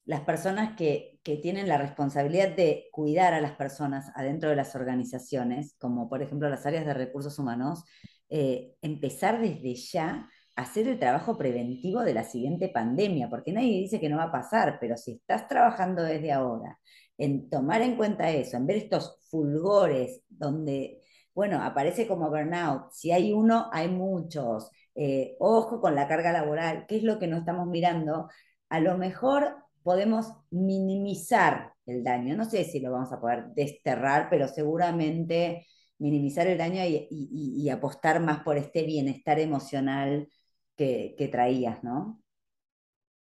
las 0.04 0.20
personas 0.20 0.76
que, 0.76 1.18
que, 1.22 1.38
tienen 1.38 1.66
la 1.66 1.78
responsabilidad 1.78 2.54
de 2.54 2.88
cuidar 2.92 3.32
a 3.32 3.40
las 3.40 3.52
personas 3.52 4.12
adentro 4.14 4.50
de 4.50 4.56
las 4.56 4.74
organizaciones, 4.74 5.74
como 5.78 6.10
por 6.10 6.22
ejemplo 6.22 6.50
las 6.50 6.66
áreas 6.66 6.84
de 6.84 6.92
recursos 6.92 7.38
humanos, 7.38 7.84
eh, 8.28 8.74
empezar 8.82 9.40
desde 9.40 9.74
ya 9.74 10.28
a 10.56 10.62
hacer 10.62 10.88
el 10.88 10.98
trabajo 10.98 11.38
preventivo 11.38 12.02
de 12.02 12.14
la 12.14 12.24
siguiente 12.24 12.68
pandemia, 12.68 13.28
porque 13.30 13.52
nadie 13.52 13.80
dice 13.80 14.00
que 14.00 14.08
no 14.08 14.18
va 14.18 14.24
a 14.24 14.32
pasar, 14.32 14.78
pero 14.80 14.96
si 14.96 15.12
estás 15.12 15.48
trabajando 15.48 16.02
desde 16.02 16.32
ahora 16.32 16.78
en 17.18 17.48
tomar 17.48 17.82
en 17.82 17.96
cuenta 17.96 18.30
eso, 18.30 18.56
en 18.56 18.66
ver 18.66 18.76
estos 18.78 19.18
fulgores 19.30 20.22
donde, 20.28 21.02
bueno, 21.34 21.62
aparece 21.62 22.06
como 22.08 22.30
burnout, 22.30 22.90
si 22.92 23.12
hay 23.12 23.32
uno, 23.32 23.68
hay 23.72 23.88
muchos, 23.88 24.70
eh, 24.94 25.36
ojo 25.38 25.80
con 25.80 25.94
la 25.94 26.08
carga 26.08 26.32
laboral, 26.32 26.86
¿qué 26.86 26.96
es 26.96 27.02
lo 27.02 27.18
que 27.18 27.26
no 27.26 27.38
estamos 27.38 27.66
mirando? 27.66 28.28
A 28.68 28.80
lo 28.80 28.96
mejor 28.96 29.56
podemos 29.82 30.32
minimizar 30.50 31.74
el 31.86 32.02
daño. 32.02 32.36
No 32.36 32.44
sé 32.44 32.64
si 32.64 32.80
lo 32.80 32.92
vamos 32.92 33.12
a 33.12 33.20
poder 33.20 33.46
desterrar, 33.54 34.28
pero 34.30 34.48
seguramente 34.48 35.66
minimizar 35.98 36.46
el 36.46 36.58
daño 36.58 36.82
y, 36.84 37.68
apostar 37.70 38.20
más 38.20 38.42
por 38.42 38.56
este 38.56 38.84
bienestar 38.84 39.38
emocional 39.38 40.28
que, 40.76 41.28
traías, 41.30 41.82
¿no? 41.84 42.20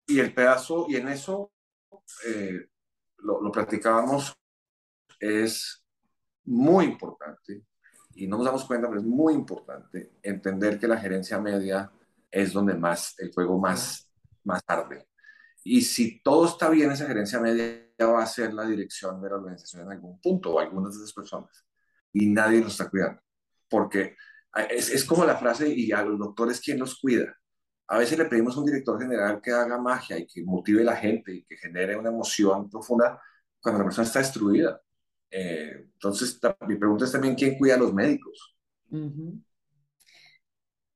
Y 0.07 0.20
el 0.20 0.34
pedazo, 0.34 0.86
y 0.89 0.95
en 0.97 1.07
eso 1.07 1.51
eh, 2.26 2.68
lo, 3.18 3.41
lo 3.41 3.51
platicábamos, 3.51 4.34
es 5.20 5.86
muy 6.43 6.86
importante, 6.86 7.64
y 8.22 8.28
no 8.28 8.38
nos 8.38 8.46
damos 8.46 8.66
cuenta, 8.66 8.88
pero 8.88 9.00
es 9.00 9.06
muy 9.06 9.34
importante 9.34 10.14
entender 10.22 10.78
que 10.78 10.88
la 10.88 10.98
gerencia 10.98 11.40
media 11.40 11.92
es 12.30 12.54
donde 12.54 12.76
más 12.76 13.16
el 13.18 13.34
fuego 13.34 13.58
más, 13.58 14.12
más 14.44 14.62
arde. 14.68 15.08
Y 15.64 15.82
si 15.82 16.22
todo 16.22 16.46
está 16.46 16.70
bien, 16.70 16.92
esa 16.92 17.08
gerencia 17.08 17.40
media 17.40 17.84
va 18.00 18.22
a 18.22 18.28
ser 18.28 18.54
la 18.54 18.66
dirección 18.66 19.20
de 19.22 19.30
la 19.30 19.38
organización 19.38 19.84
en 19.84 19.94
algún 19.94 20.22
punto 20.22 20.52
o 20.52 20.60
algunas 20.60 20.94
de 20.94 21.04
esas 21.04 21.14
personas. 21.14 21.66
Y 22.14 22.28
nadie 22.28 22.62
los 22.62 22.74
está 22.74 22.90
cuidando. 22.92 23.22
Porque 23.68 24.16
es, 24.70 24.90
es 24.92 25.04
como 25.04 25.26
la 25.26 25.38
frase, 25.38 25.68
y 25.68 25.92
a 25.92 26.04
los 26.04 26.20
doctores, 26.20 26.62
¿quién 26.62 26.78
los 26.78 27.00
cuida? 27.00 27.36
A 27.88 27.98
veces 27.98 28.20
le 28.20 28.26
pedimos 28.26 28.56
a 28.56 28.60
un 28.60 28.66
director 28.68 29.00
general 29.02 29.42
que 29.42 29.52
haga 29.52 29.80
magia 29.80 30.20
y 30.20 30.28
que 30.28 30.44
motive 30.44 30.84
a 30.84 30.86
la 30.86 30.96
gente 30.96 31.34
y 31.34 31.44
que 31.44 31.58
genere 31.58 31.96
una 31.96 32.10
emoción 32.10 32.70
profunda 32.70 33.20
cuando 33.60 33.80
la 33.80 33.86
persona 33.86 34.06
está 34.06 34.20
destruida. 34.20 34.80
Eh, 35.32 35.86
entonces, 35.94 36.40
mi 36.68 36.76
pregunta 36.76 37.06
es 37.06 37.12
también, 37.12 37.36
¿quién 37.36 37.58
cuida 37.58 37.76
a 37.76 37.78
los 37.80 37.94
médicos? 37.94 38.56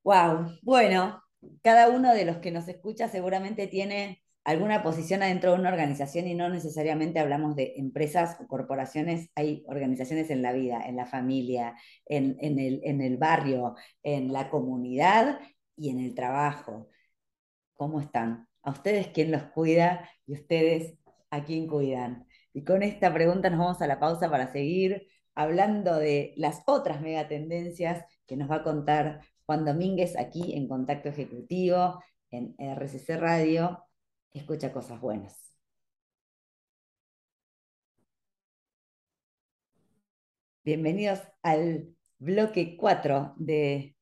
Wow, 0.03 0.59
bueno, 0.61 1.23
cada 1.63 1.89
uno 1.89 2.13
de 2.13 2.25
los 2.25 2.37
que 2.37 2.51
nos 2.51 2.67
escucha 2.67 3.07
seguramente 3.07 3.67
tiene 3.67 4.21
alguna 4.43 4.83
posición 4.83 5.23
adentro 5.23 5.51
de 5.51 5.59
una 5.59 5.69
organización 5.69 6.27
y 6.27 6.35
no 6.35 6.49
necesariamente 6.49 7.19
hablamos 7.19 7.55
de 7.55 7.73
empresas 7.77 8.37
o 8.39 8.47
corporaciones, 8.47 9.31
hay 9.35 9.63
organizaciones 9.67 10.29
en 10.29 10.43
la 10.43 10.53
vida, 10.53 10.83
en 10.85 10.95
la 10.95 11.07
familia, 11.07 11.75
en, 12.05 12.37
el, 12.39 12.81
en 12.83 13.01
el 13.01 13.17
barrio, 13.17 13.75
en 14.03 14.31
la 14.31 14.51
comunidad 14.51 15.39
y 15.75 15.89
en 15.89 15.99
el 15.99 16.13
trabajo. 16.13 16.89
¿Cómo 17.73 17.99
están? 17.99 18.47
¿A 18.61 18.71
ustedes 18.71 19.07
quién 19.07 19.31
los 19.31 19.43
cuida 19.45 20.09
y 20.27 20.33
ustedes 20.33 20.95
a 21.31 21.43
quién 21.43 21.67
cuidan? 21.67 22.27
Y 22.55 22.63
con 22.63 22.83
esta 22.83 23.13
pregunta 23.13 23.49
nos 23.49 23.59
vamos 23.59 23.81
a 23.81 23.87
la 23.87 23.99
pausa 23.99 24.31
para 24.31 24.49
seguir 24.49 25.09
hablando 25.35 25.97
de 25.97 26.33
las 26.37 26.63
otras 26.67 27.01
megatendencias 27.01 28.05
que 28.25 28.37
nos 28.37 28.49
va 28.49 28.55
a 28.57 28.63
contar 28.63 29.19
Juan 29.45 29.65
Domínguez 29.65 30.17
aquí 30.17 30.53
en 30.55 30.69
Contacto 30.69 31.09
Ejecutivo, 31.09 32.01
en 32.31 32.55
RCC 32.57 33.17
Radio. 33.17 33.85
Escucha 34.31 34.71
cosas 34.71 35.01
buenas. 35.01 35.53
Bienvenidos 40.63 41.19
al 41.43 41.89
bloque 42.19 42.77
4 42.77 43.33
de 43.35 43.97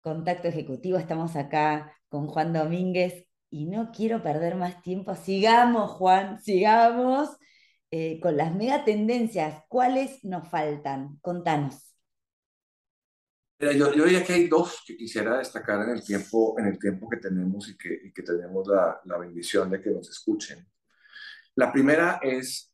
Contacto 0.00 0.48
Ejecutivo. 0.48 0.98
Estamos 0.98 1.36
acá 1.36 1.96
con 2.08 2.26
Juan 2.26 2.52
Domínguez 2.52 3.24
y 3.50 3.66
no 3.66 3.92
quiero 3.92 4.20
perder 4.20 4.56
más 4.56 4.82
tiempo. 4.82 5.14
Sigamos, 5.14 5.92
Juan, 5.92 6.40
sigamos 6.40 7.38
eh, 7.90 8.20
con 8.20 8.36
las 8.36 8.54
megatendencias, 8.54 9.64
¿cuáles 9.68 10.24
nos 10.24 10.48
faltan? 10.48 11.18
Contanos. 11.20 11.94
yo, 13.58 13.72
yo, 13.72 14.04
diría 14.04 14.24
que 14.24 14.34
hay 14.34 14.48
dos 14.48 14.82
que 14.86 14.96
quisiera 14.96 15.38
destacar 15.38 15.82
en 15.82 15.96
el 15.96 16.04
tiempo, 16.04 16.56
en 16.58 16.66
el 16.66 16.78
tiempo 16.78 17.08
que 17.08 17.16
tenemos 17.16 17.68
y 17.68 17.76
que, 17.76 17.98
y 18.04 18.12
que 18.12 18.22
tenemos 18.22 18.68
la, 18.68 19.00
la, 19.04 19.18
bendición 19.18 19.70
de 19.70 19.80
que 19.80 19.90
nos 19.90 20.08
escuchen. 20.08 20.66
La 21.54 21.72
primera 21.72 22.20
es 22.22 22.72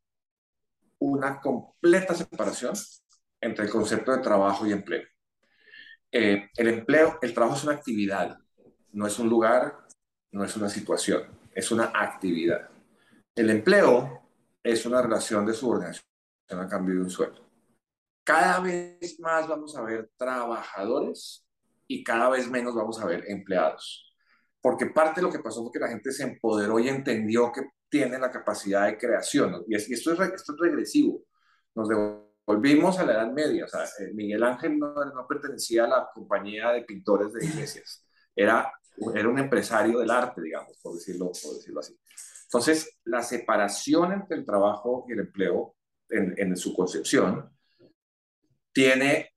una 0.98 1.40
completa 1.40 2.14
separación 2.14 2.74
entre 3.40 3.66
el 3.66 3.70
concepto 3.70 4.12
de 4.12 4.22
trabajo 4.22 4.66
y 4.66 4.72
empleo. 4.72 5.04
Eh, 6.10 6.48
el 6.56 6.68
empleo, 6.68 7.18
el 7.22 7.34
trabajo 7.34 7.56
es 7.56 7.64
una 7.64 7.74
actividad, 7.74 8.36
no 8.92 9.06
es 9.06 9.18
un 9.18 9.28
lugar, 9.28 9.78
no 10.32 10.44
es 10.44 10.56
una 10.56 10.68
situación, 10.68 11.22
es 11.54 11.70
una 11.70 11.92
actividad. 11.94 12.68
El 13.34 13.50
empleo 13.50 14.23
es 14.64 14.86
una 14.86 15.02
relación 15.02 15.44
de 15.44 15.52
subordinación 15.52 16.06
a 16.48 16.66
cambio 16.66 16.94
de 16.94 17.02
un 17.02 17.10
sueldo. 17.10 17.46
Cada 18.24 18.60
vez 18.60 19.20
más 19.20 19.46
vamos 19.46 19.76
a 19.76 19.82
ver 19.82 20.10
trabajadores 20.16 21.46
y 21.86 22.02
cada 22.02 22.30
vez 22.30 22.50
menos 22.50 22.74
vamos 22.74 22.98
a 22.98 23.04
ver 23.04 23.24
empleados. 23.28 24.10
Porque 24.62 24.86
parte 24.86 25.20
de 25.20 25.26
lo 25.26 25.32
que 25.32 25.40
pasó 25.40 25.62
fue 25.62 25.72
que 25.72 25.78
la 25.78 25.88
gente 25.88 26.10
se 26.10 26.22
empoderó 26.22 26.78
y 26.78 26.88
entendió 26.88 27.52
que 27.52 27.68
tiene 27.90 28.18
la 28.18 28.30
capacidad 28.30 28.86
de 28.86 28.96
creación. 28.96 29.62
Y, 29.68 29.74
esto, 29.74 29.92
es, 29.92 30.20
esto 30.20 30.54
es 30.54 30.58
regresivo. 30.58 31.22
Nos 31.74 31.88
devolvimos 31.88 32.98
a 32.98 33.04
la 33.04 33.12
Edad 33.12 33.32
Media. 33.32 33.66
Eh, 34.00 34.12
Miguel 34.14 34.42
Ángel 34.42 34.78
no, 34.78 34.94
no 34.94 35.26
pertenecía 35.28 35.84
a 35.84 35.88
la 35.88 36.08
compañía 36.14 36.70
de 36.70 36.82
pintores 36.82 37.34
de 37.34 37.44
iglesias. 37.44 38.06
Era, 38.34 38.72
era 39.14 39.28
un 39.28 39.38
empresario 39.38 39.98
del 39.98 40.10
arte, 40.10 40.40
digamos, 40.40 40.78
por 40.82 40.94
decirlo, 40.94 41.26
por 41.26 41.54
decirlo 41.54 41.80
así. 41.80 41.94
Entonces, 42.54 43.00
la 43.02 43.20
separación 43.20 44.12
entre 44.12 44.36
el 44.36 44.44
trabajo 44.44 45.04
y 45.08 45.12
el 45.12 45.18
empleo, 45.18 45.74
en, 46.08 46.56
su 46.56 46.72
concepción, 46.72 47.50
tiene 48.72 49.32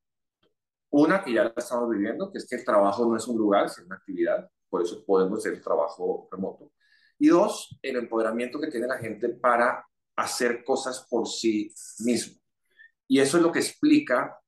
una 0.92 1.24
que 1.24 1.34
ya 1.34 1.46
la 1.46 1.54
estamos 1.58 1.90
viviendo, 1.90 2.32
que 2.32 2.38
es 2.38 2.48
que 2.48 2.58
el 2.58 2.64
trabajo 2.64 3.08
no 3.08 3.18
es 3.18 3.28
un 3.28 3.36
lugar, 3.36 3.66
es 3.66 3.80
una 3.80 3.96
actividad, 3.96 4.48
por 4.70 4.84
eso 4.84 5.04
podemos 5.04 5.40
hacer 5.40 5.54
el 5.54 5.64
trabajo 5.64 6.30
remoto. 6.32 6.74
Y 7.18 7.30
dos, 7.30 7.80
el 7.82 7.96
empoderamiento 7.96 8.60
que 8.60 8.68
tiene 8.68 8.86
la 8.86 9.00
gente 9.00 9.30
para 9.30 9.84
hacer 10.16 10.64
cosas 10.64 11.08
por 11.10 11.28
sí 11.28 11.74
mismo. 12.02 12.40
Y 13.08 13.20
eso 13.20 13.38
es 13.38 13.44
lo 13.44 13.52
que 13.52 13.60
explica 13.62 14.40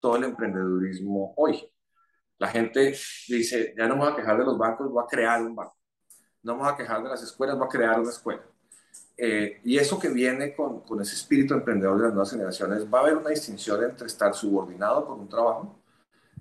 todo 0.00 0.16
el 0.16 0.24
emprendedurismo 0.24 1.34
hoy. 1.36 1.62
La 2.38 2.48
gente 2.48 2.96
dice, 3.28 3.74
ya 3.76 3.86
no 3.86 3.96
me 3.96 4.04
voy 4.04 4.12
a 4.14 4.16
quejar 4.16 4.38
de 4.38 4.46
los 4.46 4.56
bancos, 4.56 4.90
voy 4.90 5.04
a 5.04 5.06
crear 5.06 5.42
un 5.42 5.54
banco 5.54 5.77
no 6.48 6.56
vamos 6.56 6.72
a 6.72 6.76
quejar 6.76 7.02
de 7.02 7.10
las 7.10 7.22
escuelas, 7.22 7.60
va 7.60 7.66
a 7.66 7.68
crear 7.68 8.00
una 8.00 8.08
escuela. 8.10 8.42
Eh, 9.16 9.60
y 9.64 9.76
eso 9.76 9.98
que 9.98 10.08
viene 10.08 10.54
con, 10.54 10.80
con, 10.80 11.00
ese 11.02 11.14
espíritu 11.14 11.52
emprendedor 11.52 11.98
de 11.98 12.04
las 12.04 12.14
nuevas 12.14 12.30
generaciones, 12.30 12.86
va 12.92 13.00
a 13.00 13.02
haber 13.02 13.16
una 13.18 13.30
distinción 13.30 13.84
entre 13.84 14.06
estar 14.06 14.34
subordinado 14.34 15.06
por 15.06 15.18
un 15.18 15.28
trabajo 15.28 15.78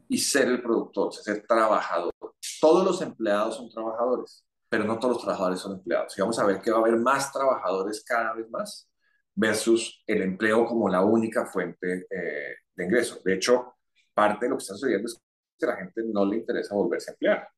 y 0.08 0.18
ser 0.18 0.48
el 0.48 0.62
productor, 0.62 1.14
ser 1.14 1.46
trabajador. 1.46 2.14
Todos 2.62 2.86
los 2.86 3.02
empleados 3.02 3.58
son 3.58 3.70
trabajadores, 3.70 4.46
pero 4.70 4.86
no 4.86 4.98
todos 4.98 5.16
los 5.16 5.24
trabajadores 5.24 5.60
son 5.60 5.74
empleados. 5.74 6.18
Y 6.18 6.22
vamos 6.22 6.40
a 6.40 6.46
ver 6.46 6.62
que 6.62 6.72
va 6.72 6.78
a 6.78 6.82
haber 6.82 6.98
más 6.98 7.34
trabajadores 7.34 8.02
cada 8.06 8.34
vez 8.34 8.50
más 8.50 8.90
versus 9.36 10.04
el 10.08 10.22
empleo 10.22 10.66
como 10.66 10.88
la 10.88 11.04
única 11.04 11.46
fuente 11.46 12.08
eh, 12.10 12.56
de 12.74 12.86
ingresos. 12.86 13.22
De 13.24 13.34
hecho, 13.34 13.76
parte 14.14 14.46
de 14.46 14.52
lo 14.52 14.58
que 14.58 14.62
está 14.62 14.76
sucediendo 14.76 15.08
es 15.08 15.20
que 15.60 15.66
a 15.66 15.70
la 15.70 15.76
gente 15.76 16.02
no 16.06 16.24
le 16.26 16.38
interesa 16.38 16.76
volverse 16.76 17.12
a 17.12 17.14
emplear, 17.14 17.50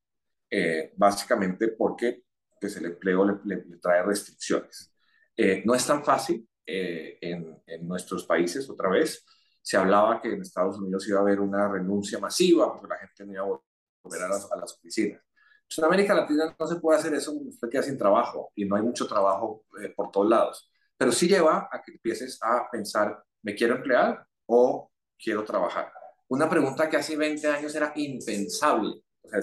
eh, 0.50 0.92
básicamente 0.96 1.68
porque 1.68 2.24
pues 2.60 2.76
el 2.76 2.86
empleo 2.86 3.40
le, 3.44 3.56
trae 3.80 4.02
restricciones. 4.02 4.92
Eh, 5.36 5.62
no 5.64 5.74
es 5.74 5.86
tan 5.86 6.04
fácil 6.04 6.46
eh, 6.66 7.18
en, 7.20 7.62
en, 7.66 7.88
nuestros 7.88 8.24
países, 8.24 8.68
otra 8.68 8.90
vez. 8.90 9.24
Se 9.62 9.76
hablaba 9.76 10.20
que 10.20 10.32
en 10.32 10.42
Estados 10.42 10.78
Unidos 10.78 11.08
iba 11.08 11.18
a 11.18 11.22
haber 11.22 11.40
una 11.40 11.68
renuncia 11.68 12.18
masiva 12.18 12.72
porque 12.72 12.88
la 12.88 12.98
gente 12.98 13.24
no 13.24 13.32
iba 13.32 13.42
a 13.42 13.60
volver 14.02 14.22
a 14.22 14.28
las, 14.28 14.50
a 14.52 14.56
las 14.56 14.74
oficinas. 14.74 15.22
Pues 15.70 15.78
en 15.78 15.84
América 15.84 16.14
Latina 16.14 16.54
no 16.58 16.66
se 16.66 16.76
puede 16.76 16.98
hacer 16.98 17.14
eso, 17.14 17.32
usted 17.32 17.68
queda 17.68 17.82
sin 17.82 17.96
trabajo 17.96 18.50
y 18.56 18.64
no 18.64 18.74
hay 18.74 18.82
mucho 18.82 19.06
trabajo 19.06 19.64
eh, 19.80 19.92
por 19.94 20.10
todos 20.10 20.28
lados. 20.28 20.68
Pero 20.96 21.12
sí 21.12 21.28
lleva 21.28 21.68
a 21.70 21.80
que 21.80 21.92
empieces 21.92 22.38
a 22.42 22.68
pensar, 22.70 23.22
¿me 23.42 23.54
quiero 23.54 23.76
emplear 23.76 24.26
o 24.46 24.90
quiero 25.16 25.44
trabajar? 25.44 25.92
Una 26.26 26.50
pregunta 26.50 26.90
que 26.90 26.96
hace 26.96 27.16
20 27.16 27.46
años 27.46 27.74
era 27.74 27.92
impensable. 27.94 29.02
O 29.22 29.28
sea, 29.28 29.40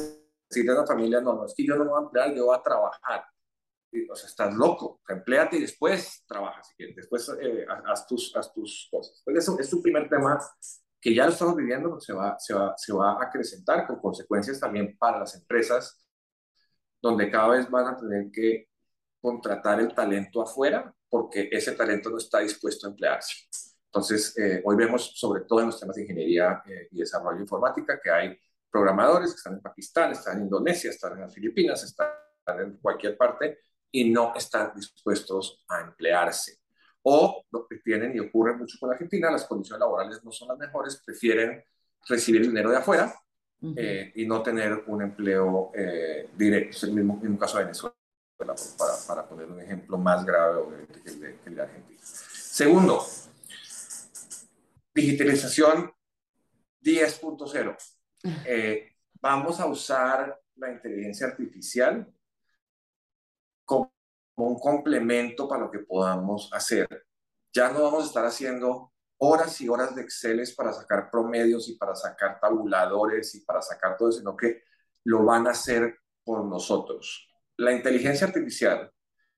decirle 0.50 0.72
a 0.72 0.76
la 0.76 0.86
familia, 0.86 1.22
no, 1.22 1.34
no, 1.34 1.46
es 1.46 1.54
que 1.56 1.66
yo 1.66 1.76
no 1.76 1.84
me 1.84 1.92
voy 1.92 2.02
a 2.02 2.06
emplear, 2.06 2.36
yo 2.36 2.46
voy 2.46 2.58
a 2.58 2.62
trabajar. 2.64 3.24
o 4.12 4.16
sea, 4.16 4.28
estás 4.30 4.54
loco, 4.54 5.02
empleate 5.08 5.58
y 5.58 5.62
después 5.62 6.24
trabajas, 6.28 6.74
después 6.78 7.30
eh, 7.42 7.66
haz, 7.86 8.08
tus, 8.08 8.36
haz 8.36 8.54
tus 8.54 8.88
cosas. 8.92 9.24
Entonces, 9.26 9.44
eso 9.44 9.60
es 9.60 9.70
tu 9.70 9.82
primer 9.82 10.10
tema 10.10 10.40
que 11.00 11.14
ya 11.14 11.26
lo 11.26 11.32
estamos 11.32 11.56
viviendo, 11.56 12.00
se 12.00 12.14
va, 12.14 12.38
se, 12.40 12.54
va, 12.54 12.74
se 12.78 12.94
va 12.94 13.14
a 13.14 13.24
acrecentar 13.24 13.86
con 13.88 14.00
consecuencias 14.00 14.60
también 14.60 14.98
para 14.98 15.20
las 15.20 15.36
empresas, 15.36 16.06
donde 17.02 17.30
cada 17.30 17.50
vez 17.50 17.70
van 17.70 17.88
a 17.88 17.98
tener 17.98 18.32
que 18.32 18.70
contratar 19.22 19.80
el 19.80 19.94
talento 19.94 20.42
afuera 20.42 20.94
porque 21.10 21.50
ese 21.52 21.74
talento 21.74 22.10
no 22.10 22.18
está 22.18 22.40
dispuesto 22.40 22.88
a 22.88 22.90
emplearse. 22.90 23.48
Entonces, 23.86 24.38
eh, 24.38 24.62
hoy 24.64 24.76
vemos, 24.76 25.14
sobre 25.16 25.42
todo 25.42 25.62
en 25.62 25.68
los 25.68 25.80
temas 25.80 25.96
de 25.96 26.04
ingeniería 26.04 26.62
eh, 26.66 26.88
y 26.92 27.00
desarrollo 27.00 27.40
informática, 27.40 28.00
que 28.02 28.12
hay 28.12 28.38
programadores 28.78 29.32
que 29.32 29.38
están 29.38 29.54
en 29.54 29.62
Pakistán, 29.62 30.12
están 30.12 30.38
en 30.38 30.44
Indonesia, 30.44 30.92
están 30.92 31.14
en 31.14 31.22
las 31.22 31.34
Filipinas, 31.34 31.84
están 31.84 32.10
en 32.60 32.78
cualquier 32.78 33.18
parte 33.18 33.62
y 33.92 34.12
no 34.12 34.34
están 34.36 34.72
dispuestos 34.76 35.66
a 35.68 35.82
emplearse. 35.82 36.60
O 37.02 37.44
lo 37.52 37.66
que 37.68 37.78
tienen, 37.78 38.16
y 38.16 38.20
ocurre 38.20 38.56
mucho 38.56 38.78
con 38.80 38.92
Argentina, 38.92 39.32
las 39.32 39.46
condiciones 39.46 39.80
laborales 39.80 40.24
no 40.24 40.32
son 40.32 40.50
las 40.50 40.60
mejores, 40.60 41.02
prefieren 41.04 41.64
recibir 42.08 42.42
dinero 42.44 42.70
de 42.70 42.78
afuera 42.78 43.16
eh, 43.76 44.12
y 44.14 44.28
no 44.28 44.44
tener 44.44 44.84
un 44.86 45.02
empleo 45.02 45.72
eh, 45.74 46.30
directo. 46.36 46.78
Es 46.78 46.84
el 46.84 46.92
mismo, 46.92 47.18
mismo 47.18 47.40
caso 47.40 47.58
de 47.58 47.64
Venezuela. 47.64 47.96
para, 48.38 48.54
para, 49.08 49.28
poner 49.28 49.48
un 49.48 49.60
ejemplo 49.60 49.98
más 49.98 50.24
grave 50.24 50.86
que 51.04 51.10
el 51.10 51.20
de, 51.20 51.36
que 51.40 51.50
el 51.50 51.56
de 51.56 51.62
Argentina. 51.64 52.00
Segundo, 52.04 53.04
digitalización 54.94 55.92
10.0. 56.84 57.97
Eh, 58.46 58.92
vamos 59.22 59.60
a 59.60 59.66
usar 59.66 60.40
la 60.56 60.72
inteligencia 60.72 61.28
artificial 61.28 62.08
como 63.66 63.92
un 64.36 64.60
complemento 64.60 65.48
para 65.48 65.64
lo 65.64 65.72
que 65.72 65.80
podamos 65.80 66.50
hacer. 66.54 67.06
Ya 67.54 67.72
no 67.72 67.84
vamos 67.84 68.04
a 68.04 68.08
estar 68.08 68.26
haciendo 68.26 68.94
horas 69.18 69.60
y 69.62 69.70
horas 69.70 69.96
de 69.96 70.04
Excel 70.04 70.44
para 70.56 70.74
sacar 70.74 71.10
promedios 71.10 71.68
y 71.70 71.76
para 71.76 71.96
sacar 71.96 72.40
tabuladores 72.40 73.34
y 73.36 73.42
para 73.42 73.62
sacar 73.62 73.98
todo 73.98 74.10
eso, 74.10 74.20
sino 74.20 74.38
que 74.38 74.64
lo 75.06 75.24
van 75.26 75.48
a 75.48 75.52
hacer 75.52 76.00
por 76.24 76.46
nosotros. 76.46 77.28
La 77.58 77.72
inteligencia 77.72 78.28
artificial, 78.28 78.92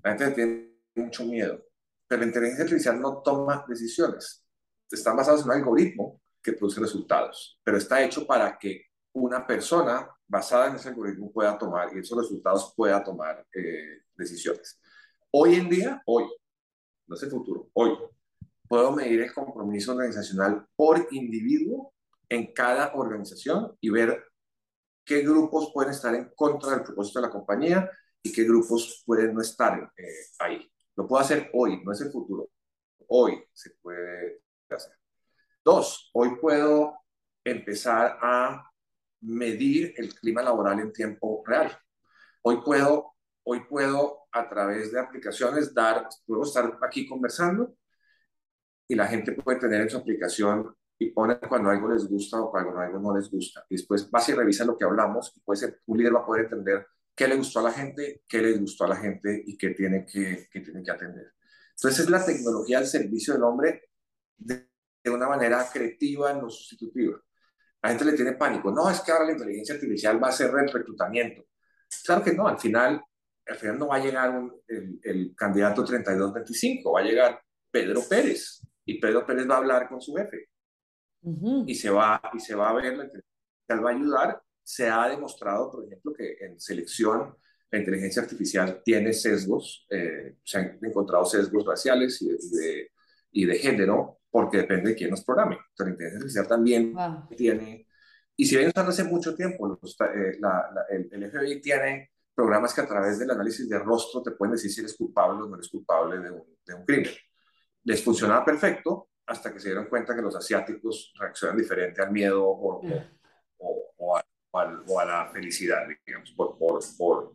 la 0.03 0.17
gente 0.17 0.31
tiene 0.31 0.81
mucho 0.95 1.23
miedo, 1.25 1.63
pero 2.07 2.21
la 2.21 2.27
inteligencia 2.27 2.63
artificial 2.65 2.99
no 2.99 3.21
toma 3.21 3.65
decisiones. 3.67 4.45
Están 4.91 5.15
basados 5.15 5.41
en 5.41 5.47
un 5.47 5.53
algoritmo 5.53 6.18
que 6.41 6.53
produce 6.53 6.79
resultados, 6.79 7.59
pero 7.63 7.77
está 7.77 8.03
hecho 8.03 8.25
para 8.25 8.57
que 8.57 8.85
una 9.13 9.45
persona 9.45 10.09
basada 10.27 10.67
en 10.67 10.75
ese 10.75 10.89
algoritmo 10.89 11.31
pueda 11.31 11.57
tomar 11.57 11.89
y 11.95 11.99
esos 11.99 12.17
resultados 12.17 12.73
pueda 12.75 13.03
tomar 13.03 13.45
eh, 13.53 14.03
decisiones. 14.15 14.79
Hoy 15.31 15.55
en 15.55 15.69
día, 15.69 16.01
hoy, 16.05 16.25
no 17.07 17.15
es 17.15 17.23
el 17.23 17.31
futuro, 17.31 17.69
hoy, 17.73 17.97
puedo 18.67 18.91
medir 18.91 19.21
el 19.21 19.33
compromiso 19.33 19.93
organizacional 19.93 20.65
por 20.75 21.07
individuo 21.11 21.93
en 22.29 22.53
cada 22.53 22.93
organización 22.93 23.75
y 23.81 23.89
ver 23.89 24.23
qué 25.03 25.21
grupos 25.21 25.71
pueden 25.73 25.91
estar 25.91 26.13
en 26.13 26.31
contra 26.35 26.71
del 26.71 26.83
propósito 26.83 27.19
de 27.19 27.27
la 27.27 27.31
compañía 27.31 27.89
y 28.21 28.31
qué 28.31 28.43
grupos 28.43 29.03
pueden 29.05 29.33
no 29.33 29.41
estar 29.41 29.91
eh, 29.97 30.03
ahí. 30.37 30.71
Lo 30.95 31.07
puedo 31.07 31.21
hacer 31.21 31.49
hoy, 31.53 31.81
no 31.83 31.91
es 31.91 32.01
el 32.01 32.11
futuro. 32.11 32.49
Hoy 33.07 33.43
se 33.51 33.71
puede 33.81 34.43
hacer. 34.69 34.98
Dos, 35.71 36.09
hoy 36.13 36.35
puedo 36.41 36.97
empezar 37.43 38.17
a 38.23 38.71
medir 39.21 39.93
el 39.97 40.15
clima 40.15 40.41
laboral 40.41 40.79
en 40.79 40.91
tiempo 40.91 41.43
real. 41.45 41.71
Hoy 42.41 42.59
puedo, 42.65 43.13
hoy 43.43 43.59
puedo 43.69 44.21
a 44.31 44.49
través 44.49 44.91
de 44.91 44.99
aplicaciones 44.99 45.71
dar, 45.71 46.09
puedo 46.25 46.41
estar 46.41 46.79
aquí 46.81 47.07
conversando 47.07 47.75
y 48.87 48.95
la 48.95 49.05
gente 49.05 49.33
puede 49.33 49.59
tener 49.59 49.81
en 49.81 49.91
su 49.91 49.97
aplicación 49.97 50.75
y 50.97 51.11
pone 51.11 51.37
cuando 51.37 51.69
algo 51.69 51.93
les 51.93 52.09
gusta 52.09 52.41
o 52.41 52.49
cuando 52.49 52.75
algo 52.79 52.97
no 52.97 53.15
les 53.15 53.29
gusta. 53.29 53.63
Y 53.69 53.75
después 53.75 54.09
vas 54.09 54.27
y 54.27 54.33
revisa 54.33 54.65
lo 54.65 54.75
que 54.75 54.85
hablamos 54.85 55.31
y 55.35 55.39
puede 55.41 55.59
ser, 55.59 55.81
un 55.85 55.99
líder 55.99 56.15
va 56.15 56.21
a 56.21 56.25
poder 56.25 56.45
entender 56.45 56.87
qué 57.15 57.27
le 57.27 57.35
gustó 57.35 57.59
a 57.59 57.63
la 57.63 57.73
gente, 57.73 58.23
qué 58.27 58.41
le 58.41 58.57
gustó 58.57 58.85
a 58.85 58.87
la 58.87 58.95
gente 58.95 59.43
y 59.45 59.55
qué 59.55 59.69
tiene 59.75 60.03
que, 60.03 60.47
qué 60.51 60.61
tiene 60.61 60.81
que 60.81 60.89
atender. 60.89 61.31
Entonces 61.75 62.05
es 62.05 62.09
la 62.09 62.25
tecnología 62.25 62.79
al 62.79 62.87
servicio 62.87 63.35
del 63.35 63.43
hombre 63.43 63.83
de, 64.35 64.68
de 65.03 65.09
una 65.09 65.27
manera 65.27 65.65
creativa, 65.71 66.33
no 66.33 66.49
sustitutiva. 66.49 67.19
La 67.81 67.89
gente 67.89 68.05
le 68.05 68.13
tiene 68.13 68.33
pánico. 68.33 68.71
No, 68.71 68.89
es 68.89 68.99
que 69.01 69.11
ahora 69.11 69.25
la 69.25 69.31
inteligencia 69.33 69.75
artificial 69.75 70.21
va 70.21 70.27
a 70.27 70.31
hacer 70.31 70.51
el 70.51 70.69
reclutamiento. 70.69 71.45
Claro 72.05 72.23
que 72.23 72.33
no, 72.33 72.47
al 72.47 72.59
final, 72.59 73.01
al 73.47 73.55
final 73.55 73.79
no 73.79 73.87
va 73.87 73.95
a 73.95 74.03
llegar 74.03 74.41
el, 74.67 74.99
el, 75.01 75.35
candidato 75.35 75.85
32-25, 75.85 76.93
va 76.93 76.99
a 76.99 77.03
llegar 77.03 77.41
Pedro 77.71 78.01
Pérez 78.07 78.61
y 78.85 78.99
Pedro 78.99 79.25
Pérez 79.25 79.49
va 79.49 79.55
a 79.55 79.59
hablar 79.59 79.87
con 79.87 80.01
su 80.01 80.13
jefe 80.15 80.49
y, 81.65 81.75
se 81.75 81.89
va, 81.89 82.21
y 82.33 82.39
se 82.39 82.55
va 82.55 82.69
a 82.69 82.73
ver, 82.73 82.97
la 82.97 83.05
inteligencia 83.05 83.81
va 83.83 83.89
a 83.89 83.93
ayudar. 83.93 84.41
Se 84.63 84.89
ha 84.89 85.07
demostrado, 85.07 85.71
por 85.71 85.85
ejemplo, 85.85 86.13
que 86.13 86.37
en 86.41 86.59
selección 86.59 87.35
la 87.71 87.79
inteligencia 87.79 88.21
artificial 88.21 88.81
tiene 88.83 89.13
sesgos, 89.13 89.85
eh, 89.89 90.37
se 90.43 90.57
han 90.57 90.79
encontrado 90.81 91.25
sesgos 91.25 91.65
raciales 91.65 92.21
y 92.21 92.29
de, 92.29 92.91
y 93.31 93.45
de 93.45 93.55
género 93.55 94.19
porque 94.31 94.57
depende 94.57 94.89
de 94.89 94.95
quién 94.95 95.09
nos 95.09 95.23
programe. 95.23 95.57
la 95.77 95.89
inteligencia 95.89 96.17
artificial 96.17 96.47
también 96.47 96.95
tiene, 97.35 97.87
y 98.35 98.45
si 98.45 98.55
bien 98.55 98.69
usando 98.69 98.91
hace 98.91 99.03
mucho 99.03 99.35
tiempo, 99.35 99.79
eh, 100.15 100.39
el, 100.89 101.31
FBI 101.31 101.61
tiene 101.61 102.11
programas 102.33 102.73
que 102.73 102.81
a 102.81 102.87
través 102.87 103.19
del 103.19 103.31
análisis 103.31 103.67
de 103.67 103.79
rostro 103.79 104.21
te 104.21 104.31
pueden 104.31 104.53
decir 104.53 104.71
si 104.71 104.79
eres 104.81 104.95
culpable 104.95 105.41
o 105.43 105.47
no 105.47 105.55
eres 105.55 105.69
culpable 105.69 106.19
de 106.19 106.31
un, 106.31 106.43
de 106.65 106.73
un 106.73 106.85
crimen. 106.85 107.11
Les 107.83 108.03
funcionaba 108.03 108.45
perfecto 108.45 109.09
hasta 109.25 109.51
que 109.51 109.59
se 109.59 109.69
dieron 109.69 109.87
cuenta 109.87 110.15
que 110.15 110.21
los 110.21 110.35
asiáticos 110.35 111.13
reaccionan 111.19 111.57
diferente 111.57 112.01
al 112.01 112.11
miedo 112.11 112.45
o, 112.45 112.81
o, 113.57 113.93
o, 113.97 114.17
a, 114.17 114.23
a, 114.53 115.05
la 115.05 115.29
felicidad, 115.31 115.85
digamos, 116.05 116.31
por, 116.31 116.57
por, 116.57 116.79
por 116.97 117.33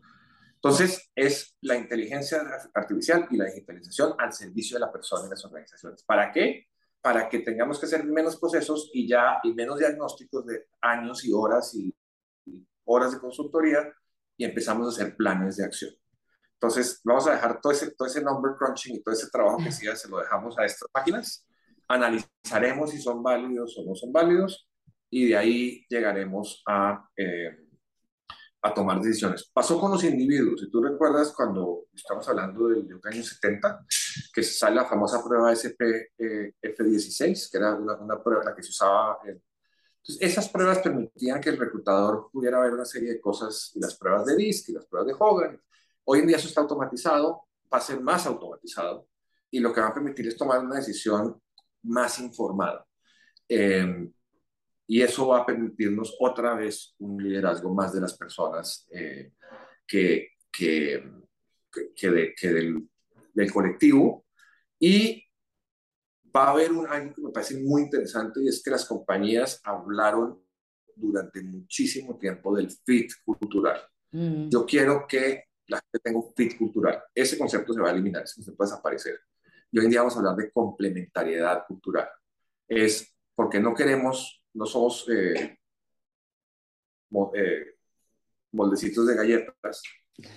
entonces, 0.64 1.10
es 1.14 1.56
la 1.60 1.76
inteligencia 1.76 2.42
artificial 2.72 3.28
y 3.30 3.36
la 3.36 3.44
digitalización 3.44 4.14
al 4.18 4.32
servicio 4.32 4.76
de 4.76 4.80
la 4.80 4.90
persona 4.90 5.26
y 5.26 5.30
las 5.30 5.44
organizaciones. 5.44 6.02
¿Para 6.02 6.32
qué? 6.32 6.68
para 7.04 7.28
que 7.28 7.40
tengamos 7.40 7.78
que 7.78 7.84
hacer 7.84 8.02
menos 8.02 8.38
procesos 8.38 8.90
y 8.94 9.06
ya 9.06 9.38
y 9.42 9.52
menos 9.52 9.78
diagnósticos 9.78 10.46
de 10.46 10.68
años 10.80 11.22
y 11.26 11.34
horas 11.34 11.74
y, 11.74 11.94
horas 12.86 13.12
de 13.12 13.20
consultoría 13.20 13.92
y 14.38 14.44
empezamos 14.46 14.86
a 14.86 14.90
hacer 14.90 15.14
planes 15.14 15.56
de 15.56 15.66
acción. 15.66 15.94
Entonces, 16.54 17.02
vamos 17.04 17.26
a 17.26 17.32
dejar 17.32 17.60
todo 17.60 17.72
ese, 17.74 17.90
todo 17.90 18.08
ese 18.08 18.22
number 18.22 18.52
crunching 18.58 18.96
y 18.96 19.02
todo 19.02 19.14
ese 19.14 19.28
trabajo 19.30 19.58
que 19.58 19.68
hacía, 19.68 19.94
se 19.96 20.08
lo 20.08 20.18
dejamos 20.18 20.58
a 20.58 20.64
estas 20.64 20.88
páginas. 20.90 21.46
Analizaremos 21.88 22.90
si 22.90 23.02
son 23.02 23.22
válidos 23.22 23.76
o 23.76 23.84
no 23.84 23.94
son 23.94 24.10
válidos 24.10 24.66
y 25.10 25.28
de 25.28 25.36
ahí 25.36 25.84
llegaremos 25.90 26.62
a 26.66 27.06
eh, 27.18 27.63
a 28.64 28.72
tomar 28.72 28.98
decisiones. 28.98 29.50
Pasó 29.52 29.78
con 29.78 29.90
los 29.90 30.02
individuos. 30.04 30.58
Si 30.58 30.70
tú 30.70 30.82
recuerdas 30.82 31.34
cuando 31.36 31.84
estamos 31.94 32.26
hablando 32.30 32.68
del, 32.68 32.88
de 32.88 32.98
año 33.04 33.22
70, 33.22 33.84
que 34.32 34.42
sale 34.42 34.76
la 34.76 34.86
famosa 34.86 35.22
prueba 35.22 35.52
SPF16, 35.52 36.08
eh, 36.18 37.48
que 37.52 37.58
era 37.58 37.74
una, 37.74 37.96
una, 37.96 38.22
prueba 38.22 38.42
la 38.42 38.56
que 38.56 38.62
se 38.62 38.70
usaba. 38.70 39.18
Entonces, 39.22 40.16
esas 40.18 40.48
pruebas 40.48 40.78
permitían 40.78 41.42
que 41.42 41.50
el 41.50 41.58
reclutador 41.58 42.30
pudiera 42.32 42.58
ver 42.58 42.72
una 42.72 42.86
serie 42.86 43.10
de 43.10 43.20
cosas, 43.20 43.70
y 43.74 43.80
las 43.80 43.98
pruebas 43.98 44.24
de 44.24 44.34
DISC 44.34 44.70
y 44.70 44.72
las 44.72 44.86
pruebas 44.86 45.08
de 45.08 45.16
Hogan. 45.18 45.60
Hoy 46.04 46.20
en 46.20 46.26
día 46.26 46.38
eso 46.38 46.48
está 46.48 46.62
automatizado, 46.62 47.42
va 47.70 47.76
a 47.76 47.82
ser 47.82 48.00
más 48.00 48.24
automatizado, 48.26 49.08
y 49.50 49.60
lo 49.60 49.74
que 49.74 49.82
va 49.82 49.88
a 49.88 49.94
permitir 49.94 50.26
es 50.26 50.38
tomar 50.38 50.60
una 50.60 50.76
decisión 50.76 51.38
más 51.82 52.18
informada. 52.18 52.86
Eh, 53.46 54.10
y 54.86 55.02
eso 55.02 55.28
va 55.28 55.38
a 55.38 55.46
permitirnos 55.46 56.16
otra 56.20 56.54
vez 56.54 56.94
un 56.98 57.22
liderazgo 57.22 57.72
más 57.72 57.92
de 57.92 58.00
las 58.00 58.16
personas 58.16 58.86
eh, 58.92 59.32
que, 59.86 60.32
que, 60.52 61.02
que, 61.94 62.34
que 62.36 62.48
del, 62.48 62.88
del, 63.32 63.52
colectivo. 63.52 64.26
Y 64.78 65.24
va 66.34 66.48
a 66.48 66.50
haber 66.50 66.72
un, 66.72 66.86
algo 66.86 67.14
que 67.14 67.22
me 67.22 67.30
parece 67.30 67.62
muy 67.62 67.82
interesante 67.82 68.42
y 68.42 68.48
es 68.48 68.62
que 68.62 68.70
las 68.70 68.84
compañías 68.84 69.60
hablaron 69.64 70.42
durante 70.96 71.42
muchísimo 71.42 72.18
tiempo 72.18 72.54
del 72.54 72.70
fit 72.70 73.10
cultural. 73.24 73.80
Mm. 74.10 74.48
Yo 74.50 74.66
quiero 74.66 75.06
que 75.08 75.44
la 75.66 75.80
gente 75.80 75.98
tenga 76.02 76.18
un 76.18 76.34
fit 76.34 76.58
cultural. 76.58 77.02
Ese 77.14 77.38
concepto 77.38 77.72
se 77.72 77.80
va 77.80 77.88
a 77.88 77.92
eliminar, 77.92 78.24
ese 78.24 78.36
concepto 78.36 78.58
va 78.62 78.66
a 78.66 78.70
desaparecer. 78.70 79.18
Y 79.70 79.78
hoy 79.78 79.86
en 79.86 79.90
día 79.90 80.00
vamos 80.00 80.14
a 80.14 80.18
hablar 80.18 80.36
de 80.36 80.50
complementariedad 80.52 81.64
cultural. 81.66 82.08
Es 82.68 83.12
porque 83.34 83.58
no 83.58 83.74
queremos 83.74 84.43
no 84.54 84.66
somos 84.66 85.06
eh, 85.08 85.58
eh, 87.34 87.76
moldecitos 88.52 89.06
de 89.06 89.14
galletas, 89.14 89.82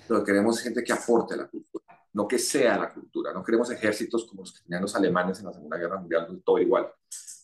pero 0.06 0.24
queremos 0.24 0.60
gente 0.60 0.82
que 0.82 0.92
aporte 0.92 1.36
la 1.36 1.48
cultura, 1.48 1.84
no 2.12 2.26
que 2.26 2.38
sea 2.38 2.78
la 2.78 2.92
cultura. 2.92 3.32
No 3.32 3.44
queremos 3.44 3.70
ejércitos 3.70 4.26
como 4.26 4.42
los 4.42 4.52
que 4.52 4.64
tenían 4.64 4.82
los 4.82 4.94
alemanes 4.96 5.38
en 5.38 5.46
la 5.46 5.52
Segunda 5.52 5.76
Guerra 5.76 5.98
Mundial, 5.98 6.42
todo 6.44 6.58
igual. 6.58 6.92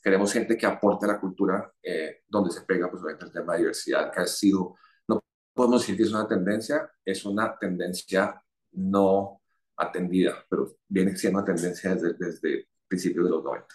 Queremos 0.03 0.33
gente 0.33 0.57
que 0.57 0.67
aporte 0.67 1.07
la 1.07 1.21
cultura, 1.21 1.73
eh, 1.83 2.23
donde 2.29 2.51
se 2.51 2.63
pega 2.63 2.91
pues, 2.91 3.03
el 3.19 3.33
tema 3.33 3.55
de 3.55 3.61
diversidad, 3.61 4.13
que 4.13 4.21
ha 4.21 4.27
sido, 4.27 4.77
no 5.09 5.25
podemos 5.55 5.81
decir 5.81 5.97
que 5.97 6.03
es 6.03 6.13
una 6.13 6.29
tendencia, 6.29 6.91
es 7.05 7.25
una 7.25 7.57
tendencia 7.57 8.43
no 8.73 9.41
atendida, 9.77 10.45
pero 10.49 10.77
viene 10.89 11.17
siendo 11.17 11.39
una 11.39 11.47
tendencia 11.47 11.95
desde, 11.95 12.15
desde 12.15 12.69
principios 12.89 13.25
de 13.25 13.31
los 13.31 13.45
90. 13.45 13.67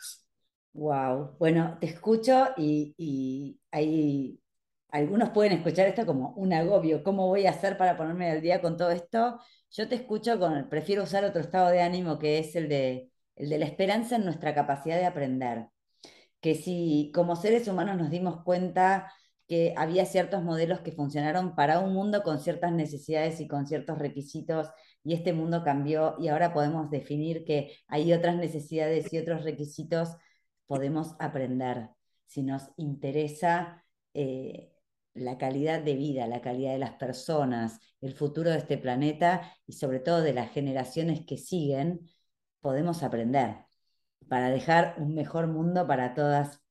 Wow, 0.74 1.36
bueno, 1.40 1.78
te 1.80 1.88
escucho 1.88 2.50
y, 2.58 3.60
hay, 3.72 4.40
algunos 4.90 5.30
pueden 5.32 5.54
escuchar 5.54 5.88
esto 5.88 6.06
como 6.06 6.30
un 6.36 6.54
agobio. 6.54 7.04
¿Cómo 7.04 7.28
voy 7.28 7.46
a 7.48 7.52
hacer 7.52 7.78
para 7.78 7.98
ponerme 7.98 8.32
al 8.32 8.42
día 8.42 8.62
con 8.62 8.78
todo 8.78 8.92
esto? 8.92 9.40
Yo 9.72 9.88
te 9.90 9.96
escucho 9.96 10.40
con, 10.40 10.70
prefiero 10.70 11.04
usar 11.04 11.26
otro 11.26 11.42
estado 11.42 11.70
de 11.70 11.82
ánimo 11.82 12.18
que 12.20 12.40
es 12.40 12.56
el 12.56 12.70
de, 12.70 13.12
el 13.36 13.50
de 13.50 13.58
la 13.60 13.66
esperanza 13.66 14.16
en 14.16 14.26
nuestra 14.26 14.56
capacidad 14.56 14.98
de 14.98 15.06
aprender. 15.06 15.68
Que 16.42 16.56
si 16.56 17.12
como 17.14 17.36
seres 17.36 17.68
humanos 17.68 17.98
nos 17.98 18.12
dimos 18.12 18.44
cuenta 18.44 19.12
que 19.48 19.74
había 19.78 20.06
ciertos 20.06 20.44
modelos 20.44 20.82
que 20.82 20.92
funcionaron 20.92 21.56
para 21.56 21.80
un 21.80 21.94
mundo 21.94 22.24
con 22.24 22.40
ciertas 22.40 22.72
necesidades 22.72 23.42
y 23.42 23.48
con 23.48 23.68
ciertos 23.68 23.98
requisitos, 24.00 24.70
y 25.04 25.14
este 25.14 25.34
mundo 25.34 25.64
cambió 25.64 26.16
y 26.20 26.28
ahora 26.28 26.54
podemos 26.54 26.92
definir 26.92 27.46
que 27.46 27.76
hay 27.88 28.14
otras 28.14 28.36
necesidades 28.38 29.12
y 29.14 29.18
otros 29.18 29.44
requisitos 29.44 30.10
podemos 30.70 31.16
aprender, 31.18 31.90
si 32.28 32.44
nos 32.44 32.70
interesa 32.78 33.84
eh, 34.14 34.72
la 35.16 35.40
calidad 35.40 35.82
de 35.82 35.96
vida, 35.96 36.28
la 36.28 36.42
calidad 36.42 36.74
de 36.74 36.78
las 36.78 36.94
personas, 36.94 37.80
el 38.02 38.14
futuro 38.14 38.52
de 38.52 38.60
este 38.60 38.78
planeta 38.78 39.52
y 39.66 39.74
sobre 39.74 40.00
todo 40.00 40.22
de 40.22 40.34
las 40.34 40.52
generaciones 40.52 41.26
que 41.26 41.40
siguen, 41.40 42.08
podemos 42.62 43.02
aprender 43.02 43.66
para 44.28 44.52
dejar 44.52 44.94
un 45.00 45.16
mejor 45.16 45.48
mundo 45.48 45.88
para 45.88 46.14
todas 46.14 46.62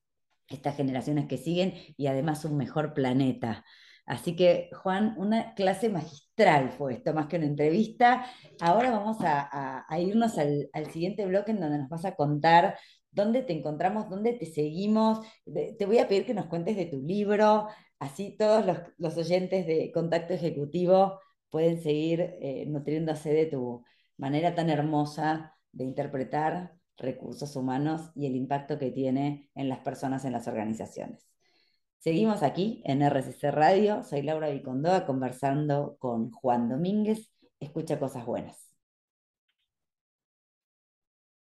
estas 0.46 0.76
generaciones 0.76 1.26
que 1.26 1.36
siguen 1.36 1.74
y 1.96 2.06
además 2.06 2.44
un 2.44 2.56
mejor 2.56 2.94
planeta. 2.94 3.64
Así 4.06 4.36
que, 4.36 4.70
Juan, 4.80 5.16
una 5.18 5.54
clase 5.54 5.88
magistral 5.88 6.70
fue 6.70 6.94
esto, 6.94 7.12
más 7.12 7.26
que 7.26 7.36
una 7.36 7.46
entrevista. 7.46 8.24
Ahora 8.60 8.92
vamos 8.92 9.18
a, 9.22 9.84
irnos 9.98 10.38
al, 10.38 10.70
al, 10.72 10.86
siguiente 10.92 11.26
bloque 11.26 11.50
en 11.50 11.60
donde 11.60 11.78
nos 11.78 11.88
vas 11.88 12.04
a 12.04 12.14
contar 12.14 12.78
dónde 13.10 13.42
te 13.42 13.52
encontramos, 13.52 14.08
dónde 14.08 14.34
te 14.34 14.46
seguimos. 14.46 15.20
Te 15.44 15.86
voy 15.86 15.98
a 15.98 16.08
pedir 16.08 16.26
que 16.26 16.34
nos 16.34 16.46
cuentes 16.46 16.76
de 16.76 16.86
tu 16.86 17.00
libro, 17.00 17.68
así 17.98 18.36
todos 18.38 18.64
los, 18.98 19.16
oyentes 19.16 19.66
de 19.66 19.90
Contacto 19.92 20.34
Ejecutivo 20.34 21.20
pueden 21.50 21.80
seguir 21.82 22.20
eh, 22.40 22.66
nutriéndose 22.66 23.32
de 23.32 23.46
tu 23.46 23.84
manera 24.16 24.54
tan 24.54 24.70
hermosa 24.70 25.54
de 25.72 25.84
interpretar 25.84 26.74
recursos 26.96 27.54
humanos 27.56 28.10
y 28.14 28.26
el 28.26 28.36
impacto 28.36 28.78
que 28.78 28.90
tiene 28.90 29.50
en 29.54 29.68
las 29.68 29.78
personas, 29.80 30.24
en 30.24 30.32
las 30.32 30.48
organizaciones. 30.48 31.26
Seguimos 31.98 32.42
aquí 32.42 32.82
en 32.84 33.02
RCC 33.02 33.50
Radio, 33.50 34.02
soy 34.04 34.22
Laura 34.22 34.50
Vicondoa 34.50 35.06
conversando 35.06 35.96
con 35.98 36.30
Juan 36.30 36.68
Domínguez, 36.68 37.32
escucha 37.60 37.98
cosas 37.98 38.24
buenas. 38.24 38.67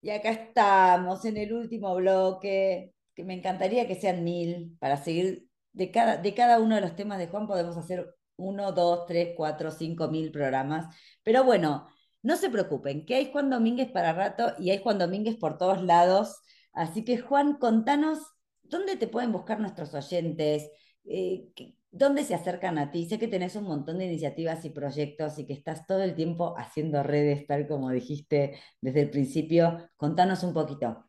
Y 0.04 0.10
acá 0.10 0.32
estamos 0.32 1.24
en 1.24 1.38
el 1.38 1.54
último 1.54 1.96
bloque, 1.96 2.94
que 3.16 3.24
me 3.24 3.36
encantaría 3.36 3.88
que 3.88 3.96
sean 3.96 4.24
mil, 4.26 4.76
para 4.80 4.98
seguir 4.98 5.48
de 5.72 5.92
cada, 5.92 6.18
de 6.18 6.34
cada 6.34 6.60
uno 6.60 6.76
de 6.76 6.82
los 6.82 6.96
temas 6.98 7.20
de 7.20 7.28
Juan 7.28 7.48
podemos 7.48 7.78
hacer 7.78 8.14
uno, 8.36 8.74
dos, 8.74 9.06
tres, 9.08 9.30
cuatro, 9.38 9.72
cinco 9.72 10.10
mil 10.10 10.30
programas. 10.30 10.94
Pero 11.24 11.46
bueno, 11.46 11.88
no 12.22 12.36
se 12.36 12.50
preocupen, 12.50 13.06
que 13.06 13.16
hay 13.16 13.32
Juan 13.32 13.50
Domínguez 13.50 13.92
para 13.92 14.12
rato 14.12 14.54
y 14.60 14.72
hay 14.72 14.80
Juan 14.84 15.00
Domínguez 15.00 15.38
por 15.38 15.58
todos 15.58 15.82
lados. 15.82 16.42
Así 16.74 17.06
que 17.06 17.20
Juan, 17.20 17.56
contanos 17.58 18.20
dónde 18.64 18.98
te 18.98 19.08
pueden 19.08 19.32
buscar 19.32 19.62
nuestros 19.62 19.94
oyentes, 19.94 20.70
eh, 21.06 21.48
¿Dónde 21.96 22.24
se 22.24 22.34
acercan 22.34 22.80
a 22.80 22.90
ti? 22.90 23.08
Sé 23.08 23.20
que 23.20 23.28
tenés 23.28 23.56
un 23.56 23.66
montón 23.66 24.00
de 24.00 24.06
iniciativas 24.06 24.66
y 24.66 24.72
proyectos 24.72 25.38
y 25.38 25.46
que 25.46 25.54
estás 25.54 25.86
todo 25.86 26.02
el 26.02 26.16
tiempo 26.16 26.56
haciendo 26.58 27.04
redes, 27.04 27.46
tal 27.46 27.68
como 27.68 27.92
dijiste 27.92 28.60
desde 28.82 29.02
el 29.02 29.12
principio. 29.12 29.92
Contanos 29.96 30.42
un 30.42 30.56
poquito. 30.56 31.08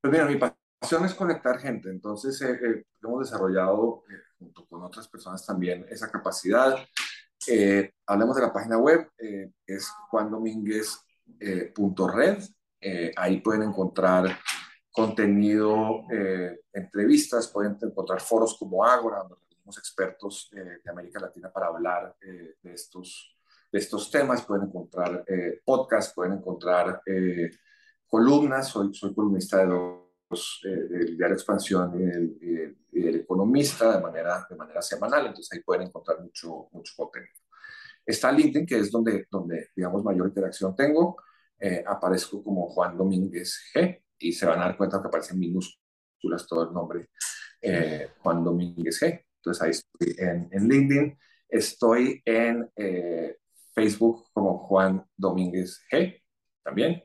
Pues 0.00 0.12
mira, 0.12 0.24
mi 0.24 0.34
pasión 0.34 1.04
es 1.04 1.14
conectar 1.14 1.60
gente, 1.60 1.88
entonces 1.88 2.42
eh, 2.42 2.50
eh, 2.50 2.82
hemos 3.00 3.20
desarrollado 3.20 4.02
eh, 4.10 4.14
junto 4.40 4.66
con 4.66 4.82
otras 4.82 5.06
personas 5.06 5.46
también 5.46 5.86
esa 5.88 6.10
capacidad. 6.10 6.74
hablemos 8.06 8.34
de 8.34 8.42
la 8.42 8.52
página 8.52 8.76
web, 8.76 9.08
es 9.68 9.88
juandomínguez.red. 10.10 12.38
ahí 13.16 13.40
pueden 13.40 13.62
encontrar 13.62 14.36
contenido, 14.90 16.04
eh, 16.10 16.60
entrevistas, 16.72 17.48
pueden 17.48 17.78
encontrar 17.80 18.20
foros 18.20 18.56
como 18.58 18.84
Ágora, 18.84 19.20
donde 19.20 19.46
tenemos 19.48 19.78
expertos 19.78 20.50
eh, 20.52 20.80
de 20.84 20.90
América 20.90 21.20
Latina 21.20 21.52
para 21.52 21.68
hablar 21.68 22.16
eh, 22.20 22.56
de, 22.60 22.72
estos, 22.72 23.36
de 23.70 23.78
estos 23.78 24.10
temas, 24.10 24.44
pueden 24.44 24.66
encontrar 24.66 25.24
podcasts, 25.64 26.12
pueden 26.14 26.34
encontrar 26.34 27.02
columnas, 28.08 28.68
soy, 28.68 28.92
soy 28.92 29.14
columnista 29.14 29.58
de 29.58 29.66
los, 29.66 30.60
del 30.62 31.16
Diario 31.16 31.34
Expansión 31.34 31.92
y 31.94 32.04
del, 32.04 32.76
Economista 32.92 33.96
de 33.96 34.02
manera, 34.02 34.46
de 34.50 34.56
manera 34.56 34.82
semanal, 34.82 35.26
entonces 35.26 35.52
ahí 35.52 35.62
pueden 35.62 35.86
encontrar 35.86 36.20
mucho, 36.20 36.68
mucho 36.72 36.92
contenido. 36.96 37.32
Está 38.04 38.32
LinkedIn, 38.32 38.66
que 38.66 38.78
es 38.78 38.90
donde, 38.90 39.26
donde 39.30 39.68
digamos, 39.74 40.02
mayor 40.02 40.26
interacción 40.26 40.74
tengo. 40.74 41.16
aparezco 41.86 42.42
como 42.42 42.68
Juan 42.68 42.96
Domínguez 42.96 43.56
G 43.72 44.02
y 44.20 44.32
se 44.32 44.46
van 44.46 44.60
a 44.60 44.66
dar 44.66 44.76
cuenta 44.76 45.00
que 45.00 45.08
aparecen 45.08 45.38
minúsculas 45.38 46.46
todo 46.46 46.68
el 46.68 46.74
nombre 46.74 47.08
eh, 47.62 48.10
Juan 48.18 48.44
Domínguez 48.44 49.00
G. 49.00 49.24
Entonces 49.36 49.62
ahí 49.62 49.70
estoy 49.70 50.14
en, 50.18 50.68
LinkedIn, 50.68 51.18
estoy 51.48 52.22
en 52.24 52.70
eh, 52.76 53.38
Facebook 53.74 54.28
como 54.32 54.58
Juan 54.58 55.04
Domínguez 55.16 55.82
G 55.90 56.22
también. 56.62 57.02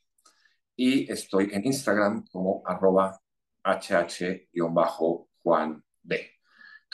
y 0.77 1.11
estoy 1.11 1.49
en 1.53 1.67
Instagram 1.67 2.25
como 2.31 2.63
arroba 2.65 3.21
hh-juan 3.65 4.55
D. 6.03 6.36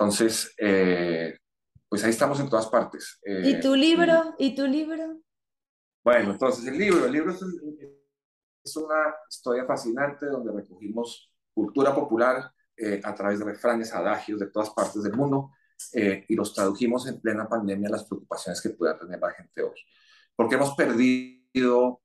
Entonces, 0.03 0.53
eh, 0.59 1.39
pues 1.89 2.03
ahí 2.03 2.11
estamos 2.11 2.41
en 2.41 2.51
todas 2.51 2.67
partes. 2.67 3.21
Eh, 3.23 3.43
¿Y 3.45 3.61
tu 3.61 3.77
libro? 3.77 4.35
¿Y 4.37 4.53
tu 4.53 4.67
libro? 4.67 5.21
Bueno, 6.03 6.33
entonces 6.33 6.67
el 6.67 6.77
libro, 6.77 7.07
el 7.07 7.13
libro 7.13 7.31
es, 7.31 7.41
una 8.77 9.15
historia 9.31 9.65
fascinante 9.65 10.27
donde 10.27 10.53
recogimos 10.53 11.33
cultura 11.55 11.95
popular 11.95 12.51
eh, 12.77 13.01
a 13.05 13.15
través 13.15 13.39
de 13.39 13.45
refranes, 13.45 13.93
adagios 13.95 14.41
de 14.41 14.49
todas 14.49 14.71
partes 14.71 15.05
del 15.05 15.15
mundo 15.15 15.53
y 15.93 16.35
los 16.37 16.55
tradujimos 16.55 17.09
en 17.09 17.21
plena 17.21 17.49
pandemia 17.49 17.89
las 17.91 18.05
preocupaciones 18.05 18.61
que 18.61 18.71
pueda 18.71 18.99
tener 18.99 19.19
la 19.21 19.31
gente 19.31 19.63
hoy. 19.63 19.81
Porque 20.35 20.55
hemos 20.55 20.75
perdido 20.77 22.03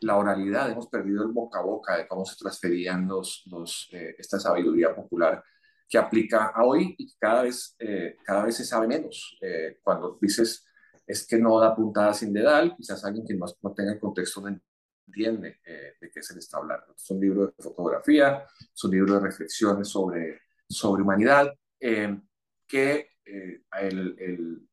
la 0.00 0.16
oralidad, 0.16 0.70
hemos 0.70 0.88
perdido 0.88 1.24
el 1.24 1.32
boca 1.32 1.58
a 1.58 1.62
boca 1.62 1.96
de 1.96 2.06
cómo 2.06 2.24
se 2.24 2.36
transferían 2.36 3.06
los, 3.08 3.42
los 3.46 3.88
esta 3.90 4.38
sabiduría 4.38 4.94
popular 4.94 5.42
que 5.88 5.98
aplica 5.98 6.46
a 6.46 6.64
hoy 6.64 6.94
y 6.98 7.14
cada 7.16 7.42
vez, 7.42 7.76
eh, 7.78 8.16
cada 8.24 8.44
vez 8.44 8.56
se 8.56 8.64
sabe 8.64 8.86
menos. 8.86 9.38
Eh, 9.40 9.78
cuando 9.82 10.18
dices 10.20 10.64
es 11.06 11.26
que 11.26 11.38
no 11.38 11.60
da 11.60 11.74
puntada 11.74 12.12
sin 12.12 12.32
dedal, 12.32 12.74
quizás 12.76 13.04
alguien 13.04 13.24
que 13.24 13.34
no, 13.34 13.46
tenga 13.72 13.92
el 13.92 14.00
contexto 14.00 14.40
no 14.40 14.48
entiende 14.48 15.60
eh, 15.64 15.92
de 16.00 16.10
qué 16.10 16.20
se 16.20 16.34
le 16.34 16.40
está 16.40 16.58
hablando. 16.58 16.94
Es 16.96 17.08
un 17.10 17.20
libro 17.20 17.46
de 17.46 17.62
fotografía, 17.62 18.44
es 18.74 18.84
un 18.84 18.90
libro 18.90 19.14
de 19.14 19.20
reflexiones 19.20 19.88
sobre, 19.88 20.40
sobre 20.68 21.02
humanidad, 21.02 21.52
que 21.78 23.10
el, 23.24 24.16
el, 24.18 24.68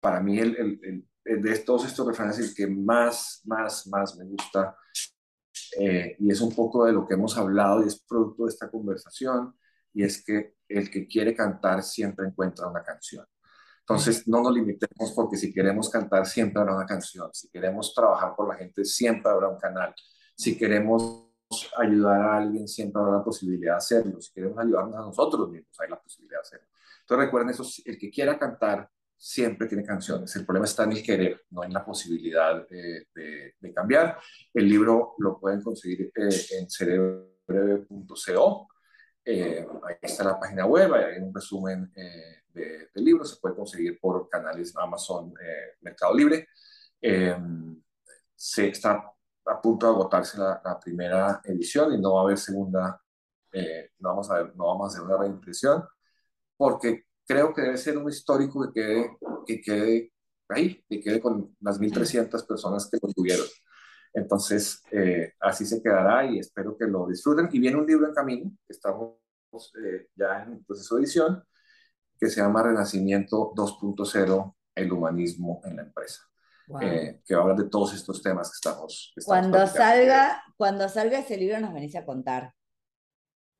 para 0.00 0.20
mí 0.20 0.38
el, 0.38 1.04
de 1.24 1.58
todos 1.58 1.86
estos 1.86 2.06
refranes 2.06 2.38
el 2.38 2.54
que 2.54 2.68
más, 2.68 3.42
más, 3.44 3.88
más 3.88 4.16
me 4.16 4.24
gusta 4.26 4.76
y 6.18 6.30
es 6.30 6.40
un 6.40 6.54
poco 6.54 6.84
de 6.84 6.92
lo 6.92 7.06
que 7.06 7.14
hemos 7.14 7.36
hablado 7.36 7.82
y 7.82 7.88
es 7.88 8.00
producto 8.00 8.44
de 8.44 8.50
esta 8.50 8.70
conversación, 8.70 9.57
y 9.92 10.04
es 10.04 10.24
que 10.24 10.54
el 10.68 10.90
que 10.90 11.06
quiere 11.06 11.34
cantar 11.34 11.82
siempre 11.82 12.26
encuentra 12.26 12.68
una 12.68 12.82
canción. 12.82 13.24
Entonces, 13.80 14.28
no 14.28 14.42
nos 14.42 14.54
limitemos 14.54 15.12
porque 15.12 15.38
si 15.38 15.50
queremos 15.52 15.88
cantar 15.88 16.26
siempre 16.26 16.60
habrá 16.60 16.76
una 16.76 16.84
canción, 16.84 17.30
si 17.32 17.48
queremos 17.48 17.94
trabajar 17.94 18.36
por 18.36 18.46
la 18.46 18.54
gente 18.54 18.84
siempre 18.84 19.32
habrá 19.32 19.48
un 19.48 19.58
canal, 19.58 19.94
si 20.36 20.58
queremos 20.58 21.24
ayudar 21.78 22.20
a 22.20 22.36
alguien 22.36 22.68
siempre 22.68 23.00
habrá 23.00 23.16
la 23.16 23.24
posibilidad 23.24 23.72
de 23.72 23.78
hacerlo, 23.78 24.20
si 24.20 24.30
queremos 24.34 24.58
ayudarnos 24.58 24.94
a 24.94 25.00
nosotros 25.00 25.50
mismos 25.50 25.74
hay 25.80 25.88
la 25.88 25.98
posibilidad 25.98 26.36
de 26.36 26.42
hacerlo. 26.42 26.66
Entonces 27.00 27.24
recuerden 27.24 27.48
eso, 27.50 27.64
el 27.86 27.98
que 27.98 28.10
quiera 28.10 28.38
cantar 28.38 28.90
siempre 29.16 29.66
tiene 29.66 29.84
canciones, 29.84 30.36
el 30.36 30.44
problema 30.44 30.66
está 30.66 30.84
en 30.84 30.92
el 30.92 31.02
querer, 31.02 31.40
no 31.50 31.64
en 31.64 31.72
la 31.72 31.82
posibilidad 31.82 32.68
de, 32.68 33.06
de, 33.14 33.72
cambiar. 33.72 34.18
El 34.52 34.68
libro 34.68 35.14
lo 35.18 35.40
pueden 35.40 35.62
conseguir 35.62 36.12
eh, 36.14 36.28
en 36.58 36.68
cerebrobreve.co 36.68 38.68
eh, 39.30 39.68
ahí 39.86 39.96
está 40.00 40.24
la 40.24 40.40
página 40.40 40.64
web, 40.64 40.94
hay 40.94 41.18
un 41.18 41.34
resumen 41.34 41.92
eh, 41.94 42.44
del 42.50 42.88
de 42.94 43.00
libro, 43.02 43.26
se 43.26 43.36
puede 43.36 43.54
conseguir 43.54 44.00
por 44.00 44.26
canales 44.26 44.74
Amazon, 44.74 45.34
eh, 45.38 45.76
Mercado 45.82 46.14
Libre. 46.14 46.48
se 48.34 48.68
está 48.68 49.04
a 49.44 49.60
punto 49.60 49.84
de 49.84 49.92
agotarse 49.92 50.38
la, 50.38 50.80
primera 50.82 51.42
edición 51.44 51.92
y 51.92 52.00
no 52.00 52.14
va 52.14 52.20
a 52.20 52.24
haber 52.24 52.38
segunda, 52.38 53.02
no, 53.98 54.08
vamos 54.08 54.30
a 54.30 54.42
ver, 54.42 54.56
no 54.56 54.66
vamos 54.66 54.86
a 54.86 54.96
hacer 54.96 55.06
una 55.06 55.18
reimpresión, 55.18 55.84
porque 56.56 57.04
creo 57.26 57.52
que 57.52 57.62
debe 57.62 57.76
ser 57.76 57.98
un 57.98 58.08
histórico 58.08 58.72
que 58.72 58.80
quede, 58.80 59.18
que 59.46 59.60
quede 59.60 60.12
ahí, 60.48 60.82
que 60.88 61.00
quede 61.00 61.20
con 61.20 61.54
las 61.60 61.78
1.300 61.78 62.46
personas 62.46 62.88
que 62.90 62.98
lo 63.02 63.12
tuvieron. 63.12 63.46
Entonces, 64.12 64.82
eh, 64.90 65.32
así 65.40 65.64
se 65.64 65.82
quedará 65.82 66.24
y 66.24 66.38
espero 66.38 66.76
que 66.76 66.86
lo 66.86 67.06
disfruten. 67.06 67.48
Y 67.52 67.58
viene 67.58 67.76
un 67.76 67.86
libro 67.86 68.06
en 68.06 68.14
camino, 68.14 68.50
que 68.66 68.72
estamos 68.72 69.16
eh, 69.82 70.08
ya 70.14 70.42
en 70.42 70.64
proceso 70.64 70.96
de 70.96 71.02
edición, 71.02 71.42
que 72.18 72.28
se 72.28 72.40
llama 72.40 72.62
Renacimiento 72.62 73.52
2.0, 73.54 74.54
el 74.74 74.92
humanismo 74.92 75.60
en 75.64 75.76
la 75.76 75.82
empresa. 75.82 76.22
Eh, 76.82 77.22
que 77.24 77.34
habla 77.34 77.54
de 77.54 77.64
todos 77.70 77.94
estos 77.94 78.22
temas 78.22 78.50
que 78.50 78.56
estamos. 78.56 79.14
cuando, 79.24 79.66
salga, 79.66 80.42
cuando 80.56 80.86
salga 80.88 81.20
ese 81.20 81.38
libro 81.38 81.58
nos 81.60 81.72
venís 81.72 81.96
a 81.96 82.04
contar. 82.04 82.52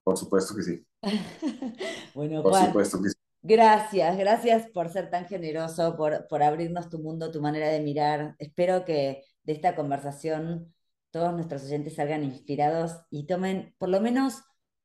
Por 0.05 0.16
supuesto 0.16 0.55
que 0.55 0.62
sí. 0.62 0.86
bueno, 2.14 2.42
Por 2.42 2.55
supuesto 2.55 3.01
que 3.03 3.11
sí. 3.11 3.14
Gracias, 3.40 4.18
gracias 4.18 4.68
por 4.70 4.90
ser 4.90 5.11
tan 5.11 5.26
generoso, 5.26 5.96
por, 5.96 6.26
por 6.28 6.42
abrirnos 6.42 6.90
tu 6.90 6.99
mundo, 6.99 7.30
tu 7.30 7.40
manera 7.40 7.68
de 7.68 7.80
mirar. 7.80 8.34
Espero 8.38 8.84
que 8.84 9.22
de 9.49 9.55
esta 9.55 9.74
conversación 9.74 10.74
todos 11.11 11.32
nuestros 11.32 11.64
oyentes 11.64 11.94
salgan 11.94 12.22
inspirados 12.22 13.01
y 13.09 13.26
tomen 13.26 13.74
por 13.78 13.88
lo 13.88 13.99
menos 13.99 14.42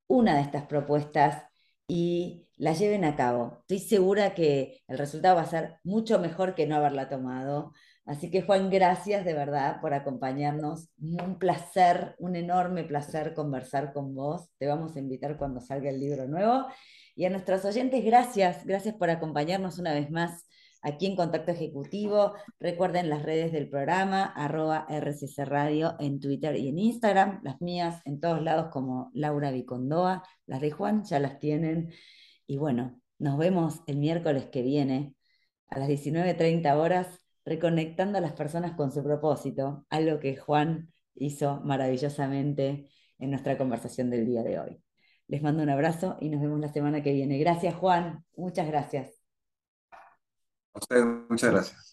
una 0.07 0.36
de 0.36 0.41
estas 0.41 0.68
propuestas 0.68 1.43
y 1.86 2.47
la 2.55 2.72
lleven 2.72 3.03
a 3.03 3.18
cabo. 3.18 3.57
Estoy 3.59 3.80
segura 3.80 4.34
que 4.34 4.82
el 4.88 4.97
resultado 4.97 5.36
va 5.36 5.41
a 5.41 5.47
ser 5.47 5.80
mucho 5.84 6.18
mejor 6.20 6.55
que 6.55 6.66
no 6.66 6.78
haberla 6.78 7.09
tomado. 7.09 7.74
Así 8.05 8.32
que 8.32 8.41
Juan, 8.41 8.70
gracias 8.70 9.26
de 9.26 9.34
verdad 9.34 9.82
por 9.82 9.93
acompañarnos. 9.93 10.88
Un 10.97 11.39
placer, 11.39 12.16
un 12.18 12.38
enorme 12.38 12.86
placer 12.86 13.34
conversar 13.34 13.91
con 13.91 14.16
vos. 14.16 14.49
Te 14.59 14.68
vamos 14.68 14.95
a 14.95 14.99
invitar 14.99 15.38
cuando 15.38 15.59
salga 15.59 15.89
el 15.89 15.99
libro 15.99 16.26
nuevo. 16.26 16.68
Y 17.16 17.26
a 17.26 17.30
nuestros 17.30 17.66
oyentes, 17.66 18.03
gracias, 18.05 18.66
gracias 18.66 18.95
por 18.95 19.09
acompañarnos 19.09 19.78
una 19.78 19.93
vez 19.93 20.09
más 20.09 20.45
aquí 20.84 21.07
en 21.07 21.15
Contacto 21.15 21.51
Ejecutivo. 21.51 22.34
Recuerden 22.59 23.09
las 23.09 23.23
redes 23.23 23.51
del 23.51 23.69
programa, 23.69 24.25
arroba 24.25 24.86
RCC 24.89 25.45
Radio 25.45 25.95
en 25.99 26.19
Twitter 26.19 26.55
y 26.57 26.67
en 26.67 26.77
Instagram, 26.77 27.39
las 27.43 27.59
mías 27.61 28.01
en 28.05 28.19
todos 28.19 28.41
lados 28.41 28.67
como 28.71 29.09
Laura 29.13 29.51
Vicondoa, 29.51 30.23
las 30.45 30.61
de 30.61 30.71
Juan 30.71 31.03
ya 31.05 31.19
las 31.19 31.39
tienen. 31.39 31.91
Y 32.45 32.57
bueno, 32.57 32.99
nos 33.17 33.38
vemos 33.38 33.81
el 33.88 33.97
miércoles 33.97 34.47
que 34.51 34.61
viene 34.61 35.15
a 35.67 35.79
las 35.79 35.89
19.30 35.89 36.75
horas, 36.75 37.19
reconectando 37.45 38.17
a 38.17 38.21
las 38.21 38.34
personas 38.34 38.73
con 38.73 38.91
su 38.91 39.03
propósito, 39.03 39.86
algo 39.89 40.19
que 40.19 40.36
Juan 40.36 40.89
hizo 41.15 41.61
maravillosamente 41.61 42.89
en 43.19 43.29
nuestra 43.31 43.57
conversación 43.57 44.09
del 44.09 44.25
día 44.25 44.43
de 44.43 44.59
hoy. 44.59 44.84
Les 45.27 45.41
mando 45.41 45.63
un 45.63 45.69
abrazo 45.69 46.17
y 46.19 46.29
nos 46.29 46.41
vemos 46.41 46.59
la 46.59 46.71
semana 46.71 47.01
que 47.01 47.13
viene. 47.13 47.38
Gracias, 47.39 47.75
Juan. 47.75 48.25
Muchas 48.36 48.67
gracias. 48.67 49.22
A 50.74 50.80
ustedes, 50.80 51.05
muchas 51.30 51.51
gracias. 51.51 51.92